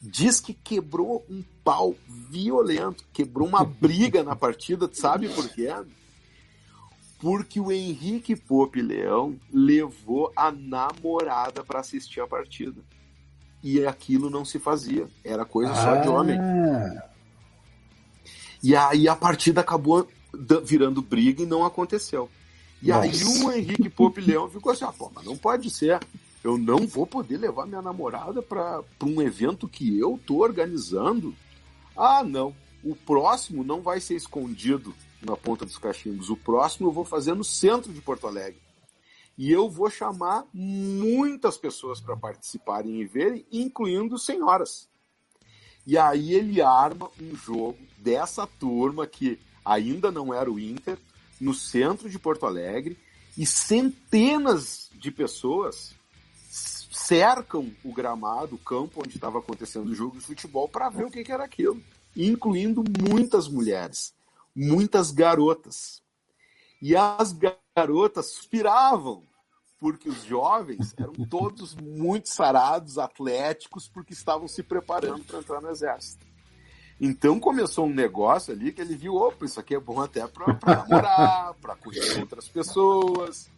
diz 0.00 0.38
que 0.38 0.54
quebrou 0.54 1.26
um 1.28 1.42
pau 1.64 1.96
violento, 2.30 3.04
quebrou 3.12 3.48
uma 3.48 3.64
briga 3.66 4.22
na 4.22 4.36
partida, 4.36 4.88
sabe 4.92 5.28
por 5.28 5.48
quê? 5.48 5.68
porque 7.18 7.58
o 7.58 7.72
Henrique 7.72 8.36
Pope 8.36 8.80
Leão 8.80 9.36
levou 9.52 10.32
a 10.36 10.52
namorada 10.52 11.64
para 11.64 11.80
assistir 11.80 12.20
a 12.20 12.28
partida. 12.28 12.80
E 13.60 13.84
aquilo 13.84 14.30
não 14.30 14.44
se 14.44 14.60
fazia, 14.60 15.08
era 15.24 15.44
coisa 15.44 15.72
ah. 15.72 15.74
só 15.74 15.96
de 15.96 16.08
homem. 16.08 16.38
E 18.62 18.74
aí 18.74 19.08
a 19.08 19.16
partida 19.16 19.60
acabou 19.60 20.08
virando 20.64 21.00
briga 21.02 21.42
e 21.42 21.46
não 21.46 21.64
aconteceu. 21.64 22.28
E 22.82 22.88
Nossa. 22.88 23.02
aí 23.02 23.44
o 23.44 23.52
Henrique 23.52 23.88
Pope 23.88 24.20
Leão 24.20 24.48
ficou 24.48 24.72
assim: 24.72 24.84
ah, 24.84 24.92
pô, 24.92 25.10
mas 25.14 25.24
não 25.24 25.36
pode 25.36 25.70
ser. 25.70 26.00
Eu 26.42 26.56
não 26.56 26.86
vou 26.86 27.06
poder 27.06 27.36
levar 27.36 27.66
minha 27.66 27.82
namorada 27.82 28.40
para 28.40 28.82
um 29.02 29.20
evento 29.20 29.68
que 29.68 29.98
eu 29.98 30.18
tô 30.24 30.36
organizando. 30.36 31.34
Ah, 31.96 32.22
não. 32.22 32.54
O 32.82 32.94
próximo 32.94 33.64
não 33.64 33.82
vai 33.82 34.00
ser 34.00 34.14
escondido 34.14 34.94
na 35.20 35.36
Ponta 35.36 35.66
dos 35.66 35.78
Cachimbos. 35.78 36.30
O 36.30 36.36
próximo 36.36 36.88
eu 36.88 36.92
vou 36.92 37.04
fazer 37.04 37.34
no 37.34 37.42
centro 37.42 37.92
de 37.92 38.00
Porto 38.00 38.28
Alegre. 38.28 38.60
E 39.36 39.50
eu 39.50 39.68
vou 39.68 39.90
chamar 39.90 40.44
muitas 40.52 41.56
pessoas 41.56 42.00
para 42.00 42.16
participarem 42.16 43.00
e 43.00 43.04
verem, 43.04 43.44
incluindo 43.52 44.18
senhoras. 44.18 44.88
E 45.88 45.96
aí 45.96 46.34
ele 46.34 46.60
arma 46.60 47.10
um 47.18 47.34
jogo 47.34 47.78
dessa 47.96 48.46
turma 48.46 49.06
que 49.06 49.40
ainda 49.64 50.12
não 50.12 50.34
era 50.34 50.50
o 50.50 50.60
Inter, 50.60 50.98
no 51.40 51.54
centro 51.54 52.10
de 52.10 52.18
Porto 52.18 52.44
Alegre, 52.44 52.98
e 53.36 53.46
centenas 53.46 54.90
de 54.92 55.10
pessoas 55.10 55.94
cercam 56.92 57.72
o 57.82 57.92
gramado, 57.92 58.56
o 58.56 58.58
campo 58.58 59.00
onde 59.00 59.16
estava 59.16 59.38
acontecendo 59.38 59.88
o 59.88 59.94
jogo 59.94 60.18
de 60.18 60.24
futebol, 60.24 60.68
para 60.68 60.90
ver 60.90 61.06
o 61.06 61.10
que, 61.10 61.24
que 61.24 61.32
era 61.32 61.44
aquilo, 61.44 61.82
incluindo 62.14 62.84
muitas 63.00 63.48
mulheres 63.48 64.12
muitas 64.58 65.12
garotas. 65.12 66.02
E 66.82 66.96
as 66.96 67.36
garotas 67.76 68.26
suspiravam, 68.32 69.22
porque 69.78 70.08
os 70.08 70.24
jovens 70.24 70.94
eram 70.96 71.12
todos 71.28 71.74
muito 71.76 72.28
sarados, 72.28 72.98
atléticos, 72.98 73.88
porque 73.88 74.12
estavam 74.12 74.48
se 74.48 74.62
preparando 74.62 75.24
para 75.24 75.38
entrar 75.38 75.60
no 75.60 75.70
exército. 75.70 76.26
Então 77.00 77.38
começou 77.38 77.86
um 77.86 77.94
negócio 77.94 78.52
ali 78.52 78.72
que 78.72 78.80
ele 78.80 78.96
viu, 78.96 79.14
opa, 79.14 79.44
isso 79.44 79.60
aqui 79.60 79.74
é 79.74 79.80
bom 79.80 80.00
até 80.00 80.26
para 80.26 80.58
namorar, 80.66 81.54
para 81.54 81.76
conhecer 81.76 82.20
outras 82.20 82.48
pessoas. 82.48 83.48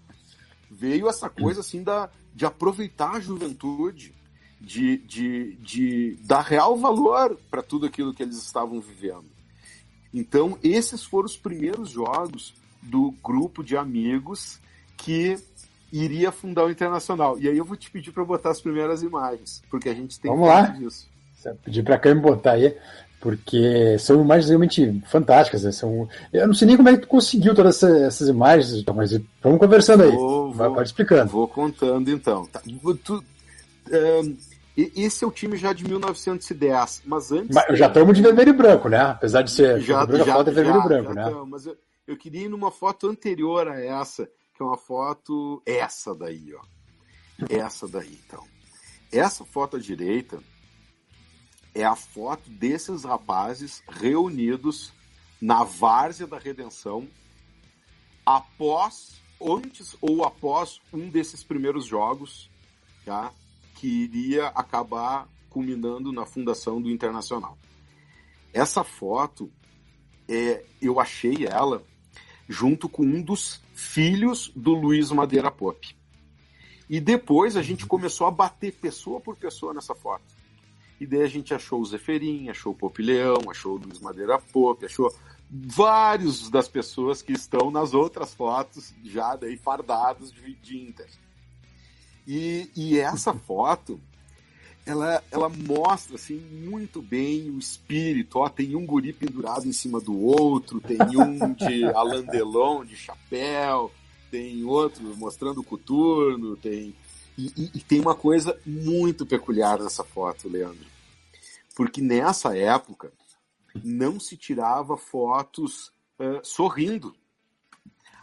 Veio 0.70 1.08
essa 1.08 1.30
coisa 1.30 1.60
assim 1.60 1.82
da, 1.82 2.10
de 2.34 2.44
aproveitar 2.44 3.16
a 3.16 3.20
juventude, 3.20 4.14
de, 4.60 4.98
de, 4.98 5.56
de 5.56 6.18
dar 6.20 6.42
real 6.42 6.76
valor 6.76 7.38
para 7.50 7.62
tudo 7.62 7.86
aquilo 7.86 8.12
que 8.12 8.22
eles 8.22 8.36
estavam 8.36 8.78
vivendo. 8.78 9.24
Então, 10.12 10.58
esses 10.62 11.02
foram 11.02 11.26
os 11.26 11.36
primeiros 11.36 11.90
jogos 11.90 12.54
do 12.82 13.12
grupo 13.22 13.64
de 13.64 13.76
amigos 13.76 14.60
que 14.96 15.38
iria 15.92 16.30
fundar 16.30 16.64
o 16.64 16.70
Internacional. 16.70 17.38
E 17.38 17.48
aí 17.48 17.56
eu 17.56 17.64
vou 17.64 17.76
te 17.76 17.90
pedir 17.90 18.12
para 18.12 18.24
botar 18.24 18.50
as 18.50 18.60
primeiras 18.60 19.02
imagens, 19.02 19.62
porque 19.70 19.88
a 19.88 19.94
gente 19.94 20.18
tem 20.18 20.30
Vamos 20.30 20.48
lá. 20.48 20.62
disso. 20.66 21.08
Pedir 21.64 21.82
para 21.82 21.98
quem 21.98 22.14
botar 22.14 22.52
aí, 22.52 22.76
porque 23.20 23.96
são 23.98 24.20
imagens 24.20 24.48
realmente 24.48 25.02
fantásticas. 25.06 25.64
Né? 25.64 25.72
São... 25.72 26.08
Eu 26.32 26.46
não 26.46 26.54
sei 26.54 26.66
nem 26.68 26.76
como 26.76 26.88
é 26.88 26.94
que 26.94 27.02
tu 27.02 27.08
conseguiu 27.08 27.54
todas 27.54 27.82
essas 27.82 28.28
imagens, 28.28 28.84
mas 28.94 29.18
vamos 29.42 29.58
conversando 29.58 30.02
aí. 30.04 30.10
Vou, 30.10 30.52
Vai, 30.52 30.68
vou, 30.68 30.82
explicando. 30.82 31.30
Vou 31.30 31.48
contando 31.48 32.10
então. 32.10 32.44
Tá. 32.46 32.60
Tu, 33.04 33.24
um, 33.92 34.36
esse 34.76 35.24
é 35.24 35.26
o 35.26 35.30
time 35.30 35.56
já 35.56 35.72
de 35.72 35.84
1910, 35.84 37.02
mas 37.04 37.32
antes. 37.32 37.54
Mas 37.54 37.78
já 37.78 37.86
estamos 37.86 38.16
de 38.16 38.22
vermelho 38.22 38.50
e 38.50 38.52
branco, 38.52 38.88
né? 38.88 39.00
Apesar 39.00 39.42
de 39.42 39.50
ser. 39.50 39.80
Já, 39.80 40.06
já, 40.06 40.24
já 40.24 40.34
foto 40.34 40.50
é 40.50 40.52
vermelho 40.52 40.78
já, 40.78 40.84
e 40.84 40.88
branco, 40.88 41.14
né? 41.14 41.24
Tamo, 41.24 41.46
mas 41.46 41.66
eu, 41.66 41.76
eu 42.06 42.16
queria 42.16 42.44
ir 42.44 42.48
numa 42.48 42.70
foto 42.70 43.08
anterior 43.08 43.68
a 43.68 43.80
essa, 43.80 44.28
que 44.60 44.62
é 44.62 44.66
uma 44.66 44.76
foto. 44.76 45.62
Essa 45.64 46.14
daí, 46.14 46.54
ó. 46.54 46.60
Essa 47.48 47.88
daí, 47.88 48.20
então. 48.26 48.46
Essa 49.10 49.42
foto 49.42 49.78
à 49.78 49.80
direita 49.80 50.42
é 51.74 51.82
a 51.82 51.96
foto 51.96 52.50
desses 52.50 53.04
rapazes 53.04 53.82
reunidos 53.88 54.92
na 55.40 55.64
Várzea 55.64 56.26
da 56.26 56.38
Redenção 56.38 57.08
após 58.26 59.22
antes 59.40 59.96
ou 59.98 60.24
após 60.24 60.78
um 60.92 61.08
desses 61.08 61.42
primeiros 61.42 61.86
jogos, 61.86 62.50
tá? 63.06 63.32
que 63.76 63.86
iria 63.86 64.48
acabar 64.48 65.26
culminando 65.48 66.12
na 66.12 66.26
fundação 66.26 66.82
do 66.82 66.90
Internacional. 66.90 67.56
Essa 68.52 68.84
foto, 68.84 69.50
é, 70.28 70.66
eu 70.82 71.00
achei 71.00 71.46
ela 71.46 71.82
junto 72.50 72.88
com 72.88 73.04
um 73.04 73.22
dos 73.22 73.62
filhos 73.72 74.50
do 74.56 74.74
Luiz 74.74 75.12
Madeira 75.12 75.52
Pop. 75.52 75.96
E 76.88 76.98
depois 77.00 77.56
a 77.56 77.62
gente 77.62 77.86
começou 77.86 78.26
a 78.26 78.30
bater 78.30 78.72
pessoa 78.72 79.20
por 79.20 79.36
pessoa 79.36 79.72
nessa 79.72 79.94
foto. 79.94 80.24
E 81.00 81.06
daí 81.06 81.22
a 81.22 81.28
gente 81.28 81.54
achou 81.54 81.80
o 81.80 81.84
Zeferin, 81.84 82.50
achou 82.50 82.72
o 82.72 82.74
Pop 82.74 83.00
Leão, 83.00 83.48
achou 83.48 83.76
o 83.76 83.78
Luiz 83.78 84.00
Madeira 84.00 84.36
Pop, 84.36 84.84
achou 84.84 85.14
vários 85.48 86.50
das 86.50 86.66
pessoas 86.66 87.22
que 87.22 87.32
estão 87.32 87.70
nas 87.70 87.94
outras 87.94 88.34
fotos 88.34 88.92
já 89.04 89.36
daí 89.36 89.56
fardados 89.56 90.32
de, 90.32 90.52
de 90.56 90.76
Inter. 90.76 91.08
E, 92.26 92.68
e 92.74 92.98
essa 92.98 93.32
foto, 93.32 94.00
ela, 94.84 95.22
ela 95.30 95.48
mostra 95.48 96.16
assim 96.16 96.38
muito 96.38 97.00
bem 97.00 97.50
o 97.50 97.58
espírito. 97.58 98.38
Ó, 98.38 98.48
tem 98.48 98.74
um 98.74 98.86
guri 98.86 99.12
pendurado 99.12 99.66
em 99.66 99.72
cima 99.72 100.00
do 100.00 100.18
outro, 100.18 100.80
tem 100.80 100.98
um 101.16 101.52
de 101.54 101.84
Alain 101.94 102.24
Delon 102.24 102.84
de 102.84 102.96
chapéu, 102.96 103.90
tem 104.30 104.64
outro 104.64 105.02
mostrando 105.16 105.60
o 105.60 105.64
coturno, 105.64 106.56
tem 106.56 106.94
e, 107.38 107.52
e, 107.56 107.70
e, 107.76 107.80
tem 107.80 108.00
uma 108.00 108.14
coisa 108.14 108.58
muito 108.66 109.24
peculiar 109.24 109.78
nessa 109.78 110.04
foto, 110.04 110.46
Leandro, 110.46 110.84
porque 111.74 112.02
nessa 112.02 112.54
época 112.54 113.10
não 113.82 114.20
se 114.20 114.36
tirava 114.36 114.96
fotos 114.96 115.90
uh, 116.18 116.40
sorrindo. 116.42 117.14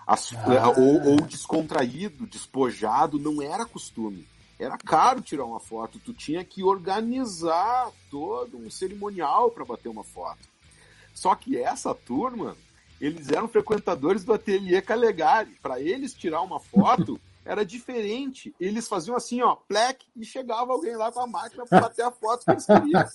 As, 0.06 0.34
ah. 0.34 0.70
ou, 0.78 1.14
ou 1.14 1.22
descontraído, 1.22 2.28
despojado, 2.28 3.18
não 3.18 3.42
era 3.42 3.66
costume. 3.66 4.28
Era 4.60 4.78
caro 4.78 5.22
tirar 5.22 5.46
uma 5.46 5.60
foto, 5.60 6.00
tu 6.00 6.14
tinha 6.14 6.44
que 6.44 6.64
organizar 6.64 7.92
todo 8.10 8.58
um 8.58 8.70
cerimonial 8.72 9.52
para 9.52 9.66
bater 9.66 9.88
uma 9.88 10.04
foto. 10.04 10.40
Só 11.14 11.36
que 11.36 11.58
essa 11.58 11.94
turma, 11.94 12.56
eles 13.00 13.30
eram 13.30 13.48
frequentadores 13.48 14.24
do 14.24 14.34
ateliê 14.34 14.82
Calegari. 14.82 15.52
Para 15.62 15.80
eles 15.80 16.14
tirar 16.14 16.42
uma 16.42 16.60
foto 16.60 17.20
era 17.46 17.66
diferente. 17.66 18.54
Eles 18.60 18.88
faziam 18.88 19.16
assim, 19.16 19.42
ó, 19.42 19.56
plec, 19.56 20.06
e 20.16 20.26
chegava 20.26 20.74
alguém 20.74 20.96
lá 20.96 21.12
com 21.12 21.22
a 21.22 21.28
máquina 21.28 21.66
para 21.66 21.82
bater 21.82 22.06
a 22.06 22.12
foto 22.12 22.46
que 22.46 22.52
eles 22.52 22.66
queriam. 22.66 23.06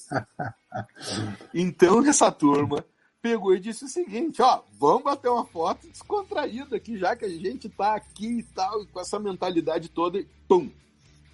Então 1.53 2.05
essa 2.07 2.33
turma 2.33 2.85
pegou 3.21 3.55
e 3.55 3.61
disse 3.61 3.85
o 3.85 3.89
seguinte, 3.89 4.43
ó, 4.43 4.63
vamos 4.79 5.05
bater 5.05 5.29
uma 5.29 5.45
foto 5.45 5.87
descontraída 5.87 6.77
aqui, 6.77 6.99
já 6.99 7.15
que 7.15 7.25
a 7.25 7.29
gente 7.29 7.69
tá 7.69 7.95
aqui 7.95 8.39
e 8.39 8.43
tal, 8.43 8.85
com 8.87 8.99
essa 8.99 9.19
mentalidade 9.21 9.89
toda, 9.89 10.19
e 10.19 10.25
pum, 10.49 10.69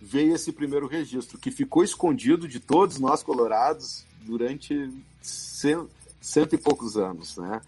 veio 0.01 0.35
esse 0.35 0.53
primeiro 0.53 0.87
registro, 0.87 1.39
que 1.39 1.51
ficou 1.51 1.83
escondido 1.83 2.47
de 2.47 2.61
todos 2.61 2.99
nós 2.99 3.23
colorados 3.23 4.05
durante 4.23 4.91
cento, 5.21 5.91
cento 6.21 6.55
e 6.55 6.59
poucos 6.59 6.97
anos, 6.97 7.37
né? 7.37 7.61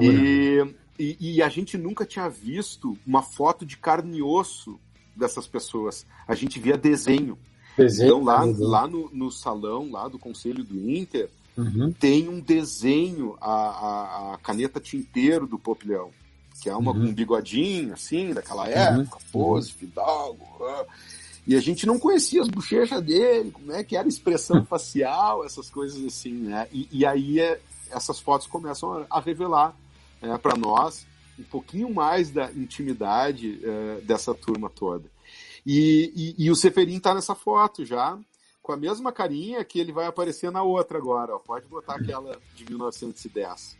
E, 0.00 0.74
e, 0.98 1.16
e, 1.36 1.42
a 1.42 1.48
gente 1.48 1.78
nunca 1.78 2.04
tinha 2.04 2.28
visto 2.28 2.96
uma 3.06 3.22
foto 3.22 3.64
de 3.64 3.76
carne 3.76 4.18
e 4.18 4.22
osso 4.22 4.78
dessas 5.16 5.46
pessoas. 5.46 6.06
A 6.26 6.34
gente 6.34 6.58
via 6.60 6.76
desenho. 6.76 7.38
desenho 7.76 8.08
então 8.08 8.24
lá, 8.24 8.44
lá 8.44 8.86
no, 8.86 9.10
no 9.12 9.30
salão 9.30 9.90
lá 9.90 10.08
do 10.08 10.18
Conselho 10.18 10.62
do 10.62 10.90
Inter, 10.90 11.30
Uhum. 11.56 11.92
Tem 11.92 12.28
um 12.28 12.40
desenho, 12.40 13.36
a, 13.40 13.52
a, 13.52 14.34
a, 14.34 14.38
caneta 14.38 14.80
tinteiro 14.80 15.46
do 15.46 15.58
Pop 15.58 15.86
Leão, 15.86 16.10
que 16.60 16.68
é 16.68 16.76
uma, 16.76 16.92
uhum. 16.92 17.08
um 17.08 17.14
bigodinho, 17.14 17.92
assim, 17.92 18.32
daquela 18.32 18.64
uhum. 18.64 18.70
época, 18.70 19.16
uhum. 19.16 19.22
pose, 19.30 19.72
fidalgo. 19.72 20.44
Uh, 20.58 20.86
e 21.46 21.56
a 21.56 21.60
gente 21.60 21.86
não 21.86 21.98
conhecia 21.98 22.40
as 22.40 22.48
bochechas 22.48 23.02
dele, 23.02 23.50
como 23.50 23.72
é 23.72 23.82
que 23.82 23.96
era 23.96 24.06
a 24.06 24.08
expressão 24.08 24.64
facial, 24.66 25.44
essas 25.44 25.68
coisas 25.70 26.04
assim, 26.04 26.32
né? 26.32 26.68
E, 26.72 26.88
e 26.90 27.06
aí 27.06 27.40
é, 27.40 27.60
essas 27.90 28.20
fotos 28.20 28.46
começam 28.46 28.92
a, 28.92 29.06
a 29.18 29.20
revelar 29.20 29.76
é, 30.20 30.36
para 30.38 30.56
nós 30.56 31.06
um 31.38 31.44
pouquinho 31.44 31.92
mais 31.92 32.30
da 32.30 32.52
intimidade 32.52 33.60
é, 33.64 34.00
dessa 34.02 34.34
turma 34.34 34.70
toda. 34.70 35.10
E, 35.66 36.34
e, 36.38 36.44
e 36.46 36.50
o 36.50 36.56
Seferin 36.56 36.96
está 36.96 37.14
nessa 37.14 37.34
foto 37.34 37.84
já, 37.84 38.18
com 38.62 38.72
a 38.72 38.76
mesma 38.76 39.12
carinha 39.12 39.64
que 39.64 39.78
ele 39.78 39.92
vai 39.92 40.06
aparecer 40.06 40.50
na 40.50 40.62
outra 40.62 40.98
agora. 40.98 41.34
Ó. 41.34 41.38
Pode 41.38 41.66
botar 41.66 41.96
aquela 41.96 42.38
de 42.54 42.64
1910. 42.64 43.76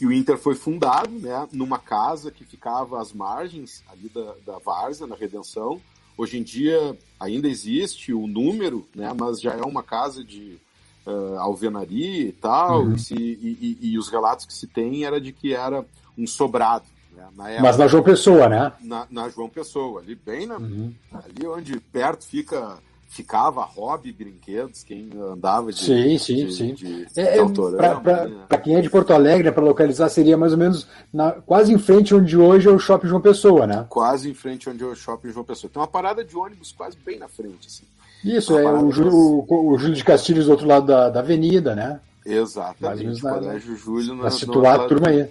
E 0.00 0.06
o 0.06 0.12
Inter 0.12 0.38
foi 0.38 0.54
fundado 0.54 1.10
né, 1.10 1.46
numa 1.52 1.78
casa 1.78 2.30
que 2.30 2.44
ficava 2.44 3.00
às 3.00 3.12
margens 3.12 3.84
ali 3.88 4.08
da, 4.08 4.34
da 4.46 4.58
Várzea, 4.58 5.06
na 5.06 5.14
Redenção. 5.14 5.80
Hoje 6.20 6.36
em 6.36 6.42
dia 6.42 6.98
ainda 7.18 7.48
existe 7.48 8.12
o 8.12 8.26
número, 8.26 8.86
né, 8.94 9.10
mas 9.18 9.40
já 9.40 9.54
é 9.54 9.62
uma 9.62 9.82
casa 9.82 10.22
de 10.22 10.58
uh, 11.06 11.38
alvenaria 11.38 12.28
e 12.28 12.32
tal. 12.32 12.82
Uhum. 12.82 12.92
E, 12.92 12.98
se, 12.98 13.14
e, 13.14 13.78
e, 13.80 13.92
e, 13.92 13.98
os 13.98 14.10
relatos 14.10 14.44
que 14.44 14.52
se 14.52 14.66
tem 14.66 15.06
era 15.06 15.18
de 15.18 15.32
que 15.32 15.54
era 15.54 15.82
um 16.18 16.26
sobrado. 16.26 16.84
Né, 17.16 17.26
na 17.34 17.48
época, 17.48 17.62
mas 17.62 17.78
na 17.78 17.86
João 17.86 18.02
Pessoa, 18.02 18.50
né? 18.50 18.70
Na, 18.82 19.06
na 19.10 19.30
João 19.30 19.48
Pessoa, 19.48 20.02
ali 20.02 20.14
bem 20.14 20.46
na, 20.46 20.58
uhum. 20.58 20.92
ali 21.10 21.46
onde 21.46 21.80
perto 21.80 22.26
fica 22.26 22.76
ficava 23.10 23.62
hobby 23.64 24.12
brinquedos, 24.12 24.84
quem 24.84 25.10
andava 25.20 25.72
de, 25.72 25.80
sim, 25.80 26.16
sim, 26.16 26.46
de, 26.46 26.52
sim. 26.52 26.74
de, 26.74 27.06
é, 27.16 27.44
de 27.44 27.52
Para 27.76 28.28
né? 28.28 28.46
quem 28.62 28.76
é 28.76 28.80
de 28.80 28.88
Porto 28.88 29.12
Alegre, 29.12 29.50
para 29.50 29.64
localizar, 29.64 30.08
seria 30.08 30.38
mais 30.38 30.52
ou 30.52 30.58
menos 30.58 30.86
na, 31.12 31.32
quase 31.32 31.74
em 31.74 31.78
frente 31.78 32.14
onde 32.14 32.36
hoje 32.36 32.68
é 32.68 32.70
o 32.70 32.78
Shopping 32.78 33.08
João 33.08 33.20
Pessoa, 33.20 33.66
né? 33.66 33.84
Quase 33.88 34.30
em 34.30 34.34
frente 34.34 34.70
onde 34.70 34.84
é 34.84 34.86
o 34.86 34.94
Shopping 34.94 35.32
João 35.32 35.44
Pessoa. 35.44 35.68
Tem 35.70 35.80
uma 35.80 35.88
parada 35.88 36.24
de 36.24 36.36
ônibus 36.36 36.70
quase 36.70 36.96
bem 37.04 37.18
na 37.18 37.26
frente. 37.26 37.66
Assim. 37.66 37.82
Isso, 38.24 38.56
é 38.56 38.72
o 38.72 38.92
Júlio, 38.92 39.12
o, 39.12 39.72
o 39.72 39.76
Júlio 39.76 39.96
de 39.96 40.04
Castilhos 40.04 40.46
do 40.46 40.52
outro 40.52 40.68
lado 40.68 40.86
da, 40.86 41.10
da 41.10 41.18
avenida, 41.18 41.74
né? 41.74 41.98
Exatamente. 42.24 43.24
Mais 43.24 43.38
Colégio 43.38 43.76
Júlio. 43.76 44.18
Para 44.18 44.30
situar 44.30 44.80
a 44.80 44.86
turma 44.86 45.08
aí. 45.08 45.28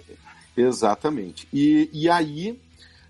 Exatamente. 0.54 1.48
E, 1.50 1.88
e 1.94 2.10
aí, 2.10 2.60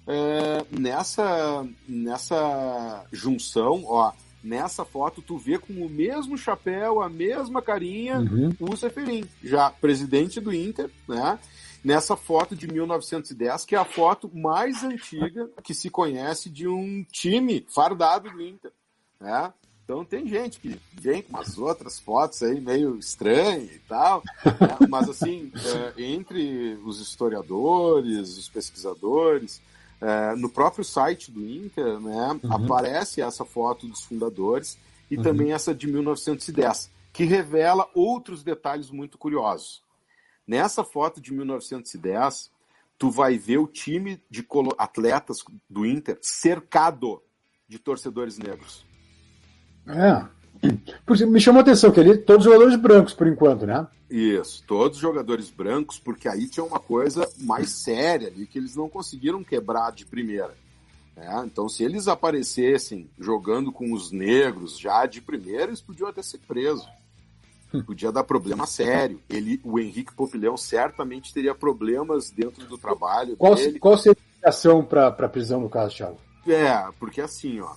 é, 0.07 0.65
nessa, 0.71 1.67
nessa 1.89 3.05
junção, 3.11 3.83
ó, 3.85 4.13
Nessa 4.43 4.85
foto, 4.85 5.21
tu 5.21 5.37
vê 5.37 5.59
com 5.59 5.73
o 5.73 5.89
mesmo 5.89 6.37
chapéu, 6.39 7.03
a 7.03 7.09
mesma 7.09 7.61
carinha, 7.61 8.19
uhum. 8.19 8.55
o 8.59 8.77
Seferin, 8.77 9.25
já 9.43 9.71
presidente 9.71 10.41
do 10.41 10.53
Inter, 10.53 10.91
né? 11.07 11.39
Nessa 11.83 12.15
foto 12.17 12.55
de 12.55 12.67
1910, 12.67 13.65
que 13.65 13.75
é 13.75 13.79
a 13.79 13.85
foto 13.85 14.31
mais 14.35 14.85
antiga 14.85 15.49
que 15.63 15.73
se 15.73 15.89
conhece 15.89 16.51
de 16.51 16.69
um 16.69 17.05
time 17.11 17.65
fardado 17.69 18.31
do 18.31 18.43
Inter, 18.43 18.71
né? 19.19 19.53
Então 19.91 20.05
tem 20.05 20.25
gente 20.25 20.61
que 20.61 20.81
vem 20.93 21.21
com 21.21 21.31
umas 21.31 21.59
outras 21.59 21.99
fotos 21.99 22.41
aí 22.45 22.61
meio 22.61 22.97
estranhas 22.97 23.75
e 23.75 23.81
tal, 23.81 24.23
né? 24.45 24.87
mas 24.89 25.09
assim, 25.09 25.51
é, 25.97 26.01
entre 26.01 26.79
os 26.85 27.01
historiadores, 27.01 28.39
os 28.39 28.49
pesquisadores, 28.49 29.61
é, 30.01 30.35
no 30.35 30.49
próprio 30.49 30.85
site 30.85 31.31
do 31.31 31.45
Inter, 31.45 32.01
né, 32.01 32.41
uhum. 32.43 32.53
aparece 32.53 33.21
essa 33.21 33.45
foto 33.45 33.87
dos 33.87 34.03
fundadores 34.03 34.79
e 35.11 35.17
uhum. 35.17 35.23
também 35.23 35.53
essa 35.53 35.75
de 35.75 35.87
1910, 35.87 36.91
que 37.13 37.25
revela 37.25 37.89
outros 37.95 38.43
detalhes 38.43 38.91
muito 38.91 39.19
curiosos. 39.19 39.83
Nessa 40.47 40.83
foto 40.83 41.21
de 41.21 41.33
1910, 41.33 42.51
tu 42.99 43.11
vai 43.11 43.39
ver 43.39 43.59
o 43.59 43.67
time 43.67 44.23
de 44.31 44.47
atletas 44.79 45.45
do 45.69 45.87
Inter 45.87 46.19
cercado 46.21 47.23
de 47.69 47.79
torcedores 47.79 48.39
negros. 48.39 48.85
É. 49.87 50.40
Me 51.27 51.41
chamou 51.41 51.61
a 51.61 51.63
atenção 51.63 51.91
que 51.91 52.01
ali 52.01 52.17
todos 52.19 52.45
jogadores 52.45 52.77
brancos 52.77 53.15
por 53.15 53.27
enquanto, 53.27 53.67
né? 53.67 53.87
Isso, 54.11 54.63
todos 54.67 54.99
jogadores 54.99 55.49
brancos, 55.49 55.99
porque 55.99 56.29
aí 56.29 56.49
tinha 56.49 56.65
uma 56.65 56.81
coisa 56.81 57.29
mais 57.39 57.71
séria 57.71 58.29
ali 58.29 58.47
que 58.47 58.59
eles 58.59 58.75
não 58.75 58.89
conseguiram 58.89 59.43
quebrar 59.43 59.93
de 59.93 60.05
primeira. 60.05 60.55
Né? 61.17 61.43
Então, 61.47 61.69
se 61.69 61.85
eles 61.85 62.09
aparecessem 62.09 63.09
jogando 63.19 63.71
com 63.71 63.93
os 63.93 64.11
negros 64.11 64.79
já 64.79 65.07
de 65.07 65.21
primeira, 65.21 65.65
eles 65.65 65.81
podiam 65.81 66.09
até 66.09 66.23
ser 66.23 66.39
presos. 66.39 66.89
Hum. 67.73 67.83
Podia 67.83 68.11
dar 68.11 68.25
problema 68.25 68.67
sério. 68.67 69.21
Ele, 69.29 69.61
o 69.63 69.79
Henrique 69.79 70.13
Popilhão 70.13 70.57
certamente 70.57 71.33
teria 71.33 71.55
problemas 71.55 72.31
dentro 72.31 72.67
do 72.67 72.77
trabalho 72.77 73.37
qual, 73.37 73.55
dele. 73.55 73.79
Qual 73.79 73.97
seria 73.97 74.19
a 74.45 74.49
ação 74.49 74.85
para 74.85 75.07
a 75.07 75.29
prisão 75.29 75.61
no 75.61 75.69
caso, 75.69 75.97
Thiago? 75.97 76.19
É, 76.49 76.91
porque 76.99 77.21
assim, 77.21 77.61
ó, 77.61 77.71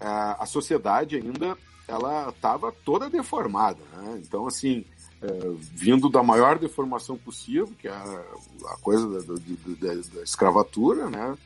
a 0.00 0.46
sociedade 0.46 1.16
ainda 1.16 1.56
ela 1.88 2.28
estava 2.28 2.70
toda 2.70 3.08
deformada, 3.08 3.80
né? 3.94 4.20
Então, 4.22 4.46
assim, 4.46 4.84
é, 5.22 5.28
vindo 5.72 6.08
da 6.08 6.22
maior 6.22 6.58
deformação 6.58 7.16
possível, 7.16 7.72
que 7.78 7.88
é 7.88 7.90
a, 7.90 8.24
a 8.66 8.76
coisa 8.76 9.08
da, 9.08 9.34
da, 9.34 9.34
da, 9.34 10.00
da, 10.14 10.22
escravatura, 10.22 11.08
né? 11.08 11.36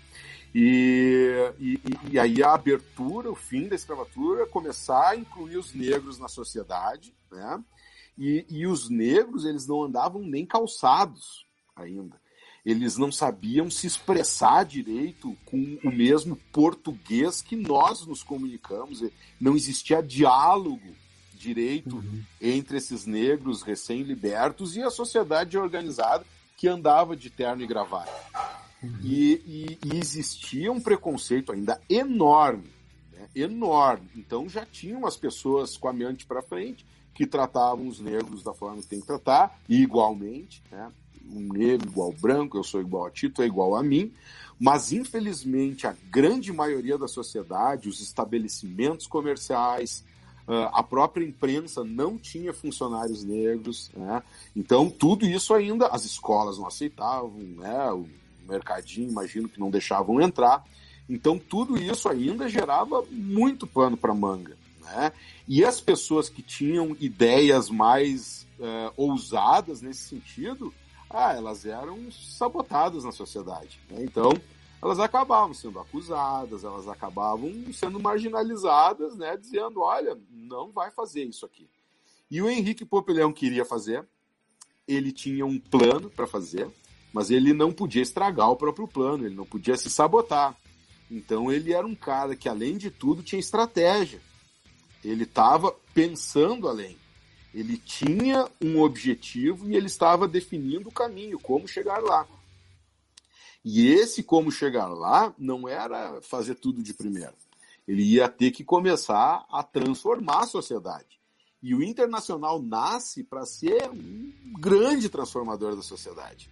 E, 0.55 1.53
e, 1.59 1.80
e, 2.11 2.18
aí 2.18 2.42
a 2.42 2.53
abertura, 2.53 3.30
o 3.30 3.34
fim 3.34 3.68
da 3.68 3.74
escravatura, 3.74 4.46
começar 4.46 5.11
a 5.11 5.16
incluir 5.16 5.57
os 5.57 5.72
negros 5.72 6.18
na 6.18 6.28
sociedade, 6.28 7.14
né? 7.30 7.62
E, 8.18 8.44
e 8.50 8.66
os 8.66 8.90
negros, 8.90 9.46
eles 9.46 9.66
não 9.66 9.84
andavam 9.84 10.20
nem 10.20 10.44
calçados 10.44 11.46
ainda. 11.74 12.20
Eles 12.65 12.97
não 12.97 13.11
sabiam 13.11 13.69
se 13.71 13.87
expressar 13.87 14.65
direito 14.65 15.37
com 15.45 15.79
o 15.85 15.91
mesmo 15.91 16.37
português 16.53 17.43
que 17.43 17.57
nós 17.57 18.07
nos 18.07 18.23
comunicamos. 18.23 19.03
Não 19.41 19.57
existia 19.57 20.01
diálogo 20.01 20.95
direito 21.35 21.97
uhum. 21.97 22.23
entre 22.41 22.77
esses 22.77 23.05
negros 23.05 23.63
recém-libertos 23.63 24.77
e 24.77 24.83
a 24.83 24.91
sociedade 24.91 25.59
organizada 25.59 26.25
que 26.57 26.69
andava 26.69 27.17
de 27.17 27.29
terno 27.29 27.63
e 27.63 27.67
gravata. 27.67 28.13
Uhum. 28.81 28.99
E, 29.03 29.33
e, 29.45 29.79
e, 29.85 29.99
existia 29.99 30.71
um 30.71 30.81
preconceito 30.81 31.51
ainda 31.51 31.81
enorme, 31.91 32.71
né? 33.13 33.29
enorme. 33.35 34.09
Então 34.15 34.49
já 34.49 34.65
tinham 34.65 35.05
as 35.05 35.17
pessoas 35.17 35.77
com 35.77 35.89
a 35.89 35.93
mente 35.93 36.25
para 36.27 36.43
frente 36.43 36.87
que 37.13 37.27
tratavam 37.27 37.89
os 37.89 37.99
negros 37.99 38.45
da 38.45 38.55
forma 38.55 38.81
que 38.81 38.89
tem 38.89 39.01
que 39.01 39.07
tratar, 39.07 39.61
igualmente, 39.69 40.63
né? 40.71 40.91
Um 41.31 41.53
negro 41.53 41.89
igual 41.89 42.09
ao 42.09 42.12
branco, 42.14 42.57
eu 42.57 42.64
sou 42.64 42.81
igual 42.81 43.07
a 43.07 43.11
Tito, 43.11 43.43
é 43.43 43.47
igual 43.47 43.77
a 43.77 43.83
mim, 43.83 44.12
mas 44.59 44.93
infelizmente 44.93 45.87
a 45.87 45.97
grande 46.11 46.53
maioria 46.53 46.97
da 46.97 47.09
sociedade, 47.09 47.89
os 47.89 48.01
estabelecimentos 48.01 49.07
comerciais, 49.07 50.05
ah, 50.47 50.70
a 50.73 50.83
própria 50.83 51.25
imprensa 51.25 51.85
não 51.85 52.18
tinha 52.18 52.53
funcionários 52.53 53.25
negros, 53.25 53.91
né? 53.97 54.23
então 54.55 54.91
tudo 54.91 55.25
isso 55.25 55.55
ainda 55.55 55.87
as 55.89 56.05
escolas 56.05 56.59
não 56.59 56.66
aceitavam, 56.66 57.39
né? 57.57 57.91
o 57.93 58.09
mercadinho 58.49 59.11
imagino 59.11 59.49
que 59.49 59.61
não 59.61 59.70
deixavam 59.70 60.20
entrar, 60.20 60.64
então 61.09 61.39
tudo 61.39 61.77
isso 61.77 62.09
ainda 62.09 62.49
gerava 62.49 63.05
muito 63.11 63.66
pano 63.66 63.97
para 63.97 64.14
manga. 64.14 64.57
Né? 64.81 65.12
E 65.47 65.64
as 65.64 65.81
pessoas 65.81 66.29
que 66.29 66.43
tinham 66.43 66.97
ideias 67.01 67.70
mais 67.70 68.47
uh, 68.59 68.93
ousadas 68.97 69.81
nesse 69.81 70.03
sentido, 70.09 70.73
ah, 71.13 71.35
elas 71.35 71.65
eram 71.65 72.11
sabotadas 72.11 73.05
na 73.05 73.13
sociedade. 73.13 73.81
Né? 73.91 74.03
Então, 74.05 74.33
elas 74.83 74.99
acabavam 74.99 75.55
sendo 75.55 75.79
acusadas, 75.79 76.65
elas 76.65 76.89
acabavam 76.89 77.53
sendo 77.73 78.01
marginalizadas, 78.01 79.17
né? 79.17 79.37
dizendo, 79.37 79.81
olha, 79.81 80.19
não 80.31 80.71
vai 80.71 80.91
fazer 80.91 81.25
isso 81.25 81.47
aqui. 81.47 81.69
E 82.31 82.41
o 82.41 82.49
Henrique 82.49 82.85
Popelão 82.85 83.33
queria 83.33 83.65
fazer, 83.65 84.05
ele 84.89 85.13
tinha 85.13 85.45
um 85.45 85.59
plano 85.59 86.11
para 86.11 86.27
fazer, 86.27 86.69
mas 87.13 87.31
ele 87.31 87.53
não 87.53 87.71
podia 87.71 88.03
estragar 88.03 88.51
o 88.51 88.57
próprio 88.57 88.89
plano, 88.89 89.27
ele 89.27 89.35
não 89.35 89.45
podia 89.45 89.77
se 89.77 89.91
sabotar. 89.91 90.57
Então 91.11 91.53
ele 91.53 91.73
era 91.73 91.87
um 91.87 91.95
cara 91.95 92.35
que, 92.35 92.49
além 92.49 92.79
de 92.79 92.91
tudo, 92.91 93.23
tinha 93.23 93.39
estratégia. 93.39 94.21
Ele 95.05 95.25
estava 95.25 95.75
pensando 95.93 96.69
além. 96.69 96.97
Ele 97.55 97.76
tinha 97.76 98.48
um 98.61 98.80
objetivo 98.80 99.68
e 99.68 99.76
ele 99.76 99.86
estava 99.86 100.26
definindo 100.26 100.88
o 100.88 100.92
caminho, 100.92 101.38
como 101.38 101.68
chegar 101.68 102.03
lá. 102.03 102.26
E 103.64 103.88
esse 103.88 104.22
como 104.22 104.50
chegar 104.50 104.88
lá 104.88 105.34
não 105.38 105.68
era 105.68 106.20
fazer 106.22 106.55
tudo 106.57 106.82
de 106.82 106.94
primeira. 106.94 107.34
Ele 107.86 108.03
ia 108.03 108.28
ter 108.28 108.50
que 108.50 108.64
começar 108.64 109.44
a 109.50 109.62
transformar 109.62 110.44
a 110.44 110.46
sociedade. 110.46 111.20
E 111.62 111.74
o 111.74 111.82
Internacional 111.82 112.61
nasce 112.61 113.22
para 113.22 113.46
ser 113.46 113.88
um 113.90 114.32
grande 114.59 115.09
transformador 115.09 115.76
da 115.76 115.82
sociedade. 115.82 116.50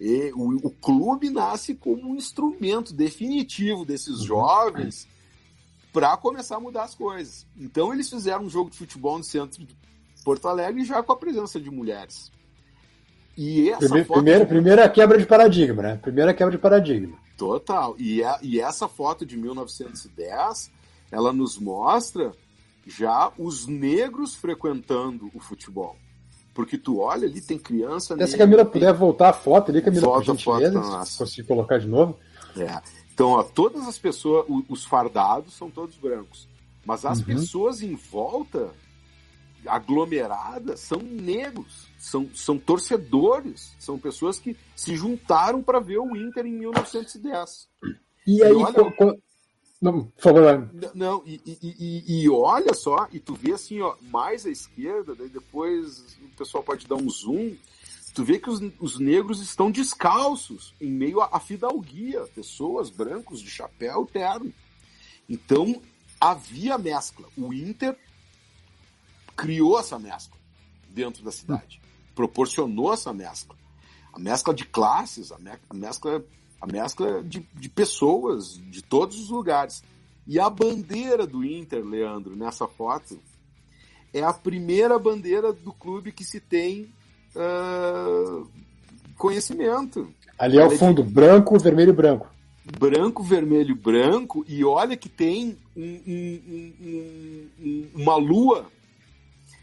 E 0.00 0.32
o, 0.34 0.66
o, 0.66 0.70
clube 0.70 1.28
nasce 1.28 1.74
como 1.74 2.10
um 2.10 2.16
instrumento 2.16 2.92
definitivo 2.94 3.84
desses 3.84 4.22
jovens 4.22 5.06
para 5.92 6.16
começar 6.16 6.56
a 6.56 6.60
mudar 6.60 6.84
as 6.84 6.94
coisas. 6.94 7.46
Então 7.56 7.92
eles 7.92 8.08
fizeram 8.08 8.44
um 8.44 8.50
jogo 8.50 8.70
de 8.70 8.78
futebol 8.78 9.18
no 9.18 9.24
centro 9.24 9.64
Porto 10.24 10.48
Alegre 10.48 10.84
já 10.84 11.02
com 11.02 11.12
a 11.12 11.16
presença 11.16 11.60
de 11.60 11.70
mulheres. 11.70 12.30
E 13.36 13.70
essa 13.70 13.78
primeira, 13.78 14.04
foto... 14.04 14.16
primeira, 14.16 14.46
primeira 14.46 14.88
quebra 14.88 15.18
de 15.18 15.26
paradigma, 15.26 15.82
né? 15.82 15.96
Primeira 15.96 16.34
quebra 16.34 16.52
de 16.52 16.58
paradigma. 16.58 17.16
Total. 17.36 17.94
E, 17.98 18.22
é, 18.22 18.38
e 18.42 18.60
essa 18.60 18.86
foto 18.86 19.24
de 19.24 19.36
1910, 19.36 20.70
ela 21.10 21.32
nos 21.32 21.58
mostra 21.58 22.32
já 22.86 23.32
os 23.38 23.66
negros 23.66 24.34
frequentando 24.34 25.30
o 25.34 25.40
futebol. 25.40 25.96
Porque 26.52 26.76
tu 26.76 26.98
olha 26.98 27.26
ali, 27.26 27.40
tem 27.40 27.58
criança. 27.58 28.14
Se 28.26 28.34
a 28.34 28.38
Camila 28.38 28.64
tem... 28.64 28.72
puder 28.72 28.92
voltar 28.92 29.30
a 29.30 29.32
foto 29.32 29.70
ali, 29.70 29.80
Camila, 29.80 30.06
Volta 30.06 30.34
por 30.34 30.38
gentileza, 30.38 30.82
foto, 30.82 31.06
se 31.06 31.18
conseguir 31.18 31.48
colocar 31.48 31.78
de 31.78 31.88
novo. 31.88 32.18
É. 32.56 32.82
Então, 33.14 33.30
ó, 33.30 33.42
todas 33.42 33.86
as 33.86 33.98
pessoas, 33.98 34.44
os 34.68 34.84
fardados 34.84 35.54
são 35.54 35.70
todos 35.70 35.96
brancos. 35.96 36.48
Mas 36.84 37.04
as 37.04 37.20
uhum. 37.20 37.24
pessoas 37.24 37.82
em 37.82 37.94
volta 37.94 38.70
aglomeradas 39.66 40.80
são 40.80 40.98
negros, 40.98 41.88
são, 41.98 42.28
são 42.34 42.58
torcedores, 42.58 43.74
são 43.78 43.98
pessoas 43.98 44.38
que 44.38 44.56
se 44.74 44.94
juntaram 44.96 45.62
para 45.62 45.80
ver 45.80 45.98
o 45.98 46.16
Inter 46.16 46.46
em 46.46 46.52
1910. 46.52 47.68
E, 48.26 48.36
e 48.38 48.42
aí, 48.42 48.54
olha, 48.54 49.18
não, 49.80 50.04
por 50.04 50.22
favor. 50.22 50.70
Não, 50.94 51.22
e, 51.24 51.40
e, 51.46 52.22
e, 52.22 52.28
olha 52.28 52.74
só, 52.74 53.08
e 53.10 53.18
tu 53.18 53.34
vê 53.34 53.52
assim, 53.52 53.80
ó, 53.80 53.96
mais 54.02 54.44
à 54.44 54.50
esquerda, 54.50 55.14
daí 55.14 55.30
depois 55.30 56.18
o 56.22 56.36
pessoal 56.36 56.62
pode 56.62 56.86
dar 56.86 56.96
um 56.96 57.08
zoom, 57.08 57.56
tu 58.14 58.22
vê 58.22 58.38
que 58.38 58.50
os, 58.50 58.60
os 58.78 58.98
negros 58.98 59.40
estão 59.40 59.70
descalços 59.70 60.74
em 60.78 60.90
meio 60.90 61.22
à 61.22 61.40
fidalguia, 61.40 62.20
pessoas 62.34 62.90
brancos 62.90 63.40
de 63.40 63.48
chapéu 63.48 64.06
terno. 64.12 64.52
Então 65.26 65.80
havia 66.20 66.76
mescla. 66.76 67.26
O 67.34 67.54
Inter 67.54 67.96
criou 69.40 69.80
essa 69.80 69.98
mescla 69.98 70.36
dentro 70.90 71.24
da 71.24 71.32
cidade, 71.32 71.80
proporcionou 72.14 72.92
essa 72.92 73.12
mescla. 73.12 73.56
A 74.12 74.18
mescla 74.18 74.52
de 74.52 74.66
classes, 74.66 75.32
a, 75.32 75.38
me 75.38 75.50
a 75.68 75.74
mescla, 75.74 76.22
a 76.60 76.66
mescla 76.66 77.22
de, 77.22 77.46
de 77.54 77.68
pessoas 77.68 78.60
de 78.70 78.82
todos 78.82 79.18
os 79.18 79.30
lugares. 79.30 79.82
E 80.26 80.38
a 80.38 80.50
bandeira 80.50 81.26
do 81.26 81.44
Inter, 81.44 81.82
Leandro, 81.84 82.36
nessa 82.36 82.68
foto, 82.68 83.18
é 84.12 84.22
a 84.22 84.32
primeira 84.32 84.98
bandeira 84.98 85.52
do 85.52 85.72
clube 85.72 86.12
que 86.12 86.24
se 86.24 86.38
tem 86.38 86.92
uh, 87.34 88.46
conhecimento. 89.16 90.12
Ali 90.38 90.58
é 90.58 90.66
o 90.66 90.70
fundo, 90.70 91.02
de... 91.02 91.10
branco, 91.10 91.58
vermelho 91.58 91.90
e 91.90 91.94
branco. 91.94 92.28
Branco, 92.78 93.22
vermelho, 93.22 93.74
branco, 93.74 94.44
e 94.46 94.64
olha 94.64 94.96
que 94.96 95.08
tem 95.08 95.56
um, 95.74 96.00
um, 96.06 97.50
um, 97.58 97.88
uma 97.94 98.16
lua 98.16 98.66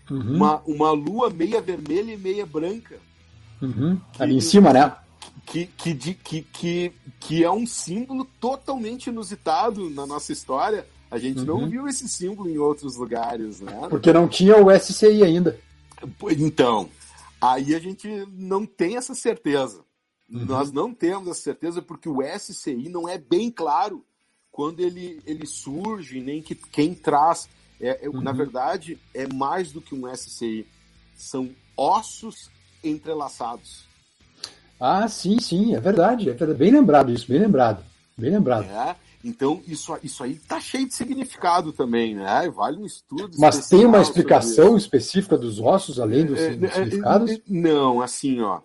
Uhum. 0.10 0.36
Uma, 0.36 0.62
uma 0.66 0.91
lua 0.91 1.30
meia 1.30 1.62
vermelha 1.62 2.14
e 2.14 2.18
meia 2.18 2.45
branca. 2.45 2.97
Uhum. 3.62 3.99
Que, 4.14 4.24
Ali 4.24 4.36
em 4.36 4.41
cima, 4.41 4.72
né? 4.72 4.95
Que, 5.45 5.66
que, 5.66 5.95
que, 5.95 6.41
que, 6.41 6.93
que 7.20 7.43
é 7.43 7.51
um 7.51 7.66
símbolo 7.66 8.26
totalmente 8.39 9.08
inusitado 9.08 9.89
na 9.89 10.05
nossa 10.05 10.32
história. 10.32 10.86
A 11.10 11.18
gente 11.18 11.39
uhum. 11.39 11.45
não 11.45 11.70
viu 11.70 11.88
esse 11.88 12.08
símbolo 12.08 12.49
em 12.49 12.58
outros 12.58 12.97
lugares, 12.97 13.62
né? 13.62 13.88
Porque 13.89 14.12
não 14.12 14.28
tinha 14.28 14.58
o 14.58 14.70
SCI 14.78 15.24
ainda. 15.24 15.58
Então, 16.38 16.89
aí 17.39 17.74
a 17.74 17.80
gente 17.80 18.08
não 18.34 18.66
tem 18.66 18.97
essa 18.97 19.16
certeza. 19.16 19.82
Uhum. 20.30 20.45
Nós 20.45 20.72
não 20.72 20.93
temos 20.93 21.30
essa 21.30 21.41
certeza 21.41 21.82
porque 21.82 22.10
o 22.10 22.20
SCI 22.22 22.89
não 22.89 23.08
é 23.08 23.18
bem 23.18 23.49
claro 23.49 24.03
quando 24.51 24.80
ele, 24.80 25.22
ele 25.26 25.45
surge, 25.45 26.20
nem 26.20 26.41
que 26.41 26.55
quem 26.55 26.93
traz 26.93 27.47
é, 27.80 28.05
é, 28.05 28.09
uhum. 28.09 28.21
Na 28.21 28.32
verdade, 28.32 28.97
é 29.13 29.28
mais 29.32 29.71
do 29.71 29.82
que 29.82 29.93
um 29.93 30.13
SCI. 30.13 30.65
São 31.15 31.49
ossos 31.75 32.49
entrelaçados. 32.84 33.86
Ah, 34.80 35.07
sim, 35.07 35.39
sim, 35.39 35.75
é 35.75 35.80
verdade. 35.80 36.30
É 36.30 36.34
bem 36.53 36.71
lembrado 36.71 37.11
isso, 37.11 37.28
bem 37.28 37.39
lembrado. 37.39 37.84
Bem 38.17 38.32
lembrado. 38.32 38.65
É, 38.65 38.95
então, 39.23 39.61
isso, 39.67 39.97
isso 40.03 40.23
aí 40.23 40.36
tá 40.36 40.59
cheio 40.59 40.88
de 40.88 40.93
significado 40.93 41.71
também, 41.71 42.15
né? 42.15 42.49
Vale 42.49 42.78
um 42.78 42.86
estudo. 42.86 43.38
Mas 43.38 43.67
tem 43.67 43.86
uma 43.86 44.01
explicação 44.01 44.78
específica 44.78 45.38
dos 45.38 45.59
ossos, 45.59 45.99
além 45.99 46.25
dos 46.25 46.39
é, 46.39 46.47
é 46.47 46.51
significados? 46.51 47.32
É, 47.32 47.41
não, 47.47 48.01
assim, 48.01 48.41
ó. 48.41 48.61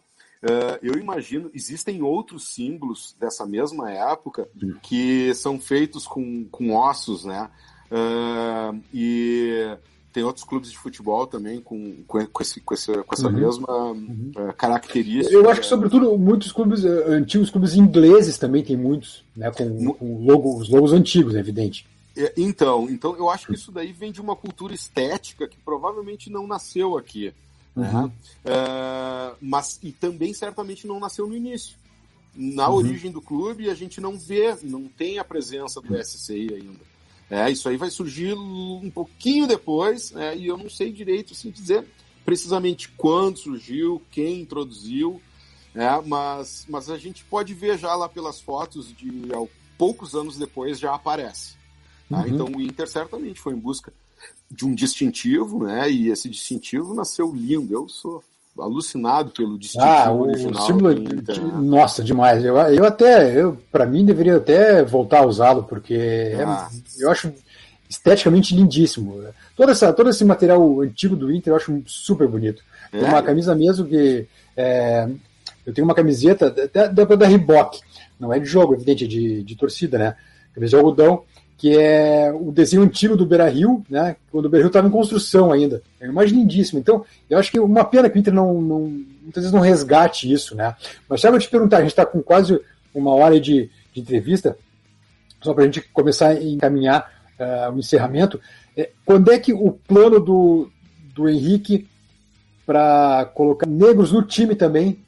Eu 0.83 0.95
imagino, 0.95 1.51
existem 1.55 2.03
outros 2.03 2.53
símbolos 2.53 3.15
dessa 3.19 3.47
mesma 3.47 3.93
época 3.93 4.49
hum. 4.61 4.75
que 4.83 5.33
são 5.35 5.61
feitos 5.61 6.05
com, 6.05 6.45
com 6.51 6.75
ossos, 6.75 7.25
né? 7.25 7.49
Uh, 7.93 8.81
e 8.95 9.77
tem 10.15 10.23
outros 10.23 10.47
clubes 10.47 10.71
de 10.71 10.79
futebol 10.79 11.27
também 11.27 11.61
com, 11.61 12.03
com, 12.07 12.19
esse, 12.41 12.59
com, 12.61 12.73
essa, 12.73 13.03
com 13.03 13.15
essa 13.15 13.27
uhum. 13.29 13.33
mesma 13.33 13.85
uhum. 13.91 14.33
Uh, 14.35 14.53
característica. 14.55 15.35
Eu 15.35 15.51
acho 15.51 15.61
que, 15.61 15.67
sobretudo, 15.67 16.17
muitos 16.17 16.53
clubes, 16.53 16.85
uh, 16.85 17.09
antigos 17.09 17.51
clubes 17.51 17.75
ingleses 17.75 18.39
também 18.39 18.65
tem 18.65 18.77
muitos, 18.77 19.23
né, 19.37 19.51
com, 19.51 19.93
com 19.93 20.25
logo, 20.25 20.59
os 20.59 20.71
logos 20.71 20.93
antigos, 20.95 21.35
é 21.35 21.41
evidente. 21.41 21.87
É, 22.17 22.33
então, 22.37 22.89
então, 22.89 23.15
eu 23.17 23.29
acho 23.29 23.49
que 23.49 23.55
isso 23.55 23.71
daí 23.71 23.93
vem 23.93 24.11
de 24.11 24.21
uma 24.21 24.37
cultura 24.37 24.75
estética 24.75 25.47
que 25.47 25.59
provavelmente 25.59 26.31
não 26.31 26.47
nasceu 26.47 26.97
aqui. 26.97 27.33
Né? 27.77 27.91
Uhum. 27.91 28.07
Uh, 28.07 29.37
mas 29.41 29.79
e 29.83 29.93
também 29.93 30.33
certamente 30.33 30.87
não 30.87 30.99
nasceu 30.99 31.27
no 31.27 31.37
início. 31.37 31.77
Na 32.35 32.69
uhum. 32.69 32.77
origem 32.77 33.11
do 33.11 33.21
clube, 33.21 33.69
a 33.69 33.75
gente 33.75 34.01
não 34.01 34.19
vê, 34.19 34.57
não 34.63 34.85
tem 34.89 35.19
a 35.19 35.25
presença 35.25 35.81
do 35.81 35.95
SCI 36.03 36.55
ainda. 36.55 36.92
É, 37.33 37.51
isso 37.51 37.67
aí 37.67 37.79
vai 37.79 37.91
surgir 37.91 38.35
um 38.35 38.91
pouquinho 38.91 39.47
depois, 39.47 40.11
né, 40.11 40.37
e 40.37 40.47
eu 40.47 40.59
não 40.59 40.69
sei 40.69 40.93
direito 40.93 41.33
assim, 41.33 41.51
dizer 41.51 41.83
precisamente 42.27 42.91
quando 42.91 43.39
surgiu, 43.39 44.03
quem 44.11 44.43
introduziu, 44.43 45.19
É, 45.75 46.01
mas, 46.03 46.67
mas 46.69 46.91
a 46.91 46.99
gente 46.99 47.25
pode 47.25 47.55
ver 47.55 47.79
já 47.79 47.95
lá 47.95 48.07
pelas 48.09 48.41
fotos 48.41 48.95
de 48.95 49.11
poucos 49.79 50.15
anos 50.15 50.37
depois 50.37 50.79
já 50.79 50.95
aparece. 50.95 51.55
Tá? 52.11 52.21
Uhum. 52.21 52.27
Então 52.29 52.47
o 52.47 52.61
Inter 52.61 52.87
certamente 52.87 53.41
foi 53.41 53.55
em 53.55 53.59
busca 53.59 53.93
de 54.51 54.67
um 54.67 54.75
distintivo, 54.75 55.65
né? 55.65 55.91
E 55.91 56.11
esse 56.11 56.29
distintivo 56.29 56.93
nasceu 56.95 57.33
lindo. 57.35 57.73
Eu 57.73 57.89
sou 57.89 58.23
alucinado 58.59 59.31
pelo 59.31 59.59
distintivo 59.59 59.91
ah, 59.91 60.11
o 60.13 60.23
original. 60.23 60.67
Símbolo, 60.67 60.93
Inter, 60.93 61.43
né? 61.43 61.53
Nossa, 61.63 62.03
demais. 62.03 62.45
Eu, 62.45 62.57
eu 62.57 62.85
até, 62.85 63.41
eu 63.41 63.59
para 63.71 63.87
mim 63.87 64.05
deveria 64.05 64.37
até 64.37 64.83
voltar 64.83 65.21
a 65.21 65.27
usá-lo 65.27 65.65
porque 65.65 65.95
é, 65.95 66.45
ah. 66.45 66.69
é, 66.71 67.05
eu 67.05 67.11
acho 67.11 67.33
esteticamente 67.89 68.55
lindíssimo. 68.55 69.23
Todo, 69.57 69.73
essa, 69.73 69.93
todo 69.93 70.11
esse 70.11 70.25
material 70.25 70.81
antigo 70.81 71.17
do 71.17 71.33
Inter 71.33 71.53
eu 71.53 71.57
acho 71.57 71.83
super 71.87 72.29
bonito. 72.29 72.63
É. 72.93 72.99
Tem 73.01 73.09
uma 73.09 73.23
camisa 73.23 73.55
mesmo 73.55 73.87
que 73.87 74.27
é, 74.57 75.09
eu 75.65 75.73
tenho 75.73 75.87
uma 75.87 75.95
camiseta 75.95 76.51
da, 76.51 76.87
da, 76.89 77.05
da 77.05 77.27
Reebok, 77.27 77.81
não 78.19 78.33
é 78.33 78.39
de 78.39 78.47
jogo, 78.47 78.75
evidente, 78.75 79.05
é 79.05 79.09
de, 79.09 79.43
de 79.43 79.57
torcida, 79.57 79.99
né? 79.99 80.17
Camisa 80.55 80.71
de 80.71 80.77
algodão, 80.77 81.25
que 81.63 81.79
é 81.79 82.33
o 82.33 82.51
desenho 82.51 82.83
antigo 82.83 83.17
do 83.17 83.25
Beira 83.25 83.49
Rio, 83.49 83.85
né? 83.89 84.17
Quando 84.33 84.47
o 84.47 84.49
Beira 84.49 84.65
Rio 84.65 84.69
estava 84.69 84.89
em 84.89 84.91
construção 84.91 85.53
ainda. 85.53 85.81
É 86.01 86.07
uma 86.07 86.15
imagem 86.15 86.41
lindíssima. 86.41 86.81
Então, 86.81 87.05
eu 87.31 87.39
acho 87.39 87.53
que 87.53 87.61
uma 87.61 87.85
pena 87.85 88.11
que 88.11 88.19
o 88.19 88.19
Inter 88.19 88.35
não, 88.35 88.61
não 88.61 88.81
muitas 88.81 89.45
vezes 89.45 89.53
não 89.53 89.61
resgate 89.61 90.31
isso, 90.33 90.57
né? 90.57 90.75
Mas 91.09 91.21
só 91.21 91.29
eu 91.29 91.39
te 91.39 91.49
perguntar, 91.49 91.77
a 91.77 91.81
gente 91.83 91.91
está 91.91 92.05
com 92.05 92.21
quase 92.21 92.61
uma 92.93 93.15
hora 93.15 93.39
de, 93.41 93.71
de 93.95 94.01
entrevista, 94.01 94.59
só 95.41 95.55
para 95.55 95.63
a 95.63 95.67
gente 95.67 95.83
começar 95.93 96.31
a 96.31 96.43
encaminhar 96.43 97.09
uh, 97.39 97.73
o 97.73 97.79
encerramento. 97.79 98.41
É, 98.77 98.91
quando 99.07 99.31
é 99.31 99.39
que 99.39 99.53
o 99.53 99.71
plano 99.71 100.19
do, 100.19 100.69
do 101.15 101.29
Henrique 101.29 101.87
para 102.67 103.31
colocar 103.37 103.69
negros 103.69 104.11
no 104.11 104.25
time 104.25 104.57
também, 104.57 104.99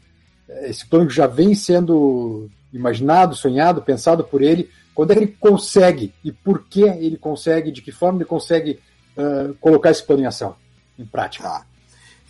é, 0.48 0.70
esse 0.70 0.86
plano 0.86 1.08
que 1.08 1.14
já 1.14 1.26
vem 1.26 1.52
sendo 1.52 2.48
imaginado, 2.72 3.34
sonhado, 3.34 3.82
pensado 3.82 4.22
por 4.22 4.40
ele, 4.40 4.70
quando 4.94 5.10
é 5.10 5.14
que 5.14 5.24
ele 5.24 5.36
consegue 5.38 6.12
e 6.22 6.30
por 6.30 6.64
que 6.64 6.82
ele 6.82 7.16
consegue, 7.16 7.72
de 7.72 7.82
que 7.82 7.90
forma 7.90 8.18
ele 8.18 8.24
consegue 8.24 8.80
uh, 9.16 9.54
colocar 9.54 9.90
esse 9.90 10.04
plano 10.04 10.22
em 10.22 10.26
ação, 10.26 10.56
em 10.98 11.04
prática? 11.04 11.48
Tá. 11.48 11.66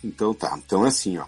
Então 0.03 0.33
tá. 0.33 0.57
Então 0.57 0.85
é 0.85 0.89
assim, 0.89 1.17
ó. 1.17 1.25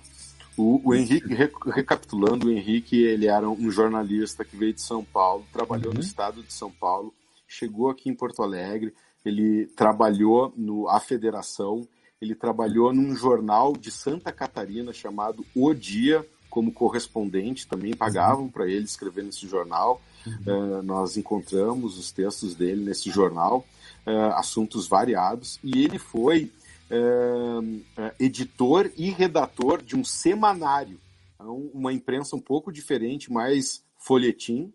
O, 0.58 0.82
o 0.84 0.96
Henrique, 0.96 1.28
recapitulando, 1.70 2.48
o 2.48 2.52
Henrique, 2.52 2.98
ele 2.98 3.28
era 3.28 3.48
um 3.48 3.70
jornalista 3.70 4.44
que 4.44 4.58
veio 4.58 4.74
de 4.74 4.82
São 4.82 5.04
Paulo, 5.04 5.46
trabalhou 5.54 5.90
uhum. 5.90 5.94
no 5.94 6.00
estado 6.00 6.42
de 6.42 6.52
São 6.52 6.72
Paulo, 6.72 7.14
chegou 7.48 7.92
aqui 7.92 8.10
em 8.10 8.16
Porto 8.16 8.42
Alegre, 8.42 8.92
ele 9.24 9.68
trabalhou 9.68 10.52
no 10.58 10.90
A 10.90 11.00
Federação, 11.00 11.88
ele 12.20 12.34
trabalhou 12.34 12.92
num 12.92 13.16
jornal 13.16 13.74
de 13.74 13.92
Santa 13.92 14.32
Catarina 14.32 14.92
chamado 14.92 15.46
O 15.54 15.72
Dia, 15.76 16.26
como 16.50 16.72
correspondente, 16.72 17.68
também 17.68 17.96
pagavam 17.96 18.44
uhum. 18.44 18.50
para 18.50 18.68
ele 18.68 18.86
escrever 18.86 19.24
nesse 19.24 19.48
jornal. 19.48 20.02
Uhum. 20.26 20.80
Uh, 20.80 20.84
nós 20.84 21.18
encontramos 21.18 21.98
os 21.98 22.12
textos 22.12 22.56
dele 22.56 22.84
nesse 22.84 23.10
jornal, 23.10 23.66
uh, 24.06 24.34
assuntos 24.36 24.88
variados, 24.88 25.60
e 25.64 25.84
ele 25.84 25.98
foi 25.98 26.52
uh, 26.92 27.82
editor 28.20 28.92
e 28.98 29.10
redator 29.10 29.82
de 29.82 29.96
um 29.96 30.04
semanário, 30.04 31.00
então, 31.36 31.70
uma 31.74 31.94
imprensa 31.94 32.36
um 32.36 32.42
pouco 32.42 32.72
diferente, 32.72 33.32
mais 33.32 33.84
folhetim, 33.98 34.74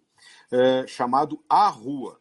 chamado 0.87 1.43
A 1.49 1.67
Rua. 1.69 2.21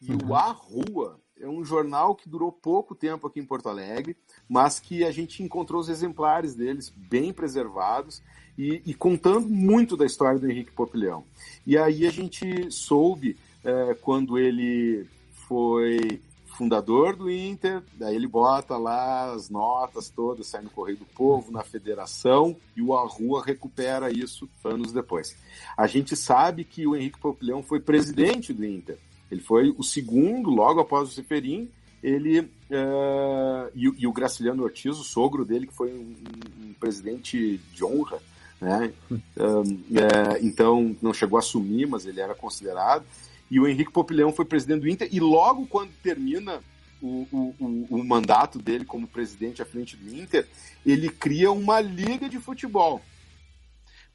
E 0.00 0.12
uhum. 0.12 0.28
o 0.28 0.34
A 0.34 0.52
Rua 0.52 1.18
é 1.40 1.48
um 1.48 1.64
jornal 1.64 2.14
que 2.14 2.28
durou 2.28 2.52
pouco 2.52 2.94
tempo 2.94 3.26
aqui 3.26 3.40
em 3.40 3.44
Porto 3.44 3.68
Alegre, 3.68 4.16
mas 4.48 4.78
que 4.78 5.04
a 5.04 5.10
gente 5.10 5.42
encontrou 5.42 5.80
os 5.80 5.88
exemplares 5.88 6.54
deles 6.54 6.88
bem 6.88 7.32
preservados 7.32 8.22
e, 8.58 8.82
e 8.86 8.94
contando 8.94 9.48
muito 9.48 9.96
da 9.96 10.06
história 10.06 10.38
do 10.38 10.50
Henrique 10.50 10.72
Popilhão. 10.72 11.24
E 11.66 11.76
aí 11.76 12.06
a 12.06 12.10
gente 12.10 12.70
soube, 12.70 13.36
é, 13.64 13.94
quando 13.94 14.38
ele 14.38 15.06
foi 15.48 16.20
fundador 16.46 17.16
do 17.16 17.28
Inter, 17.30 17.82
daí 17.94 18.14
ele 18.14 18.28
bota 18.28 18.76
lá 18.76 19.32
as 19.32 19.50
notas 19.50 20.08
todas, 20.08 20.46
sai 20.46 20.62
no 20.62 20.70
Correio 20.70 20.98
do 20.98 21.04
Povo, 21.04 21.50
na 21.50 21.64
federação, 21.64 22.56
e 22.76 22.82
o 22.82 22.94
Arrua 22.94 23.44
recupera 23.44 24.10
isso 24.10 24.48
anos 24.64 24.92
depois. 24.92 25.36
A 25.76 25.86
gente 25.86 26.16
sabe 26.16 26.64
que 26.64 26.86
o 26.86 26.94
Henrique 26.94 27.18
Popilhão 27.18 27.62
foi 27.62 27.80
presidente 27.80 28.52
do 28.52 28.64
Inter. 28.64 28.98
Ele 29.30 29.40
foi 29.40 29.74
o 29.76 29.82
segundo, 29.82 30.50
logo 30.50 30.80
após 30.80 31.08
o 31.08 31.12
Seferin, 31.12 31.68
ele 32.02 32.40
uh, 32.40 33.70
e, 33.74 33.92
e, 33.98 34.06
o 34.06 34.12
Graciliano 34.12 34.62
Ortiz, 34.62 34.98
o 34.98 35.04
sogro 35.04 35.44
dele, 35.44 35.66
que 35.66 35.74
foi 35.74 35.90
um, 35.92 36.14
um 36.62 36.72
presidente 36.74 37.58
de 37.72 37.84
honra 37.84 38.20
né? 38.64 38.92
é, 39.36 40.40
então 40.40 40.96
não 41.02 41.12
chegou 41.12 41.36
a 41.36 41.40
assumir, 41.40 41.86
mas 41.86 42.06
ele 42.06 42.20
era 42.20 42.34
considerado. 42.34 43.04
E 43.50 43.60
o 43.60 43.68
Henrique 43.68 43.92
Popilhão 43.92 44.32
foi 44.32 44.44
presidente 44.46 44.80
do 44.80 44.88
Inter, 44.88 45.08
e 45.12 45.20
logo 45.20 45.66
quando 45.66 45.92
termina 46.02 46.60
o, 47.02 47.54
o, 47.60 47.86
o, 47.90 48.04
mandato 48.04 48.58
dele 48.58 48.84
como 48.86 49.06
presidente 49.06 49.60
à 49.60 49.66
frente 49.66 49.96
do 49.96 50.14
Inter, 50.14 50.48
ele 50.86 51.10
cria 51.10 51.52
uma 51.52 51.80
liga 51.80 52.28
de 52.28 52.38
futebol. 52.38 53.02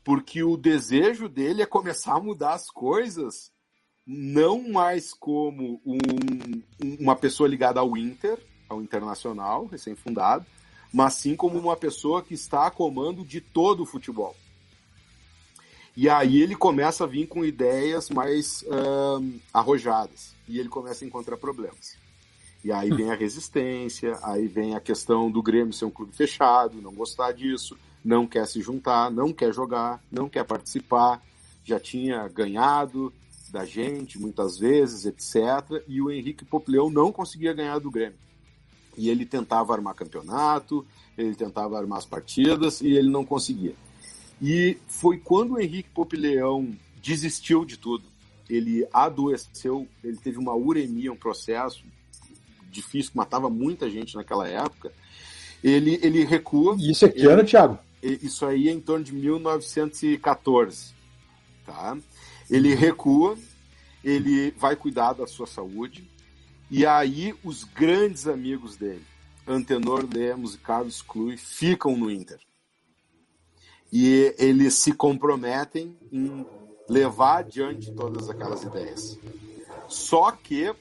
Porque 0.04 0.42
o 0.42 0.58
desejo 0.58 1.30
dele 1.30 1.62
é 1.62 1.68
começar 1.68 2.16
a 2.16 2.20
mudar 2.20 2.54
as 2.54 2.72
coisas, 2.72 3.52
não 4.08 4.68
mais 4.70 5.14
como 5.14 5.80
um, 5.86 5.98
uma 7.00 7.16
pessoa 7.16 7.48
ligada 7.48 7.80
ao 7.80 7.96
Inter, 7.96 8.40
ao 8.68 8.82
Internacional, 8.82 9.68
recém-fundado, 9.68 10.46
mas 10.94 11.16
sim 11.16 11.36
como 11.36 11.58
uma 11.58 11.76
pessoa 11.76 12.22
que 12.22 12.34
está 12.34 12.68
a 12.68 12.72
comando 12.72 13.24
de 13.24 13.40
todo 13.42 13.84
o 13.84 13.86
futebol. 13.86 14.36
E 15.96 16.08
aí 16.08 16.42
ele 16.42 16.56
começa 16.56 17.04
a 17.04 17.08
vir 17.08 17.28
com 17.28 17.44
ideias 17.44 18.10
mais 18.10 18.64
uh, 18.64 19.40
arrojadas 19.54 20.34
e 20.48 20.60
ele 20.60 20.70
começa 20.70 21.04
a 21.04 21.08
encontrar 21.08 21.38
problemas. 21.38 21.98
E 22.64 22.72
aí 22.72 22.90
vem 22.90 23.10
a 23.10 23.16
resistência, 23.16 24.18
aí 24.22 24.48
vem 24.48 24.76
a 24.76 24.80
questão 24.80 25.32
do 25.32 25.42
Grêmio 25.42 25.74
ser 25.74 25.86
um 25.86 25.92
clube 25.92 26.16
fechado, 26.16 26.82
não 26.82 26.94
gostar 26.94 27.32
disso, 27.32 27.78
não 28.04 28.28
quer 28.28 28.48
se 28.48 28.62
juntar, 28.62 29.10
não 29.10 29.32
quer 29.32 29.54
jogar, 29.54 30.02
não 30.12 30.28
quer 30.28 30.44
participar, 30.44 31.22
já 31.64 31.80
tinha 31.80 32.28
ganhado 32.28 33.14
da 33.50 33.66
gente 33.66 34.20
muitas 34.20 34.58
vezes, 34.58 35.06
etc. 35.06 35.84
E 35.88 36.02
o 36.02 36.12
Henrique 36.12 36.46
Popleão 36.46 36.90
não 36.90 37.12
conseguia 37.12 37.54
ganhar 37.54 37.80
do 37.80 37.92
Grêmio. 37.92 38.18
E 38.98 39.10
ele 39.10 39.26
tentava 39.26 39.74
armar 39.74 39.96
campeonato, 39.96 40.86
ele 41.18 41.36
tentava 41.36 41.78
armar 41.78 42.00
as 42.00 42.06
partidas 42.06 42.82
e 42.82 42.88
ele 42.88 43.10
não 43.10 43.26
conseguia. 43.26 43.76
E 44.42 44.78
foi 44.88 45.18
quando 45.18 45.54
o 45.54 45.60
Henrique 45.60 45.90
Popileão 45.90 46.74
desistiu 47.02 47.66
de 47.66 47.78
tudo. 47.78 48.06
Ele 48.50 48.88
adoeceu, 48.92 49.88
ele 50.04 50.18
teve 50.18 50.38
uma 50.38 50.56
uremia, 50.56 51.12
um 51.12 51.16
processo 51.16 51.84
difícil 52.72 53.12
que 53.12 53.18
matava 53.18 53.50
muita 53.50 53.90
gente 53.90 54.16
naquela 54.16 54.48
época. 54.48 54.92
Ele, 55.64 56.00
ele 56.02 56.24
recua. 56.24 56.76
Isso 56.80 57.06
é 57.06 57.10
que 57.10 57.26
ano, 57.26 57.44
Thiago? 57.44 57.78
Isso 58.02 58.46
aí 58.46 58.70
é 58.70 58.72
em 58.72 58.80
torno 58.80 59.04
de 59.04 59.14
1914. 59.14 60.94
Tá? 61.66 61.98
Ele 62.50 62.74
recua, 62.74 63.38
ele 64.04 64.52
vai 64.52 64.76
cuidar 64.76 65.14
da 65.14 65.28
sua 65.28 65.46
saúde, 65.46 66.10
e 66.70 66.86
aí 66.86 67.36
os 67.44 67.64
grandes 67.64 68.28
amigos 68.28 68.78
dele, 68.78 69.06
Antenor 69.48 70.08
Lemos 70.12 70.56
e 70.56 70.58
Carlos 70.60 71.02
Clui, 71.02 71.38
ficam 71.38 71.96
no 71.98 72.12
Inter. 72.12 72.40
E 73.92 74.36
eles 74.38 74.76
se 74.76 74.94
comprometem 74.94 75.98
em 76.12 76.46
levar 76.88 77.40
adiante 77.40 77.92
todas 77.92 78.30
aquelas 78.30 78.64
ideias. 78.64 79.18
Só 79.88 80.32
que 80.32 80.76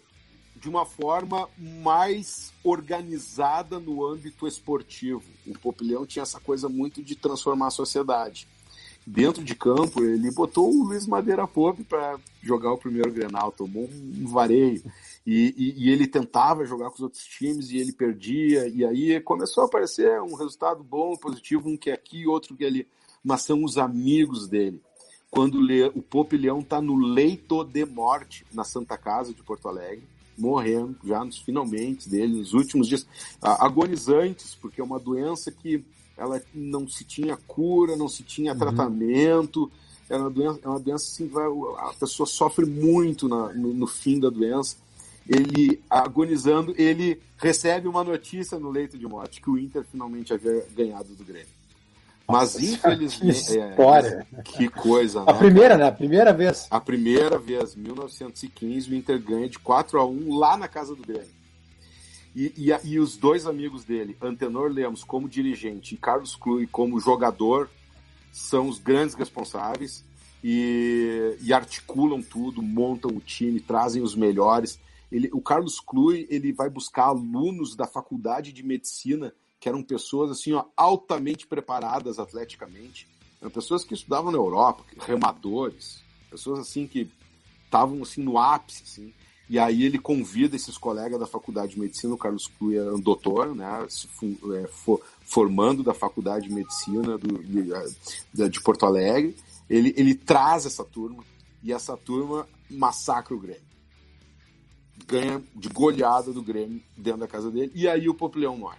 de 0.59 0.69
uma 0.69 0.85
forma 0.85 1.49
mais 1.57 2.53
organizada 2.65 3.79
no 3.79 4.05
âmbito 4.05 4.47
esportivo. 4.47 5.23
O 5.47 5.59
Popilhão 5.59 6.05
tinha 6.05 6.23
essa 6.23 6.41
coisa 6.41 6.69
muito 6.69 7.03
de 7.03 7.15
transformar 7.15 7.69
a 7.69 7.71
sociedade. 7.71 8.49
Dentro 9.07 9.43
de 9.43 9.55
campo, 9.55 10.05
ele 10.05 10.31
botou 10.33 10.71
o 10.71 10.85
Luiz 10.85 11.07
Madeira 11.07 11.47
Pope 11.47 11.83
para 11.85 12.19
jogar 12.43 12.73
o 12.73 12.79
primeiro 12.79 13.13
Grenal, 13.13 13.53
tomou 13.53 13.89
um 13.89 14.27
vareio. 14.27 14.83
E, 15.31 15.55
e, 15.59 15.85
e, 15.85 15.91
ele 15.91 16.07
tentava 16.07 16.65
jogar 16.65 16.89
com 16.89 16.95
os 16.95 17.03
outros 17.03 17.23
times 17.23 17.71
e 17.71 17.77
ele 17.77 17.93
perdia, 17.93 18.67
e 18.67 18.83
aí 18.83 19.21
começou 19.21 19.63
a 19.63 19.67
aparecer 19.67 20.23
um 20.23 20.35
resultado 20.35 20.83
bom, 20.83 21.15
positivo, 21.19 21.69
um 21.69 21.77
que 21.77 21.91
é 21.91 21.93
aqui, 21.93 22.27
outro 22.27 22.57
que 22.57 22.65
é 22.65 22.67
ali. 22.67 22.89
Mas 23.23 23.43
são 23.43 23.63
os 23.63 23.77
amigos 23.77 24.49
dele. 24.49 24.81
Quando 25.31 25.61
o 25.95 26.01
Pope 26.01 26.39
Leão 26.39 26.61
está 26.61 26.81
no 26.81 26.97
leito 26.97 27.63
de 27.63 27.85
morte 27.85 28.47
na 28.55 28.65
Santa 28.65 28.97
Casa 28.97 29.35
de 29.35 29.43
Porto 29.43 29.69
Alegre, 29.69 30.03
morrendo 30.39 30.97
já 31.05 31.23
nos 31.23 31.37
finalmente 31.37 32.09
dele, 32.09 32.39
nos 32.39 32.55
últimos 32.55 32.89
dias, 32.89 33.07
agonizantes, 33.43 34.55
porque 34.55 34.81
é 34.81 34.85
uma 34.85 34.99
doença 34.99 35.53
que 35.53 35.85
ela 36.17 36.41
não 36.55 36.89
se 36.89 37.05
tinha 37.05 37.37
cura, 37.37 37.97
não 37.97 38.09
se 38.09 38.23
tinha 38.23 38.55
uhum. 38.55 38.59
tratamento, 38.59 39.71
é 40.09 40.17
uma 40.17 40.31
doença, 40.31 40.61
é 40.63 40.69
uma 40.69 40.81
doença 40.81 41.05
assim, 41.05 41.29
vai, 41.29 41.45
a 41.81 41.93
pessoa 42.01 42.27
sofre 42.27 42.65
muito 42.65 43.29
na, 43.29 43.53
no, 43.53 43.75
no 43.75 43.87
fim 43.87 44.19
da 44.19 44.31
doença 44.31 44.88
ele 45.29 45.83
agonizando, 45.91 46.75
ele 46.77 47.21
recebe 47.37 47.87
uma 47.87 48.03
notícia 48.03 48.59
no 48.59 48.71
leito 48.71 48.99
de 48.99 49.07
morte 49.07 49.41
que 49.41 49.51
o 49.51 49.59
Inter 49.59 49.85
finalmente 49.85 50.33
havia 50.33 50.67
ganhado 50.75 51.15
do 51.15 51.25
Grêmio. 51.25 51.59
Mas 52.27 52.61
infelizmente. 52.61 53.21
Que 53.21 53.59
história. 53.59 54.27
É, 54.37 54.43
que 54.43 54.69
coisa, 54.69 55.21
né? 55.21 55.27
A 55.31 55.35
primeira, 55.35 55.79
né? 55.79 55.87
A 55.87 55.93
primeira 55.93 56.33
vez. 56.33 56.67
A 56.71 56.81
primeira 56.81 57.39
vez, 57.39 57.75
1915, 57.75 58.91
o 58.91 58.95
Inter 58.95 59.19
ganha 59.19 59.49
de 59.49 59.59
4 59.59 59.99
a 59.99 60.07
1 60.07 60.37
lá 60.37 60.57
na 60.57 60.69
casa 60.69 60.95
do 60.95 61.03
Grêmio. 61.03 61.39
E, 62.37 62.53
e, 62.57 62.89
e 62.89 62.99
os 63.01 63.17
dois 63.17 63.47
amigos 63.47 63.83
dele, 63.85 64.17
Antenor 64.21 64.71
Lemos 64.71 65.03
como 65.03 65.29
dirigente 65.29 65.95
e 65.95 65.99
Carlos 65.99 66.37
Clui 66.37 66.67
como 66.67 67.01
jogador, 67.01 67.71
são 68.31 68.69
os 68.69 68.79
grandes 68.79 69.15
responsáveis 69.15 70.05
e, 70.45 71.37
e 71.41 71.53
articulam 71.53 72.23
tudo, 72.23 72.63
montam 72.63 73.11
o 73.11 73.21
time, 73.21 73.59
trazem 73.59 74.03
os 74.03 74.15
melhores. 74.15 74.79
Ele, 75.11 75.31
o 75.33 75.41
Carlos 75.41 75.81
Clui 75.81 76.27
ele 76.31 76.53
vai 76.53 76.69
buscar 76.69 77.05
alunos 77.05 77.75
da 77.75 77.87
faculdade 77.87 78.53
de 78.53 78.63
medicina 78.63 79.33
que 79.61 79.69
eram 79.69 79.83
pessoas 79.83 80.31
assim 80.31 80.53
ó, 80.53 80.65
altamente 80.77 81.47
preparadas 81.47 82.19
atleticamente, 82.19 83.09
eram 83.41 83.51
pessoas 83.51 83.85
que 83.85 83.95
estudavam 83.95 84.31
na 84.31 84.39
Europa, 84.39 84.85
remadores, 84.99 86.03
pessoas 86.31 86.61
assim 86.61 86.87
que 86.87 87.11
estavam 87.65 88.03
assim 88.03 88.23
no 88.23 88.39
ápice, 88.39 88.83
assim. 88.85 89.15
E 89.49 89.59
aí 89.59 89.83
ele 89.83 89.99
convida 89.99 90.57
esses 90.57 90.77
colegas 90.77 91.19
da 91.19 91.27
faculdade 91.27 91.73
de 91.73 91.81
medicina, 91.81 92.13
o 92.13 92.19
Carlos 92.19 92.47
Clui 92.47 92.77
era 92.77 92.95
um 92.95 93.01
doutor, 93.01 93.55
né, 93.55 93.87
se, 93.89 94.07
é, 94.55 94.67
for, 94.69 95.01
formando 95.23 95.83
da 95.83 95.95
faculdade 95.95 96.49
de 96.49 96.55
medicina 96.55 97.17
do, 97.17 97.43
de, 97.43 98.51
de 98.51 98.61
Porto 98.61 98.85
Alegre, 98.85 99.35
ele, 99.69 99.95
ele 99.97 100.15
traz 100.15 100.67
essa 100.67 100.85
turma 100.85 101.25
e 101.63 101.73
essa 101.73 101.97
turma 101.97 102.47
massacra 102.71 103.35
o 103.35 103.39
Grêmio. 103.39 103.68
Ganha 105.09 105.43
de 105.57 105.69
goleada 105.71 106.33
do 106.33 106.43
Grêmio 106.43 106.83
dentro 106.97 107.21
da 107.21 107.27
casa 107.27 107.51
dele. 107.51 107.73
E 107.75 107.89
aí 107.89 108.09
o 108.09 108.15
Popleão 108.15 108.57
morre. 108.59 108.79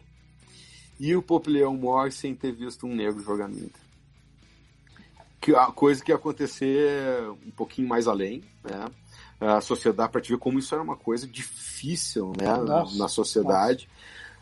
E 0.99 1.15
o 1.15 1.23
Popleão 1.23 1.75
morre 1.75 2.11
sem 2.11 2.35
ter 2.35 2.51
visto 2.51 2.85
um 2.85 2.95
negro 2.95 3.23
jogar 3.23 3.47
no 3.47 3.57
Inter. 3.57 3.81
Que, 5.41 5.55
a 5.55 5.67
coisa 5.67 6.03
que 6.03 6.11
ia 6.11 6.15
acontecer 6.15 7.27
um 7.45 7.51
pouquinho 7.51 7.87
mais 7.87 8.07
além, 8.07 8.43
né? 8.63 8.85
A 9.39 9.61
sociedade, 9.61 10.11
para 10.11 10.21
te 10.21 10.33
ver 10.33 10.37
como 10.37 10.59
isso 10.59 10.75
era 10.75 10.83
uma 10.83 10.97
coisa 10.97 11.25
difícil 11.25 12.33
né? 12.37 12.57
Nossa, 12.57 12.97
na 12.97 13.07
sociedade. 13.07 13.89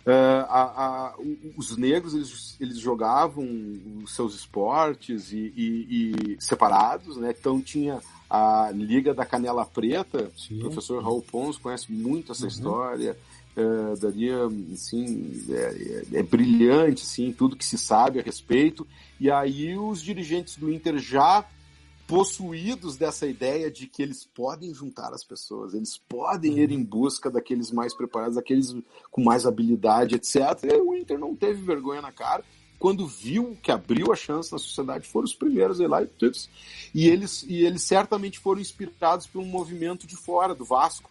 Uh, 0.07 0.45
a, 0.47 0.61
a, 0.61 1.15
os 1.57 1.75
negros 1.77 2.13
eles, 2.13 2.55
eles 2.61 2.79
jogavam 2.79 3.45
os 4.03 4.15
seus 4.15 4.33
esportes 4.33 5.31
e, 5.33 5.53
e, 5.55 6.35
e, 6.35 6.37
separados, 6.39 7.17
né? 7.17 7.35
Então 7.37 7.61
tinha 7.61 7.99
a 8.29 8.71
Liga 8.73 9.13
da 9.13 9.25
Canela 9.25 9.65
Preta, 9.65 10.31
Sim. 10.35 10.57
o 10.57 10.61
professor 10.61 11.01
Raul 11.01 11.21
Pons 11.21 11.57
conhece 11.57 11.91
muito 11.91 12.31
essa 12.31 12.43
uhum. 12.43 12.47
história. 12.47 13.17
Uh, 13.55 13.97
daria, 13.99 14.37
assim, 14.71 15.43
é, 15.49 16.13
é, 16.13 16.19
é, 16.19 16.23
brilhante, 16.23 17.01
assim, 17.01 17.31
tudo 17.31 17.55
que 17.55 17.65
se 17.65 17.77
sabe 17.77 18.19
a 18.19 18.23
respeito. 18.23 18.85
E 19.19 19.31
aí 19.31 19.75
os 19.75 20.01
dirigentes 20.01 20.57
do 20.57 20.71
Inter 20.71 20.99
já 20.99 21.43
possuídos 22.07 22.95
dessa 22.95 23.27
ideia 23.27 23.69
de 23.69 23.85
que 23.85 24.01
eles 24.01 24.23
podem 24.23 24.73
juntar 24.73 25.11
as 25.13 25.25
pessoas, 25.25 25.73
eles 25.73 25.97
podem 25.97 26.59
ir 26.59 26.71
em 26.71 26.81
busca 26.81 27.29
daqueles 27.29 27.69
mais 27.69 27.93
preparados, 27.93 28.35
daqueles 28.35 28.73
com 29.11 29.21
mais 29.21 29.45
habilidade, 29.45 30.15
etc. 30.15 30.37
E 30.63 30.75
o 30.75 30.95
Inter 30.95 31.19
não 31.19 31.35
teve 31.35 31.61
vergonha 31.61 32.01
na 32.01 32.11
cara. 32.11 32.45
Quando 32.79 33.07
viu 33.07 33.57
que 33.61 33.71
abriu 33.71 34.11
a 34.11 34.15
chance 34.15 34.51
na 34.51 34.57
sociedade, 34.57 35.07
foram 35.07 35.25
os 35.25 35.33
primeiros 35.33 35.81
a 35.81 35.83
ir 35.83 35.87
lá 35.87 36.03
e, 36.03 36.09
e 36.93 37.07
eles 37.07 37.43
e 37.47 37.65
eles 37.65 37.81
certamente 37.81 38.39
foram 38.39 38.61
inspirados 38.61 39.25
por 39.25 39.39
um 39.39 39.45
movimento 39.45 40.05
de 40.05 40.15
fora 40.15 40.53
do 40.53 40.63
Vasco 40.63 41.09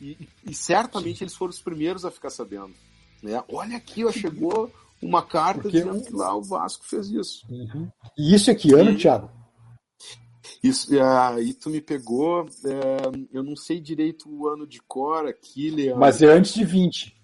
e, 0.00 0.28
e 0.44 0.54
certamente 0.54 1.18
Sim. 1.18 1.24
eles 1.24 1.34
foram 1.34 1.50
os 1.50 1.60
primeiros 1.60 2.04
a 2.04 2.10
ficar 2.10 2.30
sabendo. 2.30 2.74
Né? 3.22 3.42
Olha 3.48 3.76
aqui, 3.76 4.04
ó, 4.04 4.12
chegou 4.12 4.72
uma 5.00 5.22
carta 5.22 5.62
Porque... 5.62 5.78
dizendo 5.78 6.02
que 6.02 6.12
lá 6.12 6.34
o 6.34 6.42
Vasco 6.42 6.84
fez 6.84 7.08
isso. 7.08 7.46
Uhum. 7.50 7.88
E 8.16 8.34
isso 8.34 8.50
é 8.50 8.54
que 8.54 8.72
ano, 8.74 8.92
e... 8.92 8.96
Thiago? 8.96 9.30
Isso, 10.62 10.88
aí 10.98 11.52
tu 11.52 11.68
me 11.68 11.80
pegou, 11.80 12.46
é, 12.64 13.36
eu 13.36 13.42
não 13.42 13.54
sei 13.54 13.80
direito 13.80 14.30
o 14.30 14.48
ano 14.48 14.66
de 14.66 14.80
cor 14.80 15.26
aqui, 15.26 15.70
Leandro. 15.70 16.00
Mas 16.00 16.22
é 16.22 16.26
antes 16.26 16.54
de 16.54 16.64
20. 16.64 17.14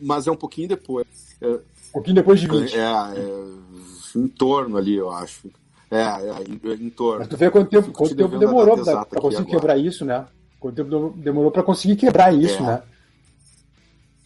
Mas 0.00 0.26
é 0.26 0.30
um 0.30 0.36
pouquinho 0.36 0.68
depois. 0.68 1.06
É, 1.42 1.60
pouquinho 1.94 2.16
depois 2.16 2.40
de 2.40 2.48
20. 2.48 2.76
É, 2.76 2.80
é, 2.80 4.18
em 4.18 4.28
torno 4.28 4.76
ali, 4.76 4.96
eu 4.96 5.10
acho. 5.10 5.48
É, 5.90 6.02
é 6.02 6.74
em, 6.74 6.90
torno. 6.90 7.20
Mas 7.20 7.28
tu 7.28 7.36
vê 7.36 7.50
quanto 7.50 7.70
tempo, 7.70 7.92
quanto 7.92 8.16
tempo 8.16 8.36
demorou 8.36 8.76
para 8.82 9.20
conseguir 9.20 9.50
quebrar 9.50 9.78
isso, 9.78 10.04
né? 10.04 10.26
Quanto 10.58 10.74
tempo 10.74 11.14
demorou 11.16 11.50
para 11.50 11.62
conseguir 11.62 11.96
quebrar 11.96 12.34
isso, 12.34 12.62
é. 12.62 12.66
né? 12.66 12.82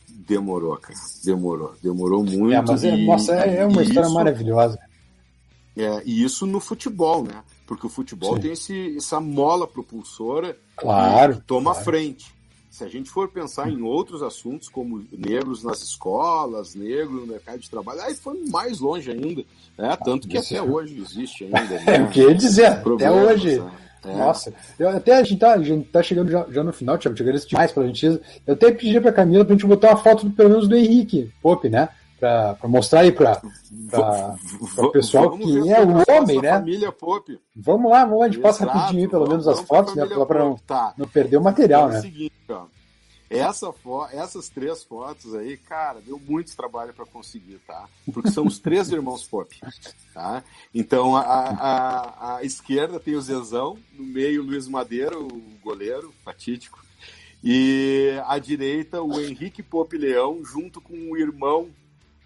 Demorou, 0.08 0.76
cara. 0.76 0.98
Demorou. 1.24 1.74
Demorou 1.82 2.24
muito. 2.24 2.52
É, 2.52 2.62
mas 2.62 2.84
é, 2.84 2.96
e, 2.96 3.06
nossa, 3.06 3.34
é, 3.34 3.56
é 3.58 3.66
uma 3.66 3.82
história 3.82 4.06
isso, 4.06 4.14
maravilhosa. 4.14 4.78
É, 5.76 6.02
e 6.04 6.24
isso 6.24 6.46
no 6.46 6.60
futebol, 6.60 7.24
né? 7.24 7.42
Porque 7.66 7.86
o 7.86 7.90
futebol 7.90 8.36
Sim. 8.36 8.40
tem 8.40 8.52
esse, 8.52 8.96
essa 8.96 9.20
mola 9.20 9.66
propulsora 9.66 10.56
claro, 10.76 11.34
que 11.34 11.40
toma 11.42 11.72
claro. 11.72 11.84
frente. 11.84 12.34
Se 12.78 12.84
a 12.84 12.88
gente 12.88 13.10
for 13.10 13.28
pensar 13.28 13.68
em 13.68 13.82
outros 13.82 14.22
assuntos, 14.22 14.68
como 14.68 15.04
negros 15.10 15.64
nas 15.64 15.82
escolas, 15.82 16.76
negros 16.76 17.22
no 17.22 17.26
mercado 17.26 17.58
de 17.58 17.68
trabalho, 17.68 18.00
aí 18.02 18.14
foi 18.14 18.40
mais 18.48 18.78
longe 18.78 19.10
ainda. 19.10 19.42
Né? 19.76 19.98
Tanto 20.04 20.28
que 20.28 20.38
até 20.38 20.62
hoje 20.62 20.96
existe 20.96 21.42
ainda. 21.42 21.74
Né? 21.74 21.84
É 21.88 22.00
o 22.00 22.08
que 22.08 22.20
eu 22.20 22.28
ia 22.28 22.36
dizer, 22.36 22.66
até 22.66 23.10
hoje. 23.10 23.58
Né? 23.58 23.70
É. 24.04 24.16
Nossa, 24.16 24.54
eu, 24.78 24.88
até 24.90 25.16
a 25.16 25.24
gente 25.24 25.40
tá, 25.40 25.54
a 25.54 25.60
gente 25.60 25.88
tá 25.88 26.00
chegando 26.04 26.30
já, 26.30 26.46
já 26.52 26.62
no 26.62 26.72
final, 26.72 26.96
Thiago, 26.96 27.16
te 27.16 27.22
agradeço 27.22 27.48
demais 27.48 27.72
pela 27.72 27.84
gentileza. 27.88 28.20
Eu 28.46 28.54
até 28.54 28.70
pedi 28.70 29.00
pra 29.00 29.10
Camila 29.10 29.44
pra 29.44 29.56
gente 29.56 29.66
botar 29.66 29.88
uma 29.88 29.96
foto, 29.96 30.30
pelo 30.30 30.50
menos, 30.50 30.68
do 30.68 30.76
Henrique 30.76 31.32
Pop, 31.42 31.68
né? 31.68 31.88
Pra 32.18 32.56
mostrar 32.64 33.00
aí 33.00 33.12
pra, 33.12 33.40
pra, 33.90 34.34
pra 34.74 34.90
pessoal 34.90 35.30
quem 35.38 35.72
é 35.72 35.80
o 35.80 36.02
homem, 36.10 36.42
né? 36.42 36.50
Família 36.54 36.90
Pop. 36.90 37.40
Vamos 37.54 37.90
lá, 37.90 38.04
vamos 38.04 38.18
lá, 38.18 38.26
a 38.26 38.28
gente 38.28 38.40
Exato, 38.40 38.58
passa 38.58 38.72
rapidinho 38.72 39.04
aí, 39.04 39.08
pelo 39.08 39.28
menos 39.28 39.46
as 39.46 39.60
fotos, 39.60 39.94
né? 39.94 40.04
Pra 40.04 40.38
não, 40.40 40.56
tá. 40.56 40.94
não 40.98 41.06
perder 41.06 41.36
o 41.36 41.42
material, 41.42 41.88
então, 41.88 41.90
é 41.90 41.92
né? 41.92 41.96
É 41.96 42.00
o 42.00 42.02
seguinte, 42.02 42.32
ó. 42.50 42.66
Essa 43.30 43.74
essas 44.12 44.48
três 44.48 44.82
fotos 44.82 45.34
aí, 45.34 45.58
cara, 45.58 46.00
deu 46.00 46.18
muito 46.18 46.56
trabalho 46.56 46.94
para 46.94 47.04
conseguir, 47.04 47.60
tá? 47.66 47.86
Porque 48.12 48.30
são 48.30 48.46
os 48.46 48.58
três 48.58 48.90
irmãos 48.90 49.22
Pop, 49.22 49.54
tá? 50.14 50.42
Então, 50.74 51.14
a, 51.14 51.20
a, 51.20 52.36
a, 52.36 52.42
esquerda 52.42 52.98
tem 52.98 53.14
o 53.16 53.20
Zezão, 53.20 53.78
no 53.92 54.04
meio 54.04 54.42
o 54.42 54.46
Luiz 54.46 54.66
Madeira, 54.66 55.18
o 55.18 55.28
goleiro, 55.62 56.12
fatídico, 56.24 56.82
e 57.44 58.18
à 58.26 58.38
direita 58.38 59.02
o 59.02 59.20
Henrique 59.20 59.62
Pop 59.62 59.96
Leão, 59.96 60.42
junto 60.42 60.80
com 60.80 60.94
o 60.94 61.16
irmão, 61.16 61.68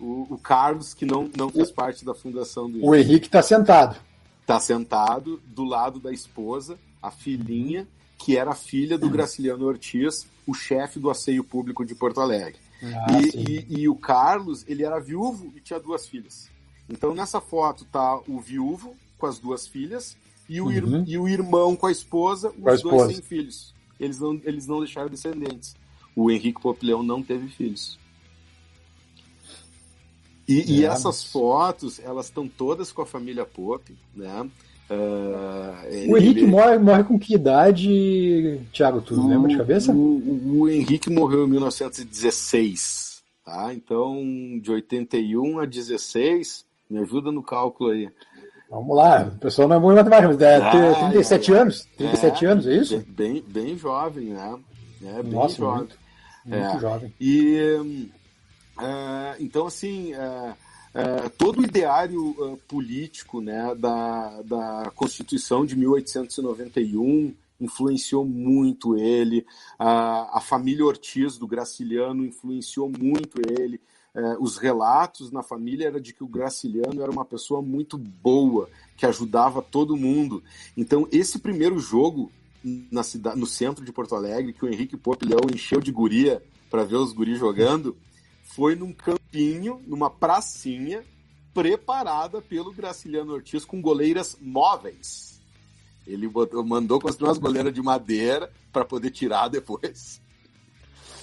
o, 0.03 0.27
o 0.31 0.39
Carlos, 0.39 0.93
que 0.93 1.07
não, 1.07 1.31
não 1.37 1.49
fez 1.49 1.71
parte 1.71 2.05
da 2.05 2.13
fundação 2.13 2.69
do 2.69 2.85
O 2.85 2.95
Henrique 2.95 3.27
está 3.27 3.41
sentado. 3.41 3.97
Está 4.41 4.59
sentado 4.59 5.41
do 5.47 5.65
lado 5.65 6.01
da 6.01 6.13
esposa, 6.13 6.77
a 7.01 7.11
filhinha, 7.11 7.87
que 8.19 8.37
era 8.37 8.55
filha 8.55 8.99
do 8.99 9.09
Graciliano 9.09 9.65
Ortiz, 9.65 10.27
o 10.47 10.53
chefe 10.53 10.99
do 10.99 11.09
asseio 11.09 11.45
público 11.45 11.85
de 11.85 11.95
Porto 11.95 12.21
Alegre. 12.21 12.59
Ah, 12.83 13.21
e, 13.21 13.67
e, 13.71 13.81
e, 13.83 13.89
o 13.89 13.95
Carlos, 13.95 14.65
ele 14.67 14.85
era 14.85 14.99
viúvo 14.99 15.53
e 15.57 15.61
tinha 15.61 15.79
duas 15.79 16.07
filhas. 16.07 16.51
Então 16.89 17.15
nessa 17.15 17.41
foto 17.41 17.85
tá 17.85 18.21
o 18.27 18.41
viúvo 18.41 18.97
com 19.17 19.27
as 19.27 19.39
duas 19.39 19.69
filhas 19.69 20.17
e 20.49 20.61
o, 20.61 20.67
uhum. 20.67 21.05
e 21.07 21.17
o 21.17 21.29
irmão 21.29 21.77
com 21.77 21.87
a 21.87 21.93
esposa, 21.93 22.49
os 22.49 22.57
dois 22.65 22.81
esposa. 22.81 23.13
sem 23.13 23.23
filhos. 23.23 23.73
Eles 24.01 24.19
não, 24.19 24.41
eles 24.43 24.67
não 24.67 24.81
deixaram 24.81 25.09
descendentes. 25.09 25.77
O 26.17 26.29
Henrique 26.29 26.61
Popleão 26.61 27.05
não 27.05 27.23
teve 27.23 27.47
filhos. 27.49 27.99
E, 30.53 30.61
é, 30.61 30.65
e 30.65 30.85
essas 30.85 31.23
mas... 31.23 31.25
fotos, 31.25 32.01
elas 32.01 32.27
estão 32.27 32.47
todas 32.47 32.93
com 32.93 33.03
a 33.03 33.07
família 33.07 33.47
Pop, 33.47 33.95
né? 34.15 34.49
Uh, 34.91 36.11
o 36.11 36.19
Henrique 36.19 36.41
ele... 36.41 36.51
morre, 36.51 36.79
morre 36.79 37.05
com 37.05 37.19
que 37.19 37.35
idade, 37.35 38.61
Thiago, 38.73 39.01
tu 39.01 39.15
o, 39.15 39.27
lembra 39.27 39.49
de 39.49 39.57
cabeça? 39.57 39.91
O, 39.91 40.61
o, 40.61 40.69
Henrique 40.69 41.09
morreu 41.09 41.47
em 41.47 41.51
1916, 41.51 43.23
tá? 43.43 43.73
Então, 43.73 44.23
de 44.61 44.71
81 44.71 45.61
a 45.61 45.65
16, 45.65 46.67
me 46.91 46.99
ajuda 46.99 47.33
no 47.33 47.43
cálculo 47.43 47.91
aí. 47.91 48.11
Vamos 48.69 48.95
lá, 48.95 49.33
o 49.35 49.39
pessoal 49.39 49.69
não 49.69 49.77
é 49.77 49.93
em 49.93 49.97
matemática, 49.97 50.29
mas 50.29 50.41
é 50.41 50.57
ah, 50.57 51.11
37 51.11 51.53
é, 51.53 51.57
anos, 51.57 51.89
37 51.97 52.45
é, 52.45 52.49
anos, 52.49 52.67
é 52.67 52.77
isso? 52.77 53.05
Bem, 53.09 53.43
bem 53.47 53.79
jovem, 53.79 54.27
né? 54.27 54.59
É, 55.05 55.23
bem 55.23 55.33
Nossa, 55.33 55.57
jovem. 55.57 55.79
Muito, 55.79 55.99
muito 56.45 56.77
é. 56.77 56.81
jovem. 56.81 57.15
E, 57.19 58.11
uh, 58.79 59.37
então, 59.41 59.67
assim... 59.67 60.13
Uh, 60.15 60.73
é, 60.95 61.31
todo 61.31 61.63
o 61.63 61.65
ideário 61.65 62.33
uh, 62.33 62.59
político 62.69 63.41
né, 63.41 63.75
da, 63.75 64.43
da 64.43 64.93
Constituição 64.95 65.65
de 65.65 65.75
1891 65.75 67.35
influenciou 67.63 68.25
muito 68.25 68.97
ele, 68.97 69.47
a, 69.79 70.41
família 70.41 70.85
Ortiz 70.85 71.39
do 71.39 71.47
Graciliano 71.47 72.25
influenciou 72.25 72.91
muito 72.91 73.41
ele. 73.49 73.81
É, 74.15 74.37
os 74.39 74.59
relatos 74.59 75.31
na 75.31 75.43
família 75.43 75.87
era 75.87 76.01
de 76.01 76.13
que 76.13 76.25
o 76.25 76.29
Graciliano 76.29 77.01
era 77.01 77.11
uma 77.11 77.25
pessoa 77.25 77.63
muito 77.63 77.97
boa, 77.97 78.69
que 78.97 79.07
ajudava 79.07 79.63
todo 79.63 79.97
mundo. 79.97 80.43
Então, 80.77 81.09
esse 81.11 81.39
primeiro 81.39 81.79
jogo 81.79 82.31
na 82.91 83.03
cidade, 83.03 83.39
no 83.39 83.47
centro 83.47 83.85
de 83.85 83.93
Porto 83.93 84.15
Alegre, 84.15 84.53
que 84.53 84.65
o 84.65 84.69
Henrique 84.69 84.97
Pope 84.97 85.25
Leão 85.25 85.47
encheu 85.53 85.81
de 85.81 85.91
guria 85.91 86.43
para 86.71 86.85
ver 86.85 86.97
os 86.97 87.13
guris 87.13 87.39
jogando, 87.39 87.97
foi 88.55 88.75
num 88.75 88.93
campinho, 88.93 89.81
numa 89.87 90.11
pracinha, 90.11 91.03
preparada 91.55 92.41
pelo 92.41 92.73
Graciliano 92.73 93.33
Ortiz 93.33 93.65
com 93.65 93.81
goleiras 93.81 94.37
móveis. 94.41 95.41
Ele 96.07 96.29
botou, 96.29 96.65
mandou 96.65 97.01
construir 97.01 97.29
umas 97.29 97.39
goleiras 97.39 97.73
de 97.73 97.81
madeira 97.81 98.51
para 98.73 98.85
poder 98.85 99.11
tirar 99.11 99.49
depois. 99.49 100.21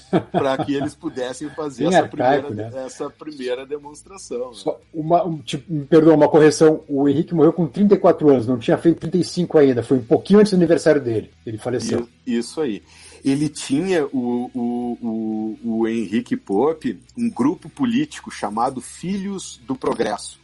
para 0.32 0.58
que 0.66 0.74
eles 0.74 0.96
pudessem 0.96 1.50
fazer 1.52 1.86
essa, 1.86 2.00
arcaico, 2.00 2.48
primeira, 2.48 2.72
né? 2.72 2.86
essa 2.86 3.10
primeira 3.12 3.66
demonstração. 3.66 4.52
Né? 4.52 4.74
Uma, 4.92 5.24
um, 5.24 5.38
tipo, 5.38 5.72
me 5.72 5.86
perdoa, 5.86 6.16
uma 6.16 6.28
correção. 6.28 6.84
O 6.88 7.08
Henrique 7.08 7.36
morreu 7.36 7.54
com 7.54 7.68
34 7.68 8.28
anos, 8.28 8.48
não 8.48 8.58
tinha 8.58 8.78
feito 8.78 9.02
35 9.02 9.58
ainda. 9.60 9.84
Foi 9.84 9.98
um 9.98 10.04
pouquinho 10.04 10.40
antes 10.40 10.52
do 10.52 10.56
aniversário 10.56 11.00
dele. 11.00 11.30
Ele 11.46 11.60
faleceu. 11.60 12.10
Isso 12.26 12.60
aí. 12.60 12.82
Ele 13.24 13.50
tinha, 13.50 14.06
o, 14.08 14.50
o, 14.54 14.98
o, 15.02 15.80
o 15.80 15.88
Henrique 15.88 16.38
Pope, 16.38 17.00
um 17.18 17.30
grupo 17.30 17.70
político 17.70 18.32
chamado 18.32 18.82
Filhos 18.82 19.60
do 19.66 19.76
Progresso, 19.76 20.40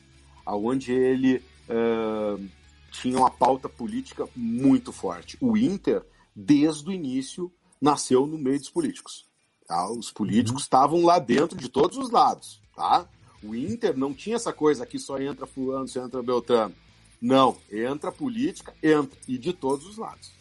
onde 0.45 0.91
ele 0.91 1.41
uh, 1.69 2.43
tinha 2.91 3.17
uma 3.17 3.29
pauta 3.29 3.69
política 3.69 4.27
muito 4.35 4.91
forte. 4.91 5.37
O 5.39 5.57
Inter, 5.57 6.03
desde 6.35 6.89
o 6.89 6.91
início, 6.91 7.51
nasceu 7.81 8.25
no 8.25 8.37
meio 8.37 8.59
dos 8.59 8.69
políticos. 8.69 9.25
Tá? 9.67 9.89
Os 9.89 10.11
políticos 10.11 10.61
uhum. 10.61 10.65
estavam 10.65 11.05
lá 11.05 11.19
dentro 11.19 11.57
de 11.57 11.69
todos 11.69 11.97
os 11.97 12.11
lados. 12.11 12.61
Tá? 12.75 13.07
O 13.43 13.55
Inter 13.55 13.97
não 13.97 14.13
tinha 14.13 14.35
essa 14.35 14.53
coisa 14.53 14.85
que 14.85 14.99
só 14.99 15.19
entra 15.19 15.45
fulano, 15.45 15.87
só 15.87 16.03
entra 16.03 16.21
Beltrano. 16.21 16.75
Não, 17.21 17.57
entra 17.71 18.11
política, 18.11 18.73
entra, 18.83 19.17
e 19.27 19.37
de 19.37 19.53
todos 19.53 19.85
os 19.87 19.97
lados. 19.97 20.31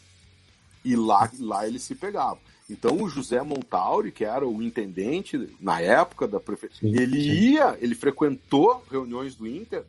E 0.85 0.95
lá, 0.95 1.29
lá 1.39 1.67
eles 1.67 1.83
se 1.83 1.95
pegavam. 1.95 2.39
Então 2.69 3.01
o 3.01 3.09
José 3.09 3.41
Montauri, 3.41 4.11
que 4.11 4.23
era 4.23 4.47
o 4.47 4.61
intendente 4.61 5.49
na 5.59 5.81
época 5.81 6.27
da 6.27 6.39
prefeitura, 6.39 7.01
ele 7.01 7.19
ia, 7.19 7.77
ele 7.79 7.93
frequentou 7.93 8.83
reuniões 8.89 9.35
do 9.35 9.45
Inter, 9.45 9.83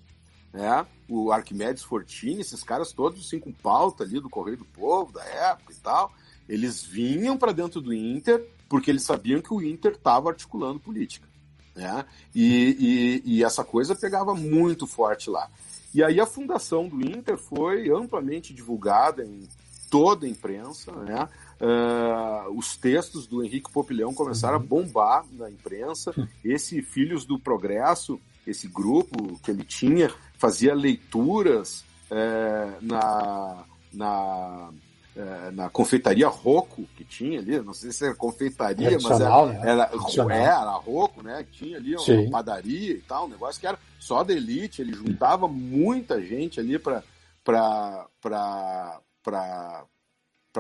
né? 0.52 0.86
O 1.08 1.30
Arquimedes 1.30 1.82
Fortini, 1.82 2.40
esses 2.40 2.62
caras 2.62 2.92
todos 2.92 3.24
assim 3.24 3.38
com 3.38 3.52
pauta 3.52 4.04
ali 4.04 4.20
do 4.20 4.28
Correio 4.28 4.58
do 4.58 4.64
Povo 4.64 5.12
da 5.12 5.24
época 5.24 5.72
e 5.72 5.76
tal, 5.76 6.12
eles 6.48 6.82
vinham 6.82 7.36
para 7.36 7.52
dentro 7.52 7.80
do 7.80 7.94
Inter 7.94 8.44
porque 8.68 8.90
eles 8.90 9.02
sabiam 9.02 9.40
que 9.40 9.54
o 9.54 9.62
Inter 9.62 9.92
estava 9.92 10.30
articulando 10.30 10.80
política. 10.80 11.26
Né? 11.74 12.04
E, 12.34 13.22
e, 13.24 13.36
e, 13.36 13.44
essa 13.44 13.62
coisa 13.62 13.94
pegava 13.94 14.34
muito 14.34 14.86
forte 14.86 15.28
lá. 15.28 15.48
E 15.94 16.02
aí 16.02 16.18
a 16.18 16.26
fundação 16.26 16.88
do 16.88 17.00
Inter 17.00 17.36
foi 17.36 17.90
amplamente 17.90 18.54
divulgada 18.54 19.22
em 19.22 19.46
toda 19.90 20.26
a 20.26 20.28
imprensa, 20.28 20.92
né? 20.92 21.28
Uh, 21.60 22.58
os 22.58 22.76
textos 22.76 23.26
do 23.26 23.42
Henrique 23.42 23.72
Popilhão 23.72 24.12
começaram 24.12 24.56
a 24.56 24.60
uhum. 24.60 24.66
bombar 24.66 25.24
na 25.32 25.50
imprensa. 25.50 26.12
Esse 26.44 26.82
Filhos 26.82 27.24
do 27.24 27.38
Progresso, 27.38 28.20
esse 28.46 28.68
grupo 28.68 29.38
que 29.42 29.50
ele 29.50 29.64
tinha, 29.64 30.10
fazia 30.38 30.74
leituras 30.74 31.84
uh, 32.10 32.84
na, 32.84 33.64
na 33.92 34.70
é, 35.16 35.50
na 35.50 35.70
confeitaria 35.70 36.28
Rocco, 36.28 36.84
que 36.94 37.02
tinha 37.02 37.38
ali, 37.38 37.58
não 37.60 37.72
sei 37.72 37.90
se 37.90 38.04
era 38.04 38.14
confeitaria, 38.14 38.98
mas 39.02 39.18
era, 39.18 39.46
né? 39.46 39.60
era, 39.64 39.90
é, 40.34 40.42
era 40.42 40.72
Rocco, 40.72 41.22
né? 41.22 41.46
Tinha 41.50 41.78
ali 41.78 41.94
uma 41.94 42.04
Sim. 42.04 42.28
padaria 42.28 42.92
e 42.92 43.00
tal, 43.00 43.24
um 43.24 43.30
negócio 43.30 43.58
que 43.58 43.66
era 43.66 43.78
só 43.98 44.22
da 44.22 44.34
elite, 44.34 44.82
ele 44.82 44.92
juntava 44.92 45.48
muita 45.48 46.20
gente 46.20 46.60
ali 46.60 46.78
para 46.78 47.02
para 47.42 49.00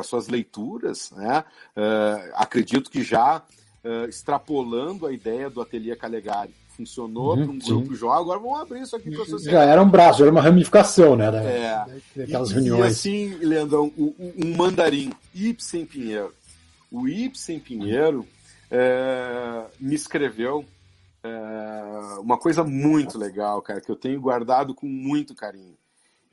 suas 0.02 0.28
leituras, 0.28 1.10
né? 1.12 1.44
Uh, 1.76 2.32
acredito 2.34 2.90
que 2.90 3.02
já 3.02 3.42
uh, 3.84 4.08
extrapolando 4.08 5.06
a 5.06 5.12
ideia 5.12 5.48
do 5.48 5.60
Ateliê 5.60 5.96
Calegari 5.96 6.54
funcionou 6.76 7.36
uhum, 7.36 7.44
para 7.44 7.52
um 7.52 7.58
grupo 7.58 7.94
sim. 7.94 8.00
jovem, 8.00 8.20
agora 8.20 8.38
vamos 8.38 8.60
abrir 8.60 8.82
isso 8.82 8.94
aqui 8.94 9.10
para 9.10 9.22
a 9.22 9.26
sociedade. 9.26 9.66
Já 9.66 9.72
era 9.72 9.82
um 9.82 9.88
braço, 9.88 10.22
era 10.22 10.30
uma 10.30 10.42
ramificação, 10.42 11.16
né? 11.16 11.30
Da, 11.30 11.42
é. 11.42 11.86
Daquelas 12.14 12.52
reuniões. 12.52 12.84
E 12.84 12.86
assim, 12.86 13.34
Leandrão, 13.36 13.90
um 13.96 14.54
mandarim, 14.54 15.10
Ibsen 15.34 15.86
Pinheiro. 15.86 16.34
O 16.90 17.08
Ibsen 17.08 17.58
Pinheiro 17.58 18.26
é, 18.70 19.64
me 19.80 19.94
escreveu 19.94 20.64
é, 21.24 22.20
uma 22.20 22.38
coisa 22.38 22.62
muito 22.62 23.18
legal, 23.18 23.62
cara, 23.62 23.80
que 23.80 23.90
eu 23.90 23.96
tenho 23.96 24.20
guardado 24.20 24.74
com 24.74 24.86
muito 24.86 25.34
carinho. 25.34 25.76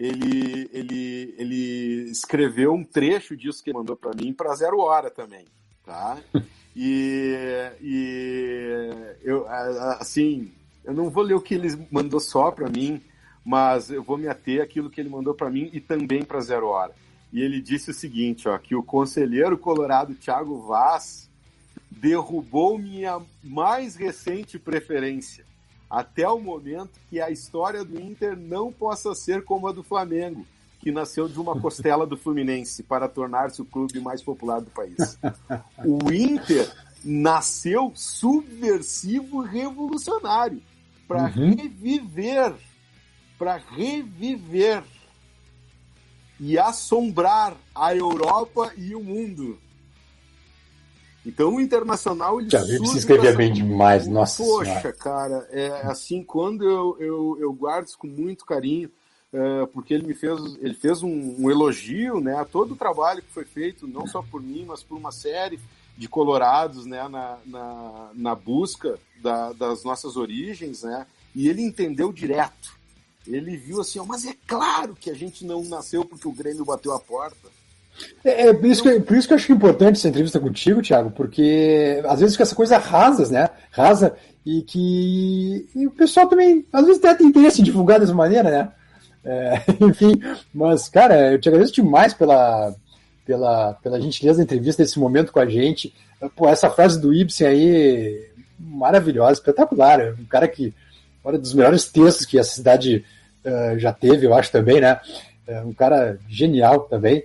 Ele, 0.04 0.70
ele, 0.74 1.36
ele 1.38 2.12
escreveu 2.12 2.74
um 2.74 2.84
trecho 2.84 3.38
disso 3.38 3.64
que 3.64 3.70
ele 3.70 3.78
mandou 3.78 3.95
para 3.95 4.12
mim 4.14 4.34
para 4.34 4.54
Zero 4.54 4.80
Hora 4.80 5.10
também, 5.10 5.45
tá? 5.86 6.18
E, 6.76 7.38
e 7.84 9.16
eu, 9.22 9.47
assim, 9.99 10.51
eu 10.84 10.91
não 10.91 11.08
vou 11.08 11.24
ler 11.24 11.36
o 11.36 11.39
que 11.39 11.54
ele 11.54 11.68
mandou 11.91 12.20
só 12.20 12.49
para 12.49 12.68
mim, 12.68 12.99
mas 13.45 13.91
eu 13.91 14.01
vou 14.01 14.18
me 14.18 14.28
ater 14.28 14.60
àquilo 14.60 14.89
que 14.89 14.99
ele 14.99 15.08
mandou 15.08 15.36
para 15.36 15.51
mim 15.51 15.70
e 15.72 15.80
também 15.80 16.24
para 16.24 16.41
Zero 16.41 16.66
Hora. 16.66 16.91
E 17.32 17.41
ele 17.41 17.62
disse 17.62 17.91
o 17.91 17.93
seguinte, 17.93 18.49
ó, 18.49 18.58
que 18.58 18.74
o 18.74 18.82
conselheiro 18.82 19.56
colorado 19.56 20.16
Thiago 20.16 20.64
Vaz 20.64 21.30
derrubou 21.91 22.80
minha 22.80 23.22
mais 23.43 23.95
recente 23.95 24.58
preferência, 24.58 25.45
até 25.94 26.28
o 26.28 26.39
momento 26.39 27.00
que 27.08 27.22
a 27.22 27.30
história 27.30 27.86
do 27.86 28.02
Inter 28.02 28.36
não 28.36 28.74
possa 28.74 29.14
ser 29.14 29.44
como 29.44 29.68
a 29.68 29.72
do 29.72 29.84
Flamengo, 29.84 30.44
que 30.80 30.91
nasceu 30.91 31.30
de 31.30 31.39
uma 31.39 31.62
costela 31.62 32.08
do 32.08 32.18
Fluminense 32.18 32.82
para 32.82 33.08
tornar-se 33.08 33.62
o 33.62 33.66
clube 33.66 34.00
mais 34.00 34.20
popular 34.24 34.60
do 34.60 34.72
país. 34.72 35.20
O 35.86 36.12
Inter 36.12 36.68
nasceu 37.06 37.91
subversivo 37.94 39.41
revolucionário 39.41 40.64
para 41.08 41.26
uhum. 41.26 41.56
reviver, 41.56 42.56
para 43.38 43.58
reviver 43.58 44.84
e 46.39 46.58
assombrar 46.58 47.56
a 47.76 47.96
Europa 47.96 48.74
e 48.76 48.96
o 48.96 49.04
mundo. 49.04 49.60
Então 51.26 51.55
o 51.55 51.61
Internacional 51.61 52.39
ele 52.39 52.49
Já 52.49 52.61
vi 52.63 52.80
que 52.80 52.88
se 52.88 52.97
escrevia 52.97 53.34
bem 53.34 53.51
demais, 53.51 54.07
nossa 54.07 54.43
Poxa, 54.43 54.65
senhora. 54.65 54.93
cara, 54.93 55.47
é 55.51 55.69
assim, 55.84 56.24
quando 56.24 56.63
eu, 56.63 56.97
eu, 56.99 57.38
eu 57.39 57.53
guardo 57.53 57.88
isso 57.88 57.97
com 57.97 58.07
muito 58.07 58.45
carinho, 58.45 58.91
é, 59.32 59.65
porque 59.67 59.93
ele 59.93 60.05
me 60.05 60.13
fez, 60.13 60.39
ele 60.61 60.74
fez 60.74 61.01
um, 61.01 61.36
um, 61.39 61.49
elogio, 61.49 62.19
né, 62.19 62.38
a 62.38 62.45
todo 62.45 62.74
o 62.74 62.78
trabalho 62.78 63.21
que 63.21 63.34
foi 63.34 63.45
feito, 63.45 63.88
não 63.88 64.05
só 64.05 64.21
por 64.21 64.41
mim, 64.41 64.65
mas 64.67 64.84
por 64.84 64.95
uma 64.95 65.11
série 65.11 65.59
de 65.97 66.07
colorados, 66.07 66.86
né, 66.86 67.07
na, 67.07 67.38
na, 67.45 68.09
na 68.13 68.36
busca 68.36 68.99
da, 69.21 69.53
das 69.53 69.84
nossas 69.84 70.17
origens, 70.17 70.84
né, 70.84 71.07
e 71.34 71.47
ele 71.47 71.63
entendeu 71.63 72.11
direto. 72.11 72.78
Ele 73.26 73.55
viu 73.55 73.80
assim, 73.80 73.99
ó, 73.99 74.05
mas 74.05 74.26
é 74.26 74.36
claro 74.45 74.95
que 74.95 75.09
a 75.09 75.15
gente 75.15 75.45
não 75.45 75.63
nasceu 75.63 76.03
porque 76.03 76.28
o 76.28 76.34
Grêmio 76.34 76.65
bateu 76.65 76.93
a 76.93 76.99
porta. 76.99 77.49
É, 78.24 78.48
é 78.48 78.54
por, 78.54 78.66
isso 78.66 78.84
que, 78.84 79.00
por 79.02 79.18
isso 79.18 79.28
que 79.28 79.34
eu 79.34 79.38
acho 79.38 79.52
importante 79.52 79.98
essa 79.98 80.08
entrevista 80.08 80.39
contigo, 80.39 80.82
Thiago, 80.82 81.12
porque 81.12 82.02
às 82.06 82.20
vezes 82.20 82.36
fica 82.36 82.44
essa 82.44 82.56
coisa 82.56 82.78
rasas, 82.78 83.30
né? 83.30 83.50
Rasa, 83.72 84.16
e 84.46 84.62
que 84.62 85.68
e 85.76 85.88
o 85.88 85.91
pessoal 85.91 86.28
também, 86.28 86.66
às 86.72 86.86
vezes, 86.86 87.04
até 87.04 87.16
tem 87.16 87.28
interesse 87.28 87.62
em 87.62 87.64
divulgar 87.64 88.00
dessa 88.00 88.14
maneira, 88.14 88.50
né? 88.50 88.72
É, 89.26 89.62
enfim, 89.82 90.14
mas, 90.54 90.89
cara, 90.89 91.32
eu 91.32 91.39
te 91.39 91.48
agradeço 91.48 91.74
demais 91.74 92.14
pela, 92.14 92.76
pela, 93.26 93.74
pela 93.76 94.02
gentileza 94.02 94.38
da 94.38 94.44
entrevista, 94.44 94.84
desse 94.84 95.00
momento 95.00 95.32
com 95.32 95.39
a 95.39 95.46
gente. 95.46 95.94
Pô, 96.36 96.48
essa 96.48 96.70
frase 96.70 97.00
do 97.00 97.14
Ibsen 97.14 97.48
aí, 97.48 98.30
maravilhosa, 98.60 99.34
espetacular. 99.34 100.00
É 100.00 100.12
um 100.12 100.26
cara 100.26 100.48
que, 100.48 100.74
um 101.24 101.38
dos 101.38 101.54
melhores 101.54 101.86
textos 101.86 102.26
que 102.26 102.39
a 102.39 102.44
cidade 102.44 103.06
uh, 103.46 103.78
já 103.80 103.91
teve, 103.91 104.26
eu 104.26 104.34
acho 104.34 104.52
também, 104.52 104.80
né? 104.80 105.00
É 105.48 105.62
um 105.62 105.74
cara 105.74 106.18
genial 106.30 106.82
também. 106.82 107.24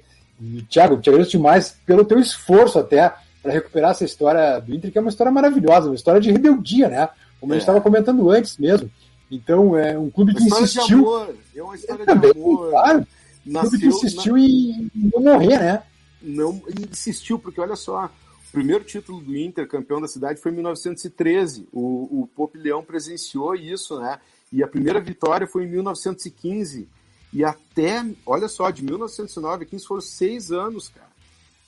Thiago, 0.69 1.01
te 1.01 1.09
agradeço 1.09 1.33
demais 1.33 1.77
pelo 1.85 2.05
teu 2.05 2.19
esforço 2.19 2.79
até 2.79 3.13
para 3.43 3.53
recuperar 3.53 3.93
essa 3.93 4.05
história 4.05 4.61
do 4.61 4.75
Inter, 4.75 4.93
que 4.93 4.99
é 4.99 5.01
uma 5.01 5.11
história 5.11 5.33
maravilhosa, 5.33 5.89
uma 5.89 5.95
história 5.95 6.21
de 6.21 6.31
rebeldia, 6.31 6.89
né? 6.89 7.09
Como 7.41 7.53
é. 7.53 7.57
a 7.57 7.59
gente 7.59 7.63
estava 7.63 7.81
comentando 7.81 8.31
antes 8.31 8.57
mesmo. 8.59 8.91
Então, 9.31 9.77
é 9.77 9.99
um 9.99 10.11
clube 10.11 10.35
que 10.35 10.45
insistiu. 10.45 11.07
É 11.55 11.63
uma 11.63 11.75
história 11.75 12.05
também, 12.05 12.33
de 12.33 12.39
amor. 12.39 12.71
Claro. 12.71 13.07
Um 13.47 13.53
clube 13.53 13.79
que 13.79 13.87
insistiu 13.87 14.35
na... 14.35 14.41
em 14.41 14.91
não 14.95 15.23
morrer, 15.23 15.59
né? 15.59 15.83
Não, 16.21 16.61
insistiu, 16.91 17.39
porque 17.39 17.61
olha 17.61 17.77
só, 17.77 18.07
o 18.07 18.53
primeiro 18.53 18.83
título 18.85 19.21
do 19.21 19.37
Inter, 19.37 19.69
campeão 19.69 20.01
da 20.01 20.09
cidade, 20.09 20.41
foi 20.41 20.51
em 20.51 20.57
1913. 20.57 21.69
O, 21.73 22.23
o 22.23 22.27
Pope 22.35 22.59
Leão 22.59 22.83
presenciou 22.83 23.55
isso, 23.55 24.01
né? 24.01 24.19
E 24.53 24.63
a 24.63 24.69
primeira 24.69 25.01
vitória 25.01 25.47
foi 25.47 25.65
em 25.65 25.69
1915. 25.69 26.89
E 27.33 27.45
até, 27.45 28.05
olha 28.25 28.49
só, 28.49 28.71
de 28.71 28.83
1909 28.83 29.65
a 29.65 29.67
15 29.67 29.87
foram 29.87 30.01
seis 30.01 30.51
anos, 30.51 30.89
cara. 30.89 31.09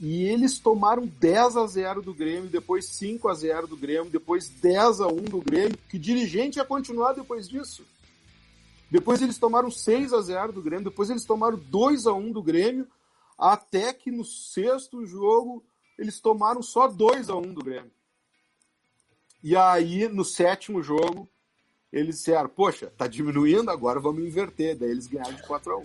E 0.00 0.24
eles 0.24 0.58
tomaram 0.58 1.06
10 1.06 1.56
a 1.58 1.66
0 1.66 2.00
do 2.00 2.14
Grêmio, 2.14 2.48
depois 2.48 2.86
5 2.86 3.28
a 3.28 3.34
0 3.34 3.66
do 3.66 3.76
Grêmio, 3.76 4.10
depois 4.10 4.48
10 4.48 5.02
a 5.02 5.06
1 5.06 5.16
do 5.24 5.42
Grêmio. 5.42 5.76
Que 5.90 5.98
dirigente 5.98 6.58
ia 6.58 6.64
continuar 6.64 7.12
depois 7.12 7.46
disso? 7.46 7.84
Depois 8.90 9.20
eles 9.20 9.36
tomaram 9.36 9.70
6 9.70 10.14
a 10.14 10.22
0 10.22 10.52
do 10.52 10.62
Grêmio, 10.62 10.84
depois 10.84 11.10
eles 11.10 11.24
tomaram 11.24 11.58
2 11.58 12.06
a 12.06 12.14
1 12.14 12.32
do 12.32 12.42
Grêmio, 12.42 12.88
até 13.38 13.92
que 13.92 14.10
no 14.10 14.24
sexto 14.24 15.04
jogo 15.04 15.62
eles 15.98 16.18
tomaram 16.18 16.62
só 16.62 16.88
2 16.88 17.28
a 17.28 17.36
1 17.36 17.52
do 17.52 17.62
Grêmio. 17.62 17.92
E 19.42 19.54
aí, 19.54 20.08
no 20.08 20.24
sétimo 20.24 20.82
jogo, 20.82 21.28
eles 21.92 22.16
disseram, 22.16 22.48
poxa, 22.48 22.92
tá 22.96 23.06
diminuindo, 23.06 23.70
agora 23.70 23.98
vamos 23.98 24.24
inverter. 24.24 24.76
Daí 24.76 24.90
eles 24.90 25.06
ganharam 25.06 25.34
de 25.34 25.42
4 25.42 25.72
a 25.72 25.78
1 25.78 25.84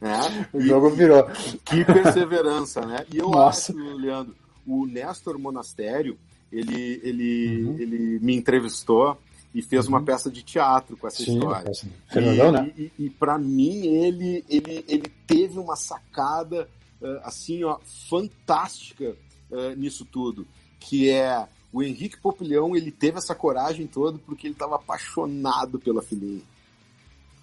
né? 0.00 0.48
O 0.52 0.60
jogo 0.60 0.90
virou. 0.90 1.24
Que 1.64 1.84
perseverança, 1.84 2.84
né? 2.84 3.06
E 3.12 3.18
eu 3.18 3.30
Nossa. 3.30 3.72
acho, 3.72 3.96
Leandro, 3.96 4.34
o 4.66 4.86
Néstor 4.86 5.38
Monastério, 5.38 6.18
ele, 6.50 7.00
ele, 7.04 7.64
uhum. 7.64 7.76
ele 7.78 8.18
me 8.20 8.34
entrevistou 8.34 9.16
e 9.54 9.62
fez 9.62 9.86
uhum. 9.86 9.94
uma 9.94 10.02
peça 10.02 10.30
de 10.30 10.42
teatro 10.42 10.96
com 10.96 11.06
essa 11.06 11.22
Sim, 11.22 11.34
história. 11.34 11.72
Fernandão, 12.08 12.52
né? 12.52 12.72
E, 12.76 12.92
e, 12.98 13.06
e 13.06 13.10
para 13.10 13.38
mim, 13.38 13.86
ele, 13.86 14.44
ele, 14.48 14.84
ele 14.88 15.12
teve 15.26 15.58
uma 15.58 15.76
sacada 15.76 16.68
uh, 17.00 17.20
assim, 17.22 17.62
ó, 17.62 17.78
fantástica 18.10 19.16
uh, 19.50 19.74
nisso 19.76 20.04
tudo, 20.04 20.46
que 20.80 21.08
é 21.08 21.46
o 21.72 21.82
Henrique 21.82 22.20
Popilhão, 22.20 22.74
ele 22.74 22.90
teve 22.90 23.18
essa 23.18 23.34
coragem 23.34 23.86
toda 23.86 24.18
porque 24.18 24.46
ele 24.46 24.54
estava 24.54 24.76
apaixonado 24.76 25.78
pela 25.78 26.02
filhinha, 26.02 26.42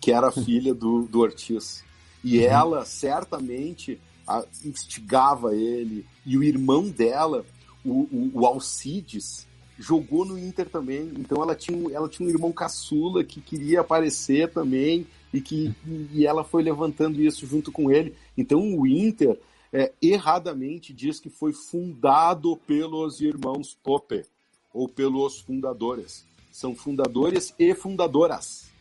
que 0.02 0.12
era 0.12 0.28
a 0.28 0.32
filha 0.44 0.74
do, 0.74 1.04
do 1.04 1.20
Ortiz. 1.20 1.84
E 2.24 2.40
uhum. 2.40 2.46
ela 2.46 2.86
certamente 2.86 4.00
a, 4.28 4.44
instigava 4.64 5.56
ele, 5.56 6.06
e 6.26 6.38
o 6.38 6.44
irmão 6.44 6.90
dela, 6.90 7.46
o, 7.84 8.08
o, 8.12 8.32
o 8.34 8.46
Alcides, 8.46 9.48
jogou 9.78 10.26
no 10.26 10.40
Inter 10.40 10.68
também. 10.70 11.12
Então 11.18 11.42
ela 11.42 11.56
tinha, 11.56 11.94
ela 11.94 12.10
tinha 12.10 12.28
um 12.28 12.32
irmão 12.32 12.52
caçula 12.52 13.24
que 13.24 13.42
queria 13.42 13.82
aparecer 13.82 14.52
também 14.52 15.06
e 15.34 15.42
que 15.42 15.74
e 16.12 16.26
ela 16.26 16.44
foi 16.44 16.64
levantando 16.64 17.22
isso 17.22 17.46
junto 17.46 17.72
com 17.72 17.92
ele. 17.92 18.16
Então 18.38 18.60
o 18.76 18.88
Inter 18.88 19.38
é, 19.76 19.92
erradamente 20.02 20.94
diz 20.94 21.20
que 21.20 21.30
foi 21.30 21.52
fundado 21.52 22.56
pelos 22.66 23.20
irmãos 23.20 23.78
Pope 23.84 24.24
ou 24.74 24.88
pelos 24.88 25.42
fundadores. 25.42 26.26
São 26.50 26.74
fundadores 26.74 27.54
e 27.60 27.76
fundadoras. 27.76 28.72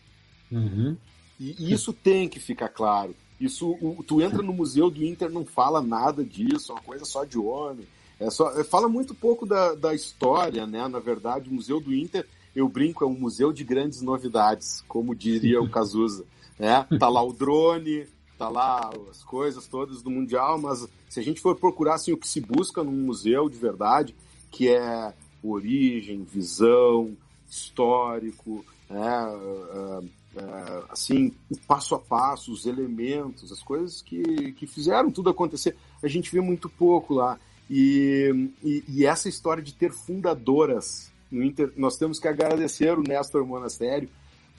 Uhum. 0.53 0.97
E 1.41 1.73
isso 1.73 1.93
tem 1.93 2.29
que 2.29 2.39
ficar 2.39 2.69
claro. 2.69 3.13
Isso, 3.41 3.77
tu 4.07 4.23
entra 4.23 4.41
no 4.41 4.53
museu 4.53 4.89
do 4.89 5.05
Inter, 5.05 5.29
não 5.29 5.45
fala 5.45 5.83
nada 5.83 6.25
disso, 6.25 6.71
é 6.71 6.77
uma 6.77 6.83
coisa 6.83 7.05
só 7.05 7.25
de 7.25 7.37
homem. 7.37 7.89
É 8.21 8.31
só, 8.31 8.57
é, 8.57 8.63
fala 8.63 8.89
muito 8.89 9.17
pouco 9.17 9.45
da, 9.45 9.75
da 9.75 9.93
história, 9.93 10.65
né? 10.65 10.87
Na 10.87 11.01
verdade, 11.01 11.51
o 11.51 11.53
Museu 11.53 11.81
do 11.81 11.93
Inter, 11.93 12.25
eu 12.55 12.69
brinco, 12.69 13.03
é 13.03 13.07
um 13.07 13.19
museu 13.19 13.53
de 13.53 13.65
grandes 13.65 14.01
novidades, 14.01 14.85
como 14.87 15.13
diria 15.13 15.61
o 15.61 15.69
Cazuza. 15.69 16.25
Né? 16.57 16.87
Tá 17.01 17.09
lá 17.09 17.21
o 17.21 17.33
drone, 17.33 18.07
tá 18.45 18.49
lá 18.49 18.91
as 19.11 19.25
coisas 19.25 19.67
todas 19.67 20.03
do 20.03 20.11
Mundial, 20.11 20.59
mas 20.59 20.87
se 21.09 21.21
a 21.21 21.23
gente 21.23 21.41
for 21.41 21.57
procurar 21.57 21.95
assim, 21.95 22.13
o 22.13 22.17
que 22.17 22.29
se 22.29 22.41
busca 22.41 22.83
num 22.83 22.93
museu 22.93 23.49
de 23.49 23.57
verdade, 23.57 24.15
que 24.51 24.69
é 24.69 25.15
origem, 25.43 26.25
visão, 26.25 27.17
histórico, 27.49 28.65
né? 28.89 29.27
Uh, 29.27 30.05
uh, 30.05 30.85
assim, 30.91 31.33
o 31.51 31.57
passo 31.57 31.95
a 31.95 31.99
passo, 31.99 32.53
os 32.53 32.67
elementos, 32.67 33.51
as 33.51 33.63
coisas 33.63 34.03
que, 34.03 34.53
que 34.53 34.67
fizeram 34.67 35.11
tudo 35.11 35.31
acontecer, 35.31 35.77
a 36.03 36.09
gente 36.09 36.31
vê 36.31 36.41
muito 36.41 36.69
pouco 36.69 37.15
lá. 37.15 37.39
E, 37.71 38.51
e, 38.63 38.85
e, 38.87 39.07
essa 39.07 39.27
história 39.27 39.63
de 39.63 39.73
ter 39.73 39.91
fundadoras 39.91 41.11
no 41.31 41.43
Inter, 41.43 41.73
nós 41.79 41.97
temos 41.97 42.19
que 42.19 42.29
agradecer 42.29 42.99
o 42.99 43.03
Néstor 43.03 43.47
Monastério 43.47 44.09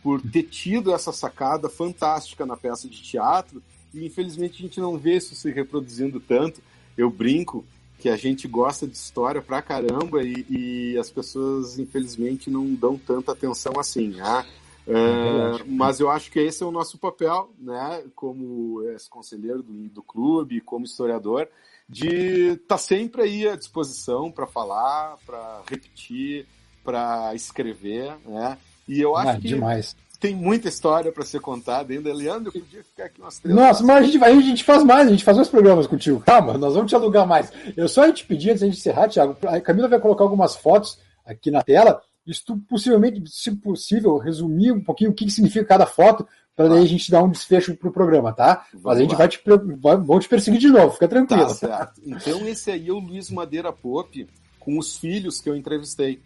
por 0.02 0.20
ter 0.22 0.44
tido 0.44 0.92
essa 0.92 1.12
sacada 1.12 1.70
fantástica 1.70 2.48
na 2.48 2.58
peça 2.58 2.90
de 2.90 3.02
teatro 3.04 3.62
e 3.96 4.06
infelizmente 4.06 4.60
a 4.60 4.68
gente 4.68 4.80
não 4.80 4.98
vê 4.98 5.16
isso 5.16 5.36
se 5.36 5.52
reproduzindo 5.52 6.20
tanto. 6.20 6.62
Eu 6.98 7.10
brinco 7.10 7.66
que 8.00 8.10
a 8.10 8.16
gente 8.16 8.48
gosta 8.48 8.86
de 8.86 8.96
história 8.96 9.42
pra 9.42 9.62
caramba 9.62 10.22
e, 10.24 10.46
e 10.50 10.98
as 10.98 11.10
pessoas 11.10 11.80
infelizmente 11.80 12.50
não 12.50 12.74
dão 12.74 12.98
tanta 12.98 13.32
atenção 13.32 13.80
assim, 13.80 14.10
né? 14.10 14.46
É, 14.88 15.64
mas 15.66 16.00
eu 16.00 16.12
acho 16.12 16.30
que 16.30 16.40
esse 16.40 16.62
é 16.62 16.66
o 16.66 16.72
nosso 16.72 16.98
papel, 17.00 17.52
né, 17.58 18.04
como 18.16 18.84
ex-conselheiro 18.84 19.64
do, 19.64 19.74
do 19.90 20.04
clube, 20.04 20.62
como 20.62 20.86
historiador, 20.86 21.48
de 21.90 22.52
estar 22.52 22.76
tá 22.76 22.78
sempre 22.78 23.24
aí 23.24 23.48
à 23.48 23.56
disposição 23.56 24.32
para 24.32 24.46
falar, 24.46 25.18
para 25.26 25.64
repetir, 25.68 26.46
para 26.84 27.34
escrever, 27.34 28.16
né? 28.26 28.58
E 28.88 29.02
eu 29.02 29.16
acho 29.16 29.32
ah, 29.32 29.42
que 29.42 29.48
demais. 29.48 29.96
Tem 30.20 30.36
muita 30.36 30.68
história 30.68 31.12
para 31.12 31.26
ser 31.26 31.40
contada 31.40 31.94
ainda. 31.94 32.14
Leandro, 32.14 32.52
eu 32.54 32.62
podia 32.62 32.84
ficar 32.84 33.06
aqui 33.06 33.22
umas 33.22 33.40
três 33.40 33.56
Nossa, 33.56 33.84
mas 33.84 33.98
a 33.98 34.04
gente, 34.04 34.24
a 34.24 34.42
gente 34.42 34.64
faz 34.64 34.84
mais, 34.84 35.08
a 35.08 35.12
gente 35.12 35.24
faz 35.24 35.38
mais 35.38 35.50
programas 35.50 35.88
contigo. 35.88 36.20
Calma, 36.20 36.58
nós 36.58 36.74
vamos 36.74 36.90
te 36.90 36.96
alugar 36.96 37.28
mais. 37.28 37.52
Eu 37.76 37.88
só 37.88 38.12
te 38.12 38.26
pedir, 38.26 38.52
antes 38.52 38.62
de 38.62 38.68
encerrar, 38.68 39.10
Thiago, 39.10 39.38
a 39.48 39.60
Camila 39.62 39.88
vai 39.88 40.00
colocar 40.00 40.24
algumas 40.24 40.56
fotos 40.56 41.00
aqui 41.26 41.52
na 41.52 41.62
tela. 41.62 42.02
Isso 42.26 42.44
possivelmente, 42.68 43.22
se 43.28 43.52
possível, 43.56 44.18
resumir 44.18 44.72
um 44.72 44.84
pouquinho 44.84 45.12
o 45.12 45.14
que 45.14 45.30
significa 45.30 45.64
cada 45.64 45.86
foto, 45.86 46.28
para 46.56 46.70
daí 46.70 46.82
a 46.82 46.88
gente 46.88 47.12
dar 47.12 47.22
um 47.22 47.30
desfecho 47.30 47.76
pro 47.76 47.92
programa, 47.92 48.34
tá? 48.34 48.66
Vamos 48.74 48.84
Mas 48.84 48.98
a 48.98 49.02
gente 49.02 49.12
lá. 49.12 49.18
vai 49.18 49.28
te, 49.28 49.42
vai, 49.78 50.20
te 50.20 50.30
perseguir 50.30 50.60
de 50.60 50.70
novo, 50.70 50.94
fica 50.94 51.08
tranquilo. 51.08 51.48
Tá 51.48 51.54
certo. 51.54 52.02
Então 52.06 52.48
esse 52.48 52.72
aí 52.72 52.88
é 52.88 52.92
o 52.92 53.00
Luiz 53.00 53.30
Madeira 53.30 53.72
Pope 53.72 54.28
com 54.60 54.80
os 54.80 54.98
filhos 54.98 55.40
que 55.40 55.50
eu 55.50 55.56
entrevistei. 55.56 56.20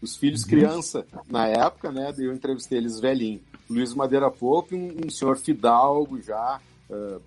Os 0.00 0.16
filhos 0.16 0.42
uhum. 0.42 0.48
criança, 0.48 1.06
na 1.28 1.46
época, 1.46 1.90
né? 1.90 2.14
Eu 2.18 2.32
entrevistei 2.32 2.78
eles 2.78 3.00
velhinho. 3.00 3.40
Luiz 3.68 3.94
Madeira 3.94 4.30
Pope, 4.30 4.74
um, 4.74 5.06
um 5.06 5.10
senhor 5.10 5.36
fidalgo 5.36 6.20
já, 6.20 6.60
uh, 6.90 7.20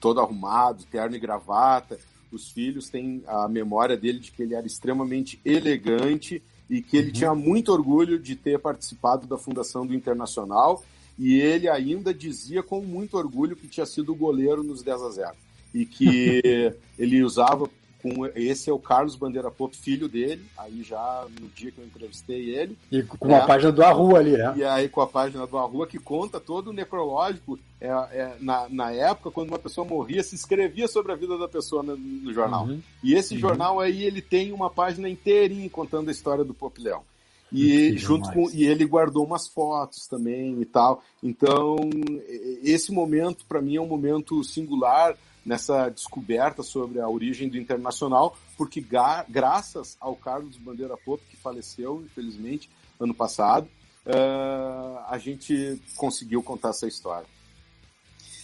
todo 0.00 0.20
arrumado, 0.20 0.84
terno 0.84 1.16
e 1.16 1.20
gravata. 1.20 1.98
Os 2.30 2.50
filhos 2.50 2.88
têm 2.88 3.22
a 3.26 3.48
memória 3.48 3.96
dele 3.96 4.20
de 4.20 4.30
que 4.30 4.42
ele 4.42 4.54
era 4.54 4.66
extremamente 4.66 5.40
elegante 5.44 6.42
e 6.68 6.80
que 6.80 6.96
ele 6.96 7.08
uhum. 7.08 7.12
tinha 7.12 7.34
muito 7.34 7.72
orgulho 7.72 8.18
de 8.18 8.36
ter 8.36 8.58
participado 8.60 9.26
da 9.26 9.36
fundação 9.36 9.84
do 9.84 9.94
Internacional 9.94 10.84
e 11.18 11.38
ele 11.38 11.68
ainda 11.68 12.14
dizia 12.14 12.62
com 12.62 12.80
muito 12.80 13.18
orgulho 13.18 13.56
que 13.56 13.68
tinha 13.68 13.84
sido 13.84 14.14
goleiro 14.14 14.62
nos 14.62 14.82
10 14.82 15.02
a 15.02 15.10
0 15.10 15.32
e 15.74 15.84
que 15.84 16.40
ele 16.98 17.22
usava 17.22 17.68
com 18.02 18.26
esse 18.34 18.70
é 18.70 18.72
o 18.72 18.78
Carlos 18.78 19.16
Bandeira 19.16 19.50
Pop, 19.50 19.76
filho 19.76 20.08
dele, 20.08 20.44
aí 20.56 20.82
já 20.82 21.26
no 21.40 21.48
dia 21.48 21.70
que 21.70 21.78
eu 21.78 21.84
entrevistei 21.84 22.50
ele. 22.50 22.76
E 22.90 23.02
com 23.02 23.28
né? 23.28 23.38
a 23.38 23.46
página 23.46 23.70
do 23.70 23.82
Arrua 23.82 24.18
ali, 24.18 24.32
né? 24.32 24.54
E 24.56 24.64
aí 24.64 24.88
com 24.88 25.00
a 25.00 25.06
página 25.06 25.46
do 25.46 25.58
Arrua 25.58 25.86
que 25.86 25.98
conta 25.98 26.40
todo 26.40 26.68
o 26.68 26.72
necrológico. 26.72 27.58
É, 27.80 27.88
é, 27.88 28.36
na, 28.40 28.68
na 28.68 28.92
época, 28.92 29.30
quando 29.30 29.48
uma 29.48 29.58
pessoa 29.58 29.86
morria, 29.86 30.22
se 30.22 30.34
escrevia 30.34 30.86
sobre 30.86 31.12
a 31.12 31.16
vida 31.16 31.38
da 31.38 31.48
pessoa 31.48 31.82
no, 31.82 31.96
no 31.96 32.32
jornal. 32.32 32.66
Uhum. 32.66 32.80
E 33.02 33.14
esse 33.14 33.34
uhum. 33.34 33.40
jornal 33.40 33.80
aí, 33.80 34.04
ele 34.04 34.20
tem 34.20 34.52
uma 34.52 34.68
página 34.68 35.08
inteirinha 35.08 35.68
contando 35.70 36.08
a 36.08 36.12
história 36.12 36.44
do 36.44 36.52
Pop 36.52 36.78
Leão. 36.80 37.02
E 37.52 37.98
junto 37.98 38.30
com 38.32 38.48
e 38.50 38.64
ele 38.64 38.84
guardou 38.84 39.24
umas 39.24 39.48
fotos 39.48 40.06
também 40.06 40.60
e 40.60 40.64
tal. 40.64 41.02
Então, 41.22 41.76
esse 42.62 42.92
momento 42.92 43.44
para 43.44 43.60
mim 43.60 43.76
é 43.76 43.80
um 43.80 43.88
momento 43.88 44.42
singular 44.44 45.16
nessa 45.50 45.88
descoberta 45.88 46.62
sobre 46.62 47.00
a 47.00 47.08
origem 47.08 47.48
do 47.48 47.58
internacional, 47.58 48.38
porque 48.56 48.80
graças 49.28 49.96
ao 50.00 50.14
Carlos 50.14 50.56
Bandeira 50.56 50.96
Pope, 50.96 51.24
que 51.28 51.36
faleceu, 51.36 52.04
infelizmente, 52.06 52.70
ano 53.00 53.12
passado, 53.12 53.68
uh, 54.06 55.00
a 55.08 55.18
gente 55.18 55.82
conseguiu 55.96 56.40
contar 56.40 56.68
essa 56.68 56.86
história. 56.86 57.26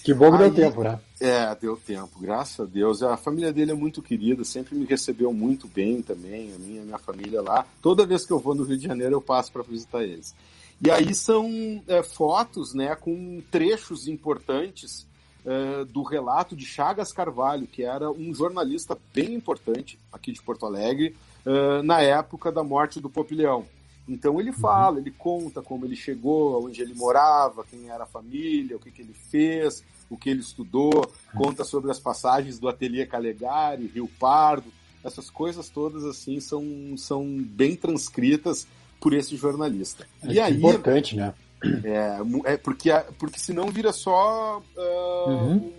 Que 0.02 0.12
bom 0.12 0.36
que 0.36 0.42
Aí, 0.42 0.50
deu 0.50 0.64
tempo, 0.64 0.82
né? 0.82 0.98
É, 1.20 1.54
deu 1.54 1.76
tempo, 1.76 2.18
graças 2.18 2.58
a 2.58 2.64
Deus. 2.64 3.00
A 3.04 3.16
família 3.16 3.52
dele 3.52 3.70
é 3.70 3.74
muito 3.74 4.02
querida, 4.02 4.42
sempre 4.42 4.74
me 4.74 4.84
recebeu 4.84 5.32
muito 5.32 5.68
bem 5.68 6.02
também, 6.02 6.52
a 6.54 6.58
minha, 6.58 6.82
a 6.82 6.84
minha 6.86 6.98
família 6.98 7.40
lá. 7.40 7.64
Toda 7.80 8.04
vez 8.04 8.26
que 8.26 8.32
eu 8.32 8.40
vou 8.40 8.52
no 8.52 8.64
Rio 8.64 8.78
de 8.78 8.84
Janeiro, 8.84 9.14
eu 9.14 9.22
passo 9.22 9.52
para 9.52 9.62
visitar 9.62 10.02
eles. 10.02 10.34
E 10.84 10.90
aí 10.90 11.14
são 11.14 11.48
é, 11.86 12.02
fotos 12.02 12.74
né, 12.74 12.96
com 12.96 13.40
trechos 13.48 14.08
importantes 14.08 15.05
é, 15.47 15.85
do 15.85 16.02
relato 16.02 16.56
de 16.56 16.66
Chagas 16.66 17.12
Carvalho, 17.12 17.66
que 17.66 17.85
era 17.85 18.10
um 18.10 18.35
jornalista 18.35 18.98
bem 19.14 19.35
importante 19.35 19.98
aqui 20.12 20.32
de 20.32 20.43
Porto 20.43 20.66
Alegre, 20.66 21.16
é, 21.47 21.82
na 21.82 22.02
época 22.02 22.51
da 22.51 22.64
morte 22.64 23.01
do 23.01 23.09
Popilhão. 23.09 23.64
Então 24.09 24.40
ele 24.40 24.51
uhum. 24.51 24.56
fala, 24.56 24.98
ele 24.98 25.10
conta 25.10 25.62
como 25.62 25.85
ele 25.85 25.97
chegou, 25.97 26.64
onde 26.66 26.82
ele 26.82 26.94
morava, 26.94 27.64
quem 27.64 27.89
era 27.89 28.05
a 28.05 28.09
família, 28.09 28.77
o 28.77 28.81
que, 28.81 28.90
que 28.90 29.02
ele 29.02 29.14
fez, 29.14 29.82
o 30.10 30.16
que 30.16 30.31
ele 30.31 30.40
estudou, 30.40 31.10
conta 31.36 31.64
sobre 31.64 31.90
as 31.90 31.98
passagens 31.98 32.59
do 32.59 32.68
Ateliê 32.68 33.06
Calegari, 33.06 33.86
Rio 33.86 34.09
Pardo, 34.18 34.70
essas 35.02 35.31
coisas 35.31 35.68
todas 35.68 36.05
assim 36.05 36.40
são, 36.40 36.64
são 36.97 37.24
bem 37.40 37.77
transcritas 37.77 38.66
por 39.01 39.12
esse 39.12 39.36
jornalista. 39.36 40.06
É 40.23 40.32
e 40.32 40.40
aí, 40.40 40.56
importante, 40.56 41.16
né? 41.16 41.35
É, 41.84 42.52
é 42.52 42.56
porque, 42.56 42.90
porque 43.18 43.38
senão 43.38 43.68
vira 43.68 43.92
só 43.92 44.62
uh, 44.76 45.30
uhum. 45.30 45.72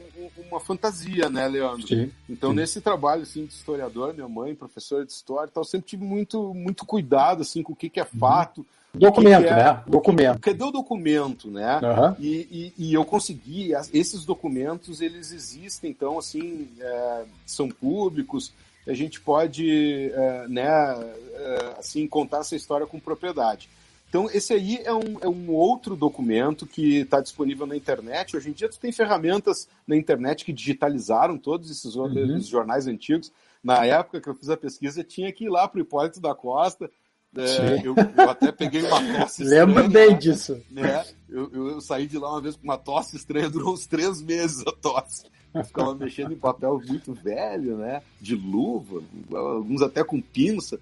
uma 0.50 0.60
fantasia, 0.60 1.30
né, 1.30 1.48
Leandro? 1.48 1.88
Sim, 1.88 2.12
então, 2.28 2.50
sim. 2.50 2.56
nesse 2.56 2.82
trabalho 2.82 3.24
assim, 3.24 3.46
de 3.46 3.54
historiador, 3.54 4.14
minha 4.14 4.28
mãe, 4.28 4.56
professora 4.56 5.06
de 5.06 5.12
história, 5.12 5.52
tal, 5.54 5.64
sempre 5.64 5.88
tive 5.88 6.04
muito, 6.04 6.54
muito 6.54 6.86
cuidado 6.86 7.42
assim, 7.42 7.62
com 7.62 7.74
o 7.74 7.76
que, 7.76 7.90
que 7.90 8.00
é 8.00 8.04
uhum. 8.04 8.20
fato, 8.20 8.66
Documento, 8.94 9.44
que 9.44 9.50
é, 9.50 9.56
né? 9.56 9.84
Documento. 9.86 10.40
Cadê 10.40 10.64
o 10.64 10.72
documento, 10.72 11.52
né? 11.52 11.80
Uhum. 11.80 12.16
E, 12.20 12.74
e, 12.78 12.86
e, 12.90 12.94
eu 12.94 13.06
consegui, 13.06 13.72
esses 13.94 14.26
documentos, 14.26 15.02
eles 15.02 15.32
existem, 15.32 15.92
então, 15.92 16.18
assim, 16.18 16.68
é, 16.80 17.26
são 17.46 17.70
públicos, 17.70 18.52
a 18.88 18.94
gente 18.94 19.20
pode, 19.20 20.12
é, 20.12 20.48
né, 20.48 20.66
é, 20.66 21.76
assim, 21.78 22.08
contar 22.08 22.40
essa 22.40 22.56
história 22.56 22.88
com 22.88 23.00
propriedade. 23.00 23.70
Então, 24.10 24.30
esse 24.32 24.54
aí 24.54 24.80
é 24.84 24.94
um, 24.94 25.20
é 25.22 25.28
um 25.28 25.52
outro 25.52 25.96
documento 25.96 26.66
que 26.66 27.00
está 27.00 27.20
disponível 27.20 27.68
na 27.68 27.76
internet. 27.76 28.38
Hoje 28.38 28.50
em 28.50 28.54
dia, 28.54 28.70
tu 28.70 28.80
tem 28.80 28.92
ferramentas 28.92 29.68
na 29.86 29.98
internet 29.98 30.46
que 30.46 30.54
digitalizaram 30.54 31.38
todos 31.38 31.70
esses 31.70 31.96
uhum. 31.96 32.40
jornais 32.40 32.88
antigos. 32.88 33.32
Na 33.62 33.86
época 33.86 34.22
que 34.22 34.30
eu 34.30 34.36
fiz 34.36 34.50
a 34.50 34.56
pesquisa, 34.56 35.04
tinha 35.04 35.32
que 35.34 35.46
ir 35.46 35.50
lá 35.50 35.68
para 35.68 35.80
o 35.80 35.82
Hipólito 35.82 36.22
da 36.22 36.34
Costa. 36.34 36.90
É, 37.36 37.86
eu, 37.86 37.94
eu, 37.96 38.30
até 38.30 38.52
peguei 38.52 38.82
uma 38.84 39.20
tosse 39.20 39.44
Lembro 39.46 39.90
bem 39.90 40.18
disso. 40.18 40.60
Né? 40.72 41.06
Eu, 41.30 41.54
eu, 41.54 41.82
saí 41.82 42.08
de 42.08 42.18
lá 42.18 42.32
uma 42.32 42.42
vez 42.42 42.56
com 42.56 42.64
uma 42.64 42.78
tosse 42.78 43.16
estranha, 43.18 43.50
durou 43.50 43.74
uns 43.74 43.86
três 43.86 44.22
meses 44.22 44.66
a 44.66 44.72
tosse. 44.72 45.26
ficava 45.66 45.94
mexendo 45.96 46.32
em 46.32 46.38
papel 46.38 46.82
muito 46.88 47.14
velho, 47.14 47.78
né? 47.78 48.02
De 48.22 48.36
luva, 48.36 49.04
alguns 49.32 49.82
até 49.82 50.04
com 50.04 50.22
pinça. 50.22 50.80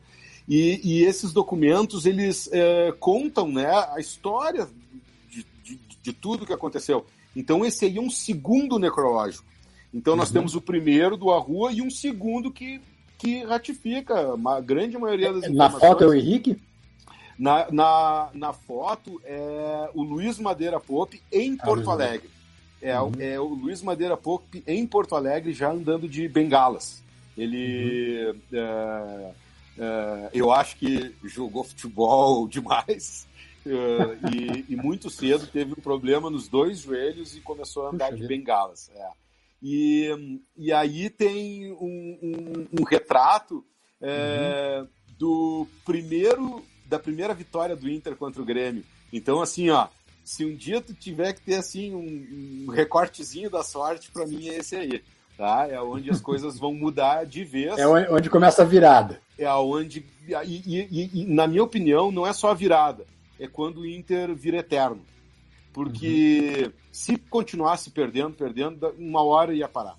E, 0.48 0.80
e 0.84 1.04
esses 1.04 1.34
documentos, 1.34 2.06
eles 2.06 2.50
é, 2.52 2.94
contam 3.00 3.52
né, 3.52 3.68
a 3.92 4.00
história 4.00 4.68
de, 5.30 5.46
de, 5.64 5.80
de, 6.04 6.14
tudo 6.14 6.46
que 6.46 6.54
aconteceu. 6.54 7.06
Então, 7.36 7.66
esse 7.66 7.86
aí 7.86 7.98
é 7.98 8.02
um 8.02 8.10
segundo 8.10 8.78
necrológico. 8.78 9.46
Então, 9.94 10.16
nós 10.16 10.30
uhum. 10.30 10.34
temos 10.34 10.56
o 10.56 10.62
primeiro 10.62 11.18
do 11.18 11.32
Arrua 11.32 11.72
e 11.72 11.82
um 11.82 11.90
segundo 11.90 12.52
que, 12.52 12.80
que 13.18 13.44
ratifica 13.44 14.36
a 14.46 14.62
grande 14.62 14.98
maioria 14.98 15.34
das 15.34 15.46
informações. 15.46 15.82
Na 15.82 15.88
foto 15.90 16.04
é 16.04 16.08
o 16.08 16.14
Henrique? 16.14 16.62
Na, 17.38 17.70
na, 17.72 18.30
na 18.34 18.54
foto 18.54 19.20
é 19.26 19.90
o 19.94 20.04
Luiz 20.04 20.40
Madeira 20.40 20.80
Pope 20.80 21.22
em 21.32 21.58
ah, 21.60 21.66
Porto 21.66 21.90
Alegre. 21.90 22.30
É, 22.82 23.00
uhum. 23.02 23.12
é 23.20 23.40
o 23.40 23.48
Luiz 23.48 23.82
Madeira 23.82 24.16
Pope 24.16 24.64
em 24.68 24.86
Porto 24.86 25.16
Alegre 25.16 25.54
já 25.54 25.72
andando 25.72 26.08
de 26.08 26.28
bengalas. 26.28 27.04
Ele. 27.36 28.30
Uhum. 28.30 28.40
É, 28.54 29.32
é, 29.78 30.30
eu 30.34 30.52
acho 30.52 30.78
que 30.78 31.14
jogou 31.24 31.64
futebol 31.64 32.48
demais. 32.50 33.28
Uh, 33.66 34.30
e, 34.32 34.74
e, 34.74 34.76
muito 34.76 35.10
cedo 35.10 35.48
teve 35.48 35.72
um 35.72 35.82
problema 35.82 36.30
nos 36.30 36.48
dois 36.48 36.82
joelhos 36.82 37.36
e 37.36 37.42
começou 37.42 37.88
a 37.88 37.90
andar 37.90 38.12
Puxa 38.12 38.22
de 38.22 38.28
bengalas. 38.28 38.92
É. 38.96 39.10
E, 39.62 40.40
e 40.56 40.72
aí 40.72 41.10
tem 41.10 41.72
um, 41.72 42.20
um, 42.22 42.68
um 42.80 42.84
retrato 42.84 43.66
é, 44.00 44.82
uhum. 44.82 44.88
do 45.18 45.68
primeiro 45.84 46.64
da 46.86 47.00
primeira 47.00 47.34
vitória 47.34 47.76
do 47.76 47.90
Inter 47.90 48.16
contra 48.16 48.40
o 48.40 48.46
Grêmio. 48.46 48.84
Então, 49.12 49.42
assim, 49.42 49.72
ó, 49.72 49.88
se 50.24 50.46
um 50.46 50.56
dia 50.56 50.82
tu 50.82 50.94
tiver 50.94 51.34
que 51.34 51.42
ter 51.42 51.56
assim 51.56 51.94
um, 51.94 52.66
um 52.68 52.72
recortezinho 52.72 53.50
da 53.50 53.64
sorte, 53.64 54.12
para 54.12 54.28
mim 54.28 54.48
é 54.50 54.58
esse 54.58 54.76
aí. 54.76 55.04
Tá? 55.38 55.68
É 55.70 55.82
onde 55.82 56.10
as 56.10 56.22
coisas 56.22 56.58
vão 56.58 56.74
mudar 56.74 57.26
de 57.26 57.44
vez. 57.44 57.78
É 57.78 57.88
onde 57.88 58.30
começa 58.30 58.62
a 58.62 58.66
virada. 58.66 59.20
É 59.38 59.52
onde. 59.52 60.06
E, 60.46 60.62
e, 60.66 61.22
e, 61.22 61.26
na 61.26 61.46
minha 61.46 61.64
opinião, 61.64 62.12
não 62.12 62.26
é 62.26 62.32
só 62.32 62.52
a 62.52 62.54
virada. 62.54 63.06
É 63.40 63.48
quando 63.48 63.82
o 63.82 63.86
Inter 63.86 64.34
vira 64.34 64.58
eterno. 64.58 65.02
Porque 65.74 66.64
uhum. 66.66 66.72
se 66.90 67.18
continuasse 67.18 67.92
perdendo, 67.92 68.32
perdendo, 68.32 68.96
uma 68.98 69.22
hora 69.24 69.54
ia 69.54 69.68
parar. 69.68 69.98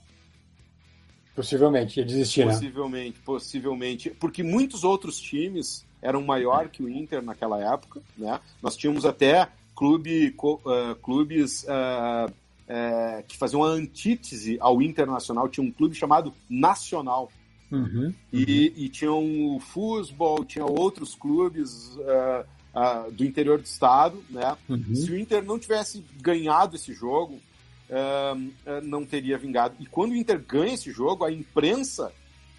Possivelmente, 1.34 2.00
ia 2.00 2.06
desistir, 2.06 2.46
possivelmente, 2.46 3.18
né? 3.18 3.22
Possivelmente, 3.26 4.08
Porque 4.08 4.42
muitos 4.42 4.84
outros 4.84 5.20
times 5.20 5.84
eram 6.00 6.22
maior 6.22 6.70
que 6.70 6.82
o 6.82 6.88
Inter 6.88 7.20
naquela 7.20 7.60
época, 7.74 8.00
né? 8.16 8.40
Nós 8.62 8.74
tínhamos 8.74 9.04
até 9.04 9.46
clube, 9.74 10.34
uh, 10.42 10.94
clubes 11.02 11.64
uh, 11.64 12.32
uh, 12.68 13.22
que 13.26 13.36
faziam 13.36 13.60
uma 13.60 13.68
antítese 13.68 14.56
ao 14.60 14.82
Internacional. 14.82 15.48
Tinha 15.48 15.66
um 15.66 15.72
clube 15.72 15.94
chamado 15.94 16.32
Nacional. 16.48 17.30
Uhum, 17.70 17.82
uhum. 17.82 18.14
E, 18.32 18.72
e 18.76 18.88
tinham 18.88 19.54
o 19.54 19.58
futebol, 19.58 20.44
tinha 20.44 20.64
outros 20.64 21.14
clubes 21.14 21.96
uh, 21.96 23.10
do 23.10 23.24
interior 23.24 23.58
do 23.58 23.64
estado, 23.64 24.22
né? 24.30 24.56
Uhum. 24.68 24.94
Se 24.94 25.10
o 25.10 25.18
Inter 25.18 25.42
não 25.44 25.58
tivesse 25.58 26.04
ganhado 26.20 26.76
esse 26.76 26.92
jogo, 26.92 27.40
uh, 27.90 28.82
não 28.84 29.04
teria 29.04 29.36
vingado. 29.36 29.74
E 29.80 29.86
quando 29.86 30.12
o 30.12 30.16
Inter 30.16 30.40
ganha 30.40 30.74
esse 30.74 30.92
jogo, 30.92 31.24
a 31.24 31.32
imprensa 31.32 32.12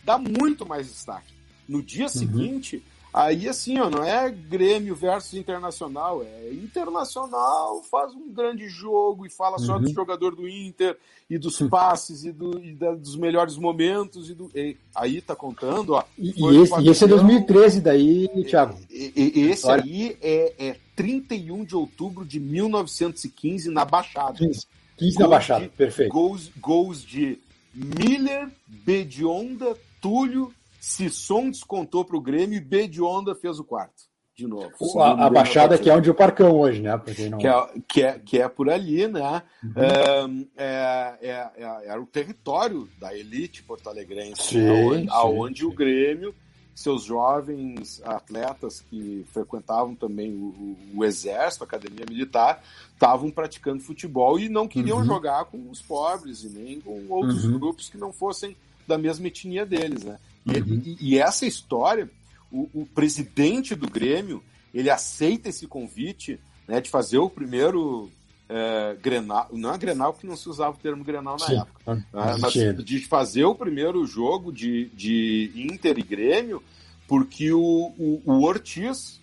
dá 0.03 0.17
muito 0.17 0.65
mais 0.65 0.87
destaque. 0.87 1.33
No 1.67 1.81
dia 1.81 2.05
uhum. 2.05 2.09
seguinte, 2.09 2.83
Aí, 3.13 3.47
assim, 3.47 3.79
ó, 3.79 3.89
não 3.89 4.03
é 4.03 4.29
Grêmio 4.29 4.95
versus 4.95 5.33
Internacional, 5.33 6.21
é 6.23 6.51
Internacional 6.51 7.81
faz 7.89 8.13
um 8.13 8.31
grande 8.31 8.67
jogo 8.67 9.25
e 9.25 9.29
fala 9.29 9.57
só 9.57 9.75
uhum. 9.75 9.81
do 9.81 9.89
jogador 9.89 10.35
do 10.35 10.47
Inter 10.47 10.97
e 11.29 11.37
dos 11.37 11.59
passes 11.69 12.23
e, 12.23 12.31
do, 12.31 12.63
e 12.63 12.73
da, 12.73 12.93
dos 12.93 13.15
melhores 13.15 13.57
momentos. 13.57 14.29
e, 14.29 14.33
do, 14.33 14.51
e 14.53 14.77
Aí 14.95 15.21
tá 15.21 15.35
contando, 15.35 15.93
ó. 15.93 16.03
E, 16.17 16.33
e 16.37 16.57
esse, 16.61 16.81
e 16.81 16.89
esse 16.89 17.03
é 17.03 17.07
2013 17.07 17.81
daí, 17.81 18.27
Thiago? 18.47 18.77
E, 18.89 19.33
e 19.35 19.41
esse 19.49 19.67
Olha. 19.67 19.83
aí 19.83 20.17
é, 20.21 20.53
é 20.57 20.75
31 20.95 21.63
de 21.63 21.75
outubro 21.75 22.25
de 22.25 22.39
1915 22.39 23.69
na 23.69 23.85
Baixada. 23.85 24.37
15, 24.37 24.67
15 24.97 25.19
na 25.19 25.27
Baixada, 25.27 25.65
de, 25.65 25.69
perfeito. 25.69 26.11
Gols, 26.11 26.51
gols 26.59 27.03
de 27.03 27.39
Miller, 27.73 28.49
Bedionda, 28.65 29.77
Túlio, 30.01 30.51
Sisson 30.87 31.49
descontou 31.49 32.05
para 32.05 32.15
o 32.15 32.21
Grêmio 32.21 32.57
e 32.57 32.61
B 32.61 32.87
de 32.87 33.01
Onda 33.01 33.35
fez 33.35 33.59
o 33.59 33.63
quarto. 33.63 34.07
De 34.33 34.45
novo. 34.45 34.71
A, 34.99 35.25
a 35.25 35.29
Baixada 35.31 35.79
que 35.79 35.89
é 35.89 35.95
onde 35.95 36.11
o 36.11 36.13
Parcão 36.13 36.51
hoje, 36.51 36.79
né? 36.79 36.91
Não... 37.31 37.39
Que, 37.39 37.47
é, 37.47 37.67
que, 37.87 38.03
é, 38.03 38.19
que 38.19 38.39
é 38.39 38.47
por 38.47 38.69
ali, 38.69 39.07
né? 39.07 39.41
Uhum. 39.63 40.47
É, 40.55 41.17
é, 41.19 41.51
é, 41.57 41.87
era 41.87 41.99
o 41.99 42.05
território 42.05 42.87
da 42.99 43.15
elite 43.17 43.63
porto-alegrense, 43.63 44.43
sim, 44.43 45.07
aonde, 45.09 45.65
o 45.65 45.71
Grêmio, 45.71 46.35
seus 46.75 47.05
jovens 47.05 47.99
atletas 48.05 48.79
que 48.79 49.25
frequentavam 49.33 49.95
também 49.95 50.31
o, 50.31 50.77
o 50.93 51.03
Exército, 51.03 51.63
a 51.63 51.67
Academia 51.67 52.05
Militar, 52.07 52.63
estavam 52.93 53.31
praticando 53.31 53.81
futebol 53.81 54.39
e 54.39 54.47
não 54.47 54.67
queriam 54.67 54.99
uhum. 54.99 55.05
jogar 55.05 55.45
com 55.45 55.67
os 55.71 55.81
pobres 55.81 56.43
e 56.43 56.49
nem 56.49 56.79
com 56.79 57.07
outros 57.09 57.43
uhum. 57.43 57.57
grupos 57.57 57.89
que 57.89 57.97
não 57.97 58.13
fossem 58.13 58.55
da 58.87 58.99
mesma 58.99 59.27
etnia 59.27 59.65
deles, 59.65 60.03
né? 60.03 60.19
E, 60.47 60.59
uhum. 60.59 60.81
e, 60.85 60.97
e 60.99 61.19
essa 61.19 61.45
história, 61.45 62.09
o, 62.51 62.69
o, 62.73 62.85
presidente 62.85 63.75
do 63.75 63.89
Grêmio, 63.89 64.43
ele 64.73 64.89
aceita 64.89 65.49
esse 65.49 65.67
convite 65.67 66.39
né, 66.67 66.79
de 66.79 66.89
fazer 66.89 67.17
o 67.17 67.29
primeiro 67.29 68.09
é, 68.49 68.95
Grenal, 69.01 69.49
não 69.51 69.73
é 69.73 69.77
Grenal 69.77 70.13
porque 70.13 70.27
não 70.27 70.37
se 70.37 70.47
usava 70.47 70.75
o 70.75 70.79
termo 70.79 71.03
Grenal 71.03 71.37
na 71.37 71.45
Sim. 71.45 71.59
época, 71.59 71.95
né, 71.95 72.05
mas 72.39 72.53
de 72.85 72.99
fazer 73.05 73.43
o 73.43 73.55
primeiro 73.55 74.05
jogo 74.05 74.51
de, 74.51 74.89
de 74.89 75.51
Inter 75.55 75.97
e 75.99 76.03
Grêmio, 76.03 76.63
porque 77.07 77.51
o, 77.51 77.93
o, 77.97 78.21
o 78.25 78.43
Ortiz, 78.43 79.19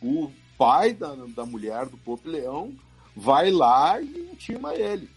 o 0.00 0.30
pai 0.56 0.94
da, 0.94 1.14
da 1.34 1.44
mulher 1.44 1.86
do 1.86 1.96
Pope 1.98 2.28
Leão, 2.28 2.72
vai 3.14 3.50
lá 3.50 4.00
e 4.00 4.30
intima 4.32 4.74
ele. 4.74 5.08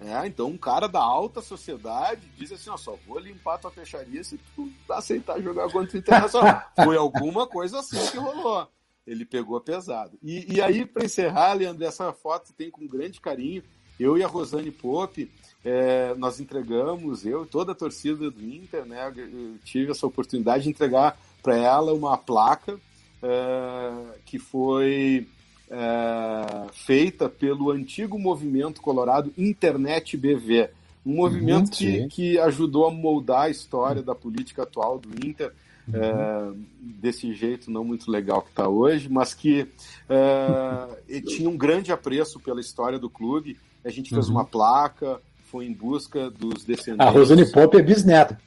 É, 0.00 0.26
então 0.26 0.48
um 0.48 0.58
cara 0.58 0.86
da 0.86 1.00
alta 1.00 1.40
sociedade 1.40 2.20
diz 2.36 2.52
assim, 2.52 2.68
ó, 2.68 2.76
só 2.76 2.98
vou 3.06 3.18
limpar 3.18 3.58
tua 3.58 3.70
fecharia 3.70 4.22
se 4.22 4.38
tu 4.54 4.70
aceitar 4.90 5.40
jogar 5.40 5.70
contra 5.70 5.96
o 5.96 6.00
Internacional. 6.00 6.62
Foi 6.84 6.96
alguma 6.96 7.46
coisa 7.46 7.80
assim 7.80 8.04
que 8.10 8.18
rolou. 8.18 8.68
Ele 9.06 9.24
pegou 9.24 9.60
pesado. 9.60 10.18
E, 10.22 10.54
e 10.56 10.60
aí, 10.60 10.84
para 10.84 11.04
encerrar, 11.04 11.54
Leandro, 11.54 11.84
essa 11.84 12.12
foto 12.12 12.52
tem 12.52 12.70
com 12.70 12.86
grande 12.86 13.20
carinho. 13.20 13.62
Eu 13.98 14.18
e 14.18 14.22
a 14.22 14.26
Rosane 14.26 14.70
Pope, 14.70 15.30
é, 15.64 16.14
nós 16.16 16.40
entregamos, 16.40 17.24
eu 17.24 17.44
e 17.44 17.46
toda 17.46 17.72
a 17.72 17.74
torcida 17.74 18.30
do 18.30 18.44
Inter, 18.44 18.84
né, 18.84 19.10
eu 19.16 19.58
tive 19.64 19.92
essa 19.92 20.06
oportunidade 20.06 20.64
de 20.64 20.70
entregar 20.70 21.18
para 21.42 21.56
ela 21.56 21.94
uma 21.94 22.18
placa 22.18 22.78
é, 23.22 24.18
que 24.26 24.38
foi 24.38 25.26
é, 25.70 26.66
feita 26.72 27.28
pelo 27.28 27.70
antigo 27.70 28.18
movimento 28.18 28.80
colorado 28.80 29.32
Internet 29.36 30.16
BV, 30.16 30.70
um 31.04 31.14
movimento 31.14 31.66
uhum, 31.66 31.70
que, 31.70 32.08
que 32.08 32.38
ajudou 32.38 32.86
a 32.86 32.90
moldar 32.90 33.42
a 33.42 33.50
história 33.50 34.02
da 34.02 34.14
política 34.14 34.62
atual 34.64 34.98
do 34.98 35.08
Inter. 35.26 35.52
Uhum. 35.88 35.94
É, 35.94 36.52
desse 36.80 37.32
jeito 37.32 37.70
não 37.70 37.84
muito 37.84 38.10
legal 38.10 38.42
que 38.42 38.50
está 38.50 38.68
hoje, 38.68 39.08
mas 39.08 39.32
que 39.32 39.68
é, 40.08 41.20
tinha 41.20 41.48
um 41.48 41.56
grande 41.56 41.92
apreço 41.92 42.40
pela 42.40 42.60
história 42.60 42.98
do 42.98 43.08
clube. 43.08 43.56
A 43.84 43.90
gente 43.90 44.10
fez 44.10 44.26
uhum. 44.26 44.34
uma 44.34 44.44
placa, 44.44 45.20
foi 45.44 45.66
em 45.66 45.72
busca 45.72 46.28
dos 46.28 46.64
descendentes. 46.64 47.06
A 47.06 47.10
Rosane 47.10 47.52
Pope 47.52 47.76
é 47.76 47.82
bisneta. 47.82 48.40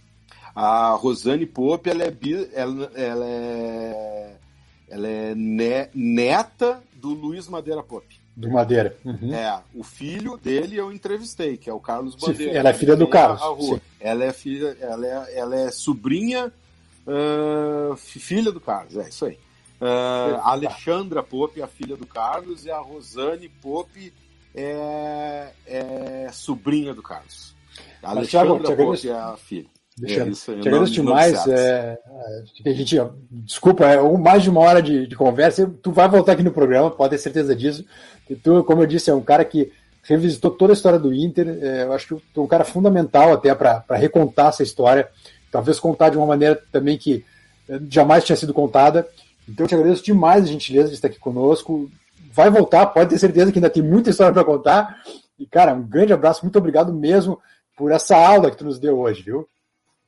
A 0.53 0.89
Rosane 0.95 1.45
Pope 1.45 1.89
ela 1.89 2.03
é, 2.03 2.13
ela, 2.53 2.91
ela 2.93 3.25
é, 3.25 4.35
ela 4.89 5.07
é 5.07 5.33
neta 5.95 6.83
do 6.99 7.09
Luiz 7.09 7.47
Madeira 7.47 7.81
Pop. 7.81 8.05
Do 8.35 8.49
Madeira. 8.51 8.97
Uhum. 9.03 9.33
É, 9.33 9.61
o 9.73 9.83
filho 9.83 10.37
dele 10.37 10.75
eu 10.75 10.91
entrevistei, 10.91 11.57
que 11.57 11.69
é 11.69 11.73
o 11.73 11.79
Carlos 11.79 12.15
Bandeira. 12.15 12.53
Ela 12.53 12.69
é 12.69 12.73
filha 12.73 12.95
do 12.95 13.07
Carlos. 13.07 13.79
Ela 13.99 14.25
é 14.25 14.33
filha, 14.33 14.77
ela 14.79 15.07
é, 15.07 15.37
ela 15.37 15.55
é 15.55 15.71
sobrinha, 15.71 16.51
uh, 17.07 17.95
filha 17.95 18.51
do 18.51 18.59
Carlos, 18.59 18.97
é 18.97 19.09
isso 19.09 19.25
aí. 19.25 19.37
Uh, 19.81 20.35
a 20.41 20.51
Alexandra 20.51 21.23
Pope 21.23 21.61
é 21.61 21.63
a 21.63 21.67
filha 21.67 21.95
do 21.95 22.05
Carlos 22.05 22.65
e 22.65 22.71
a 22.71 22.79
Rosane 22.79 23.47
Pope 23.47 24.13
é, 24.53 25.51
é 25.65 26.29
sobrinha 26.33 26.93
do 26.93 27.01
Carlos. 27.01 27.55
A 28.03 28.11
Alexandra 28.11 28.75
Pope 28.75 29.09
é 29.09 29.13
a 29.13 29.37
filha. 29.37 29.78
Deixa, 29.99 30.23
é 30.23 30.27
isso, 30.27 30.53
te 30.55 30.67
agradeço 30.67 30.93
demais. 30.93 31.47
É, 31.47 31.97
a 32.65 32.69
gente, 32.69 33.01
desculpa, 33.31 33.85
é 33.85 34.01
mais 34.17 34.43
de 34.43 34.49
uma 34.49 34.61
hora 34.61 34.81
de, 34.81 35.07
de, 35.07 35.15
conversa. 35.15 35.69
Tu 35.81 35.91
vai 35.91 36.07
voltar 36.07 36.33
aqui 36.33 36.43
no 36.43 36.51
programa, 36.51 36.89
pode 36.89 37.11
ter 37.11 37.17
certeza 37.17 37.55
disso. 37.55 37.83
E 38.29 38.35
tu, 38.35 38.63
como 38.63 38.81
eu 38.81 38.87
disse, 38.87 39.09
é 39.09 39.13
um 39.13 39.21
cara 39.21 39.43
que 39.43 39.71
revisitou 40.03 40.51
toda 40.51 40.71
a 40.71 40.75
história 40.75 40.97
do 40.97 41.13
Inter. 41.13 41.59
É, 41.61 41.83
eu 41.83 41.93
acho 41.93 42.07
que 42.07 42.23
tu 42.33 42.41
é 42.41 42.43
um 42.43 42.47
cara 42.47 42.63
fundamental 42.63 43.33
até 43.33 43.53
para 43.53 43.83
recontar 43.91 44.47
essa 44.47 44.63
história. 44.63 45.07
Talvez 45.51 45.79
contar 45.79 46.09
de 46.09 46.17
uma 46.17 46.27
maneira 46.27 46.61
também 46.71 46.97
que 46.97 47.25
é, 47.67 47.79
jamais 47.89 48.23
tinha 48.23 48.35
sido 48.35 48.53
contada. 48.53 49.07
Então 49.47 49.65
eu 49.65 49.67
te 49.67 49.75
agradeço 49.75 50.03
demais 50.03 50.43
a 50.43 50.47
gentileza 50.47 50.89
de 50.89 50.95
estar 50.95 51.07
aqui 51.07 51.19
conosco. 51.19 51.89
Vai 52.31 52.49
voltar, 52.49 52.85
pode 52.87 53.09
ter 53.09 53.19
certeza 53.19 53.51
que 53.51 53.57
ainda 53.57 53.69
tem 53.69 53.83
muita 53.83 54.11
história 54.11 54.33
para 54.33 54.43
contar. 54.43 55.01
E, 55.37 55.45
cara, 55.45 55.73
um 55.73 55.83
grande 55.83 56.13
abraço, 56.13 56.43
muito 56.43 56.57
obrigado 56.57 56.93
mesmo 56.93 57.39
por 57.75 57.91
essa 57.91 58.15
aula 58.15 58.51
que 58.51 58.57
tu 58.57 58.65
nos 58.65 58.77
deu 58.77 58.99
hoje, 58.99 59.23
viu? 59.23 59.47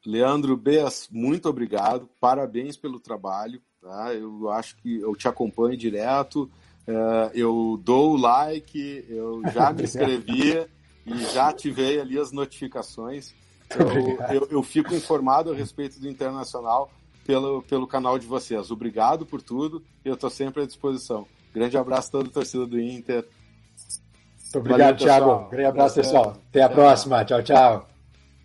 Leandro 0.05 0.57
Beas, 0.57 1.07
muito 1.11 1.47
obrigado, 1.47 2.09
parabéns 2.19 2.75
pelo 2.75 2.99
trabalho. 2.99 3.61
Tá? 3.81 4.13
Eu 4.13 4.49
acho 4.49 4.75
que 4.77 4.99
eu 4.99 5.15
te 5.15 5.27
acompanho 5.27 5.77
direto, 5.77 6.49
é, 6.87 7.31
eu 7.33 7.79
dou 7.83 8.13
o 8.13 8.17
like, 8.17 9.05
eu 9.09 9.41
já 9.53 9.71
me 9.73 9.83
inscrevi 9.83 10.67
e 11.05 11.17
já 11.33 11.49
ativei 11.49 11.99
ali 11.99 12.17
as 12.17 12.31
notificações. 12.31 13.33
Eu, 13.71 14.35
eu, 14.35 14.47
eu, 14.51 14.63
fico 14.63 14.93
informado 14.93 15.49
a 15.49 15.55
respeito 15.55 15.97
do 15.97 16.09
Internacional 16.09 16.91
pelo, 17.25 17.61
pelo 17.61 17.87
canal 17.87 18.19
de 18.19 18.27
vocês. 18.27 18.69
Obrigado 18.69 19.25
por 19.25 19.41
tudo 19.41 19.81
e 20.03 20.09
eu 20.09 20.15
estou 20.15 20.29
sempre 20.29 20.63
à 20.63 20.65
disposição. 20.65 21.25
Grande 21.53 21.77
abraço 21.77 22.09
a 22.09 22.11
toda 22.11 22.27
a 22.27 22.33
torcida 22.33 22.65
do 22.65 22.77
Inter. 22.77 23.25
Muito 24.43 24.57
obrigado, 24.57 24.79
Valeu, 24.79 24.97
Thiago. 24.97 25.49
Grande 25.49 25.67
abraço, 25.67 25.95
pessoal. 25.95 26.37
Até 26.49 26.63
a 26.63 26.69
próxima. 26.69 27.23
Tchau, 27.23 27.41
tchau. 27.41 27.90